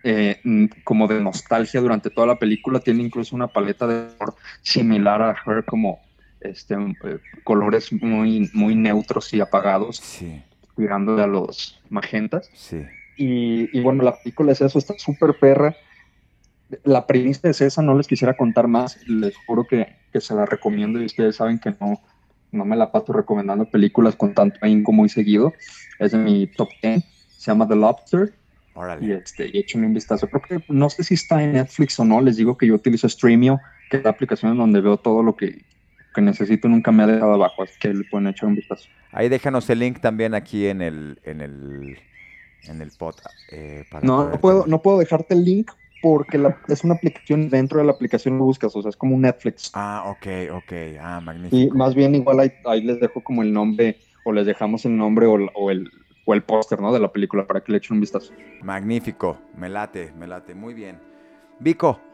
eh, 0.05 0.43
como 0.85 1.09
de 1.09 1.23
nostalgia 1.23 1.81
durante 1.81 2.11
toda 2.11 2.27
la 2.27 2.39
película. 2.39 2.81
Tiene 2.81 3.03
incluso 3.03 3.35
una 3.35 3.49
paleta 3.49 3.87
de 3.87 4.15
color 4.19 4.35
similar 4.61 5.23
a 5.23 5.35
Her, 5.47 5.65
como 5.65 6.01
este, 6.43 6.75
eh, 6.75 7.19
colores 7.45 7.91
muy, 7.95 8.51
muy 8.53 8.75
neutros 8.75 9.33
y 9.33 9.41
apagados, 9.41 9.97
Sí, 9.97 10.43
tirándole 10.77 11.23
a 11.23 11.27
los 11.27 11.81
magentas. 11.91 12.51
sí. 12.55 12.83
Y, 13.15 13.69
y 13.79 13.83
bueno, 13.83 14.03
la 14.03 14.17
película 14.17 14.53
es 14.53 14.63
eso, 14.63 14.79
está 14.79 14.95
súper 14.99 15.39
perra. 15.39 15.77
La 16.83 17.07
premisa 17.07 17.51
es 17.51 17.61
esa, 17.61 17.83
no 17.83 17.95
les 17.95 18.07
quisiera 18.07 18.37
contar 18.37 18.69
más, 18.69 18.99
les 19.07 19.37
juro 19.47 19.67
que, 19.67 19.87
que 20.13 20.21
se 20.21 20.35
la 20.35 20.47
recomiendo 20.47 21.01
y 21.01 21.05
ustedes 21.05 21.37
saben 21.37 21.59
que 21.59 21.75
no, 21.79 22.01
no 22.53 22.65
me 22.65 22.75
la 22.75 22.91
paso 22.91 23.13
recomendando 23.13 23.67
películas 23.67 24.17
con 24.17 24.33
tanto 24.35 24.59
ahínco 24.63 24.93
muy 24.93 25.11
seguido. 25.11 25.53
Es 25.99 26.13
de 26.13 26.19
mi 26.19 26.47
top 26.47 26.71
10, 26.83 27.05
se 27.37 27.51
llama 27.51 27.69
The 27.69 27.77
Lobster 27.77 28.33
y, 28.75 28.79
Órale. 28.79 29.15
este, 29.15 29.51
y 29.53 29.59
échenle 29.59 29.89
un 29.89 29.95
vistazo. 29.95 30.27
Creo 30.29 30.43
que 30.43 30.73
no 30.73 30.89
sé 30.89 31.05
si 31.05 31.15
está 31.15 31.43
en 31.43 31.53
Netflix 31.53 32.01
o 32.01 32.05
no, 32.07 32.23
les 32.23 32.39
digo 32.39 32.57
que 32.57 32.67
yo 32.67 32.75
utilizo 32.75 33.09
Streamio, 33.09 33.61
que 33.91 33.99
es 33.99 34.05
la 34.05 34.11
aplicación 34.11 34.53
en 34.53 34.59
donde 34.59 34.81
veo 34.81 34.97
todo 34.97 35.23
lo 35.23 35.37
que, 35.37 35.65
que 36.13 36.21
necesito, 36.21 36.69
nunca 36.69 36.93
me 36.93 37.03
ha 37.03 37.07
dejado 37.07 37.33
abajo, 37.35 37.63
así 37.63 37.75
que 37.79 37.93
le 37.93 38.05
pueden 38.05 38.29
echar 38.29 38.49
un 38.49 38.57
vistazo. 38.57 38.91
Ahí 39.13 39.29
déjanos 39.29 39.69
el 39.71 39.79
link 39.81 40.01
también 40.01 40.35
aquí 40.35 40.67
en 40.67 40.83
el, 40.83 41.19
en 41.25 41.41
el, 41.41 41.97
en 42.69 42.81
el 42.83 42.91
pod. 42.91 43.15
eh, 43.49 43.85
para 43.91 44.07
No, 44.07 44.25
no 44.29 44.41
puedo, 44.41 44.67
no 44.67 44.83
puedo 44.83 44.99
dejarte 44.99 45.35
el 45.35 45.45
link 45.45 45.71
porque 46.01 46.37
la- 46.39 46.57
es 46.69 46.83
una 46.85 46.95
aplicación, 46.95 47.49
dentro 47.49 47.79
de 47.79 47.85
la 47.85 47.93
aplicación 47.93 48.39
lo 48.39 48.45
buscas, 48.45 48.75
o 48.75 48.83
sea, 48.83 48.89
es 48.89 48.97
como 48.97 49.15
un 49.15 49.23
Netflix. 49.23 49.71
Ah, 49.75 50.05
ok, 50.07 50.27
ok. 50.53 50.73
Ah, 51.01 51.21
Y 51.21 51.25
magnífico. 51.25 51.77
más 51.77 51.95
bien 51.95 52.15
igual 52.15 52.41
ahí, 52.41 52.53
ahí 52.65 52.83
les 52.83 52.99
dejo 53.01 53.23
como 53.23 53.43
el 53.43 53.53
nombre, 53.53 53.99
o 54.25 54.33
les 54.33 54.47
dejamos 54.47 54.85
el 54.85 54.97
nombre 54.97 55.27
o, 55.27 55.35
o 55.55 55.71
el, 55.71 55.91
o 56.25 56.35
el 56.35 56.43
póster, 56.43 56.81
¿no? 56.81 56.93
De 56.93 56.99
la 57.01 57.13
película 57.13 57.47
para 57.47 57.63
que 57.63 57.73
le 57.73 57.79
echen 57.79 57.95
un 57.97 58.01
vistazo. 58.01 58.33
Magnífico. 58.63 59.39
Me 59.55 59.69
late, 59.69 60.13
me 60.17 60.27
late. 60.27 60.55
Muy 60.55 60.75
bien. 60.75 60.99
Vico. 61.61 62.12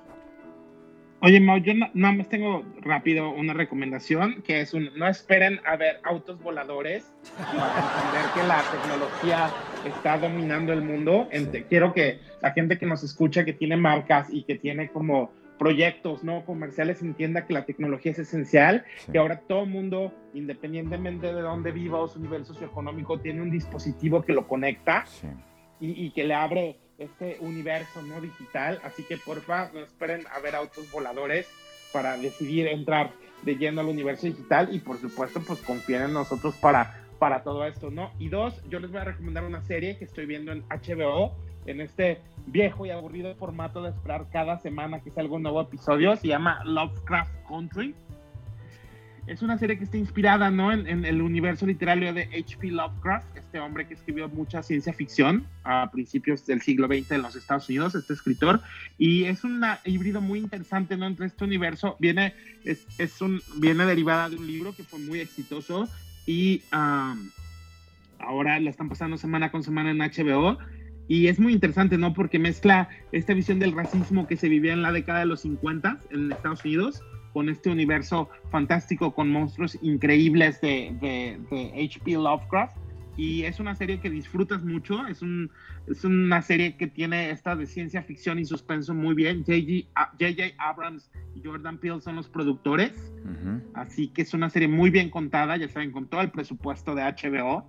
Oye, 1.20 1.40
Mau, 1.40 1.58
yo 1.58 1.74
na- 1.74 1.90
nada 1.94 2.14
más 2.14 2.28
tengo 2.28 2.64
rápido 2.80 3.30
una 3.30 3.52
recomendación, 3.52 4.40
que 4.42 4.60
es 4.60 4.72
un, 4.72 4.90
no 4.96 5.08
esperen 5.08 5.60
a 5.66 5.74
ver 5.76 5.98
autos 6.04 6.40
voladores 6.40 7.12
para 7.36 7.74
entender 7.74 8.30
que 8.34 8.46
la 8.46 8.62
tecnología 8.70 9.50
está 9.84 10.18
dominando 10.18 10.72
el 10.72 10.82
mundo. 10.82 11.28
Ente- 11.32 11.64
Quiero 11.68 11.92
que 11.92 12.20
la 12.40 12.52
gente 12.52 12.78
que 12.78 12.86
nos 12.86 13.02
escucha, 13.02 13.44
que 13.44 13.52
tiene 13.52 13.76
marcas 13.76 14.28
y 14.30 14.44
que 14.44 14.54
tiene 14.54 14.90
como 14.90 15.32
proyectos 15.58 16.22
no 16.22 16.44
comerciales, 16.44 17.02
entienda 17.02 17.44
que 17.48 17.52
la 17.52 17.64
tecnología 17.64 18.12
es 18.12 18.20
esencial, 18.20 18.84
Sí. 18.98 19.10
que 19.10 19.18
ahora 19.18 19.40
todo 19.40 19.66
mundo, 19.66 20.14
independientemente 20.34 21.34
de 21.34 21.42
dónde 21.42 21.72
viva 21.72 21.98
o 21.98 22.06
su 22.06 22.20
nivel 22.20 22.44
socioeconómico, 22.46 23.18
tiene 23.18 23.42
un 23.42 23.50
dispositivo 23.50 24.22
que 24.22 24.32
lo 24.32 24.46
conecta 24.46 25.04
Sí. 25.06 25.26
y, 25.80 26.06
y 26.06 26.10
que 26.12 26.22
le 26.22 26.34
abre 26.34 26.76
este 26.98 27.38
universo 27.40 28.02
no 28.02 28.20
digital. 28.20 28.80
Así 28.84 29.02
que 29.04 29.16
porfa, 29.16 29.70
no 29.72 29.80
esperen 29.80 30.26
a 30.34 30.40
ver 30.40 30.54
autos 30.54 30.90
voladores 30.90 31.48
para 31.92 32.16
decidir 32.16 32.66
entrar 32.66 33.12
de 33.42 33.56
lleno 33.56 33.80
al 33.80 33.86
universo 33.86 34.26
digital 34.26 34.74
y 34.74 34.80
por 34.80 34.98
supuesto 34.98 35.40
pues 35.40 35.60
confíen 35.60 36.02
en 36.02 36.12
nosotros 36.12 36.56
para, 36.56 37.02
para 37.18 37.42
todo 37.42 37.64
esto, 37.64 37.90
¿no? 37.90 38.10
Y 38.18 38.28
dos, 38.28 38.60
yo 38.68 38.80
les 38.80 38.90
voy 38.90 39.00
a 39.00 39.04
recomendar 39.04 39.44
una 39.44 39.62
serie 39.62 39.96
que 39.96 40.04
estoy 40.04 40.26
viendo 40.26 40.52
en 40.52 40.64
HBO, 40.68 41.34
en 41.66 41.80
este 41.80 42.20
viejo 42.46 42.86
y 42.86 42.90
aburrido 42.90 43.34
formato 43.36 43.82
de 43.82 43.90
esperar 43.90 44.26
cada 44.32 44.58
semana 44.58 45.00
que 45.00 45.10
salga 45.10 45.36
un 45.36 45.42
nuevo 45.42 45.60
episodio, 45.60 46.16
se 46.16 46.28
llama 46.28 46.62
Lovecraft 46.64 47.32
Country. 47.46 47.94
Es 49.28 49.42
una 49.42 49.58
serie 49.58 49.76
que 49.76 49.84
está 49.84 49.98
inspirada 49.98 50.50
¿no? 50.50 50.72
en, 50.72 50.86
en 50.86 51.04
el 51.04 51.20
universo 51.20 51.66
literario 51.66 52.14
de 52.14 52.22
H.P. 52.22 52.68
Lovecraft, 52.68 53.36
este 53.36 53.60
hombre 53.60 53.86
que 53.86 53.92
escribió 53.92 54.26
mucha 54.30 54.62
ciencia 54.62 54.94
ficción 54.94 55.46
a 55.64 55.90
principios 55.90 56.46
del 56.46 56.62
siglo 56.62 56.86
XX 56.86 57.12
en 57.12 57.22
los 57.22 57.36
Estados 57.36 57.68
Unidos, 57.68 57.94
este 57.94 58.14
escritor, 58.14 58.62
y 58.96 59.24
es 59.24 59.44
un 59.44 59.62
híbrido 59.84 60.22
muy 60.22 60.38
interesante 60.38 60.96
¿no? 60.96 61.06
entre 61.06 61.26
este 61.26 61.44
universo. 61.44 61.96
Viene, 62.00 62.32
es, 62.64 62.86
es 62.96 63.20
un, 63.20 63.42
viene 63.56 63.84
derivada 63.84 64.30
de 64.30 64.36
un 64.36 64.46
libro 64.46 64.74
que 64.74 64.82
fue 64.82 64.98
muy 64.98 65.20
exitoso 65.20 65.86
y 66.24 66.62
um, 66.72 67.28
ahora 68.20 68.58
la 68.60 68.70
están 68.70 68.88
pasando 68.88 69.18
semana 69.18 69.50
con 69.50 69.62
semana 69.62 69.90
en 69.90 69.98
HBO. 69.98 70.56
Y 71.06 71.28
es 71.28 71.38
muy 71.38 71.52
interesante, 71.52 71.98
¿no? 71.98 72.14
Porque 72.14 72.38
mezcla 72.38 72.88
esta 73.12 73.34
visión 73.34 73.58
del 73.58 73.72
racismo 73.72 74.26
que 74.26 74.36
se 74.36 74.48
vivía 74.48 74.72
en 74.72 74.82
la 74.82 74.92
década 74.92 75.20
de 75.20 75.26
los 75.26 75.40
50 75.40 75.98
en 76.10 76.32
Estados 76.32 76.64
Unidos 76.64 77.02
con 77.32 77.48
este 77.48 77.70
universo 77.70 78.28
fantástico 78.50 79.14
con 79.14 79.30
monstruos 79.30 79.78
increíbles 79.82 80.60
de, 80.60 80.96
de, 81.00 81.38
de 81.50 81.84
H.P. 81.84 82.12
Lovecraft. 82.12 82.76
Y 83.16 83.42
es 83.42 83.58
una 83.58 83.74
serie 83.74 83.98
que 83.98 84.10
disfrutas 84.10 84.62
mucho, 84.64 85.04
es, 85.08 85.22
un, 85.22 85.50
es 85.88 86.04
una 86.04 86.40
serie 86.40 86.76
que 86.76 86.86
tiene 86.86 87.30
esta 87.30 87.56
de 87.56 87.66
ciencia 87.66 88.00
ficción 88.04 88.38
y 88.38 88.44
suspenso 88.44 88.94
muy 88.94 89.14
bien. 89.16 89.42
J.J. 89.44 90.54
Abrams 90.58 91.10
y 91.34 91.42
Jordan 91.42 91.78
Peele 91.78 92.00
son 92.00 92.14
los 92.16 92.28
productores, 92.28 92.92
Uh 93.24 93.30
-huh. 93.30 93.60
así 93.74 94.08
que 94.08 94.22
es 94.22 94.34
una 94.34 94.48
serie 94.50 94.68
muy 94.68 94.90
bien 94.90 95.10
contada, 95.10 95.56
ya 95.56 95.68
saben, 95.68 95.90
con 95.90 96.06
todo 96.06 96.20
el 96.20 96.30
presupuesto 96.30 96.94
de 96.94 97.02
HBO. 97.02 97.66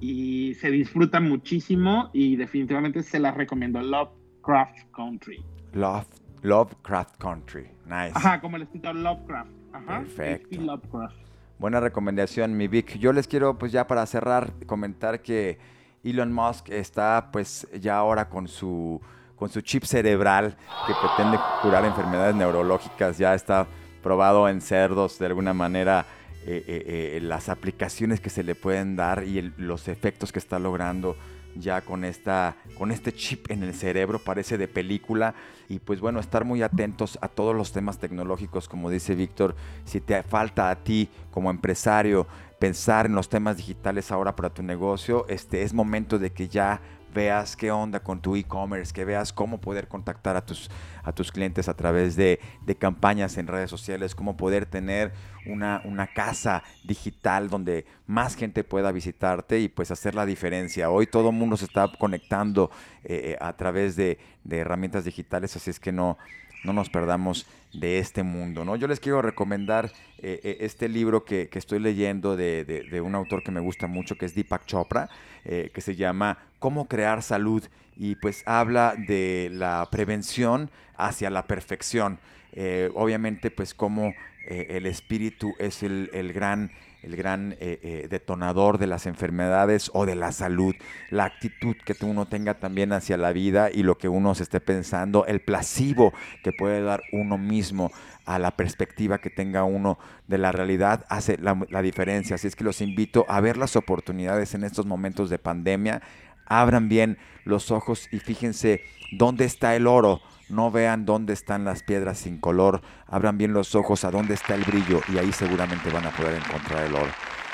Y 0.00 0.54
se 0.54 0.70
disfruta 0.70 1.18
muchísimo 1.18 2.10
y 2.12 2.36
definitivamente 2.36 3.02
se 3.02 3.18
las 3.18 3.34
recomiendo. 3.36 3.80
Lovecraft 3.80 4.90
Country. 4.94 5.42
Love, 5.72 6.06
Lovecraft 6.42 7.16
Country. 7.18 7.70
Nice. 7.84 8.12
Ajá, 8.14 8.40
como 8.40 8.56
el 8.56 8.62
escritor 8.62 8.94
Lovecraft. 8.94 9.50
Ajá. 9.72 9.98
Perfecto. 10.00 10.48
H.P. 10.48 10.64
Lovecraft. 10.64 11.16
Buena 11.58 11.80
recomendación, 11.80 12.56
mi 12.56 12.68
Vic. 12.68 12.98
Yo 12.98 13.12
les 13.12 13.26
quiero, 13.26 13.58
pues 13.58 13.72
ya 13.72 13.86
para 13.86 14.06
cerrar, 14.06 14.52
comentar 14.66 15.22
que 15.22 15.58
Elon 16.04 16.32
Musk 16.32 16.68
está, 16.70 17.30
pues 17.32 17.66
ya 17.80 17.96
ahora 17.96 18.28
con 18.28 18.46
su, 18.46 19.00
con 19.34 19.48
su 19.48 19.60
chip 19.60 19.84
cerebral 19.84 20.56
que 20.86 20.94
pretende 20.94 21.38
curar 21.62 21.84
enfermedades 21.84 22.36
neurológicas. 22.36 23.18
Ya 23.18 23.34
está 23.34 23.66
probado 24.02 24.48
en 24.48 24.60
cerdos 24.60 25.18
de 25.18 25.26
alguna 25.26 25.52
manera. 25.52 26.06
Eh, 26.46 26.64
eh, 26.66 27.16
eh, 27.16 27.20
las 27.20 27.50
aplicaciones 27.50 28.20
que 28.20 28.30
se 28.30 28.42
le 28.42 28.54
pueden 28.54 28.96
dar 28.96 29.24
y 29.24 29.38
el, 29.38 29.52
los 29.58 29.86
efectos 29.88 30.32
que 30.32 30.38
está 30.38 30.58
logrando 30.58 31.14
ya 31.60 31.80
con, 31.80 32.04
esta, 32.04 32.56
con 32.76 32.90
este 32.90 33.12
chip 33.12 33.50
en 33.50 33.62
el 33.62 33.74
cerebro, 33.74 34.18
parece 34.18 34.58
de 34.58 34.68
película. 34.68 35.34
Y 35.68 35.78
pues 35.78 36.00
bueno, 36.00 36.20
estar 36.20 36.44
muy 36.44 36.62
atentos 36.62 37.18
a 37.20 37.28
todos 37.28 37.54
los 37.54 37.72
temas 37.72 37.98
tecnológicos, 37.98 38.68
como 38.68 38.90
dice 38.90 39.14
Víctor, 39.14 39.54
si 39.84 40.00
te 40.00 40.22
falta 40.22 40.70
a 40.70 40.76
ti 40.76 41.08
como 41.30 41.50
empresario 41.50 42.26
pensar 42.58 43.06
en 43.06 43.14
los 43.14 43.28
temas 43.28 43.56
digitales 43.56 44.10
ahora 44.10 44.34
para 44.34 44.50
tu 44.50 44.62
negocio, 44.62 45.26
este, 45.28 45.62
es 45.62 45.72
momento 45.72 46.18
de 46.18 46.32
que 46.32 46.48
ya 46.48 46.80
veas 47.14 47.56
qué 47.56 47.70
onda 47.70 48.00
con 48.00 48.20
tu 48.20 48.36
e-commerce, 48.36 48.92
que 48.92 49.04
veas 49.04 49.32
cómo 49.32 49.60
poder 49.60 49.88
contactar 49.88 50.36
a 50.36 50.44
tus, 50.44 50.70
a 51.02 51.12
tus 51.12 51.32
clientes 51.32 51.68
a 51.68 51.74
través 51.74 52.16
de, 52.16 52.40
de 52.64 52.74
campañas 52.76 53.36
en 53.38 53.46
redes 53.46 53.70
sociales, 53.70 54.14
cómo 54.14 54.36
poder 54.36 54.66
tener 54.66 55.12
una, 55.46 55.80
una, 55.84 56.06
casa 56.06 56.62
digital 56.84 57.48
donde 57.48 57.86
más 58.06 58.34
gente 58.34 58.64
pueda 58.64 58.92
visitarte 58.92 59.60
y 59.60 59.68
pues 59.68 59.90
hacer 59.90 60.14
la 60.14 60.26
diferencia. 60.26 60.90
Hoy 60.90 61.06
todo 61.06 61.30
el 61.30 61.36
mundo 61.36 61.56
se 61.56 61.64
está 61.64 61.90
conectando 61.98 62.70
eh, 63.04 63.36
a 63.40 63.56
través 63.56 63.96
de, 63.96 64.18
de, 64.44 64.58
herramientas 64.58 65.04
digitales, 65.04 65.56
así 65.56 65.70
es 65.70 65.80
que 65.80 65.92
no, 65.92 66.18
no 66.64 66.72
nos 66.72 66.90
perdamos 66.90 67.46
de 67.72 67.98
este 67.98 68.22
mundo. 68.22 68.64
¿no? 68.64 68.76
Yo 68.76 68.86
les 68.86 69.00
quiero 69.00 69.22
recomendar 69.22 69.92
eh, 70.18 70.58
este 70.60 70.88
libro 70.88 71.24
que, 71.24 71.48
estoy 71.52 71.78
leyendo 71.78 72.36
de, 72.36 73.00
un 73.04 73.14
autor 73.14 73.42
que 73.42 73.50
me 73.50 73.60
gusta 73.60 73.86
mucho, 73.86 74.16
que 74.16 74.26
es 74.26 74.34
Deepak 74.34 74.66
Chopra, 74.66 75.08
eh, 75.44 75.70
que 75.72 75.80
se 75.80 75.96
llama 75.96 76.38
Cómo 76.58 76.88
crear 76.88 77.22
salud 77.22 77.62
y 77.96 78.14
pues 78.16 78.42
habla 78.46 78.94
de 78.96 79.50
la 79.52 79.88
prevención 79.90 80.70
hacia 80.96 81.30
la 81.30 81.46
perfección. 81.46 82.18
Eh, 82.52 82.90
obviamente 82.94 83.50
pues 83.50 83.74
cómo 83.74 84.14
el 84.46 84.86
espíritu 84.86 85.54
es 85.58 85.82
el 85.82 86.32
gran 86.32 86.70
el 87.02 87.16
gran 87.16 87.52
eh, 87.52 87.78
eh, 87.82 88.06
detonador 88.10 88.78
de 88.78 88.86
las 88.86 89.06
enfermedades 89.06 89.90
o 89.94 90.06
de 90.06 90.16
la 90.16 90.32
salud, 90.32 90.74
la 91.10 91.24
actitud 91.24 91.76
que 91.84 91.94
uno 92.04 92.26
tenga 92.26 92.54
también 92.54 92.92
hacia 92.92 93.16
la 93.16 93.32
vida 93.32 93.70
y 93.72 93.82
lo 93.82 93.98
que 93.98 94.08
uno 94.08 94.34
se 94.34 94.42
esté 94.42 94.60
pensando, 94.60 95.24
el 95.26 95.40
placebo 95.40 96.12
que 96.42 96.52
puede 96.52 96.82
dar 96.82 97.02
uno 97.12 97.38
mismo 97.38 97.90
a 98.24 98.38
la 98.38 98.56
perspectiva 98.56 99.18
que 99.18 99.30
tenga 99.30 99.64
uno 99.64 99.98
de 100.26 100.38
la 100.38 100.52
realidad 100.52 101.06
hace 101.08 101.38
la, 101.38 101.58
la 101.70 101.82
diferencia. 101.82 102.34
Así 102.34 102.48
es 102.48 102.56
que 102.56 102.64
los 102.64 102.80
invito 102.80 103.24
a 103.28 103.40
ver 103.40 103.56
las 103.56 103.76
oportunidades 103.76 104.54
en 104.54 104.64
estos 104.64 104.86
momentos 104.86 105.30
de 105.30 105.38
pandemia, 105.38 106.02
abran 106.46 106.88
bien 106.88 107.18
los 107.44 107.70
ojos 107.70 108.08
y 108.12 108.18
fíjense 108.18 108.82
dónde 109.12 109.44
está 109.44 109.76
el 109.76 109.86
oro, 109.86 110.20
no 110.48 110.70
vean 110.70 111.04
dónde 111.04 111.32
están 111.32 111.64
las 111.64 111.82
piedras 111.82 112.18
sin 112.18 112.38
color, 112.38 112.80
abran 113.06 113.38
bien 113.38 113.52
los 113.52 113.74
ojos 113.74 114.04
a 114.04 114.10
dónde 114.10 114.34
está 114.34 114.54
el 114.54 114.64
brillo 114.64 115.00
y 115.12 115.18
ahí 115.18 115.32
seguramente 115.32 115.90
van 115.90 116.06
a 116.06 116.10
poder 116.10 116.34
encontrar 116.36 116.84
el 116.84 116.94
oro. 116.94 117.10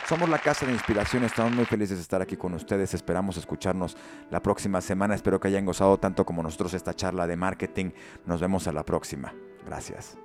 Somos 0.08 0.28
la 0.28 0.38
Casa 0.38 0.66
de 0.66 0.72
Inspiración, 0.72 1.24
estamos 1.24 1.52
muy 1.54 1.64
felices 1.64 1.96
de 1.96 2.02
estar 2.02 2.20
aquí 2.20 2.36
con 2.36 2.52
ustedes, 2.52 2.92
esperamos 2.92 3.38
escucharnos 3.38 3.96
la 4.30 4.42
próxima 4.42 4.82
semana, 4.82 5.14
espero 5.14 5.40
que 5.40 5.48
hayan 5.48 5.64
gozado 5.64 5.98
tanto 5.98 6.26
como 6.26 6.42
nosotros 6.42 6.74
esta 6.74 6.94
charla 6.94 7.26
de 7.26 7.36
marketing, 7.36 7.90
nos 8.26 8.40
vemos 8.40 8.68
a 8.68 8.72
la 8.72 8.84
próxima, 8.84 9.32
gracias. 9.64 10.18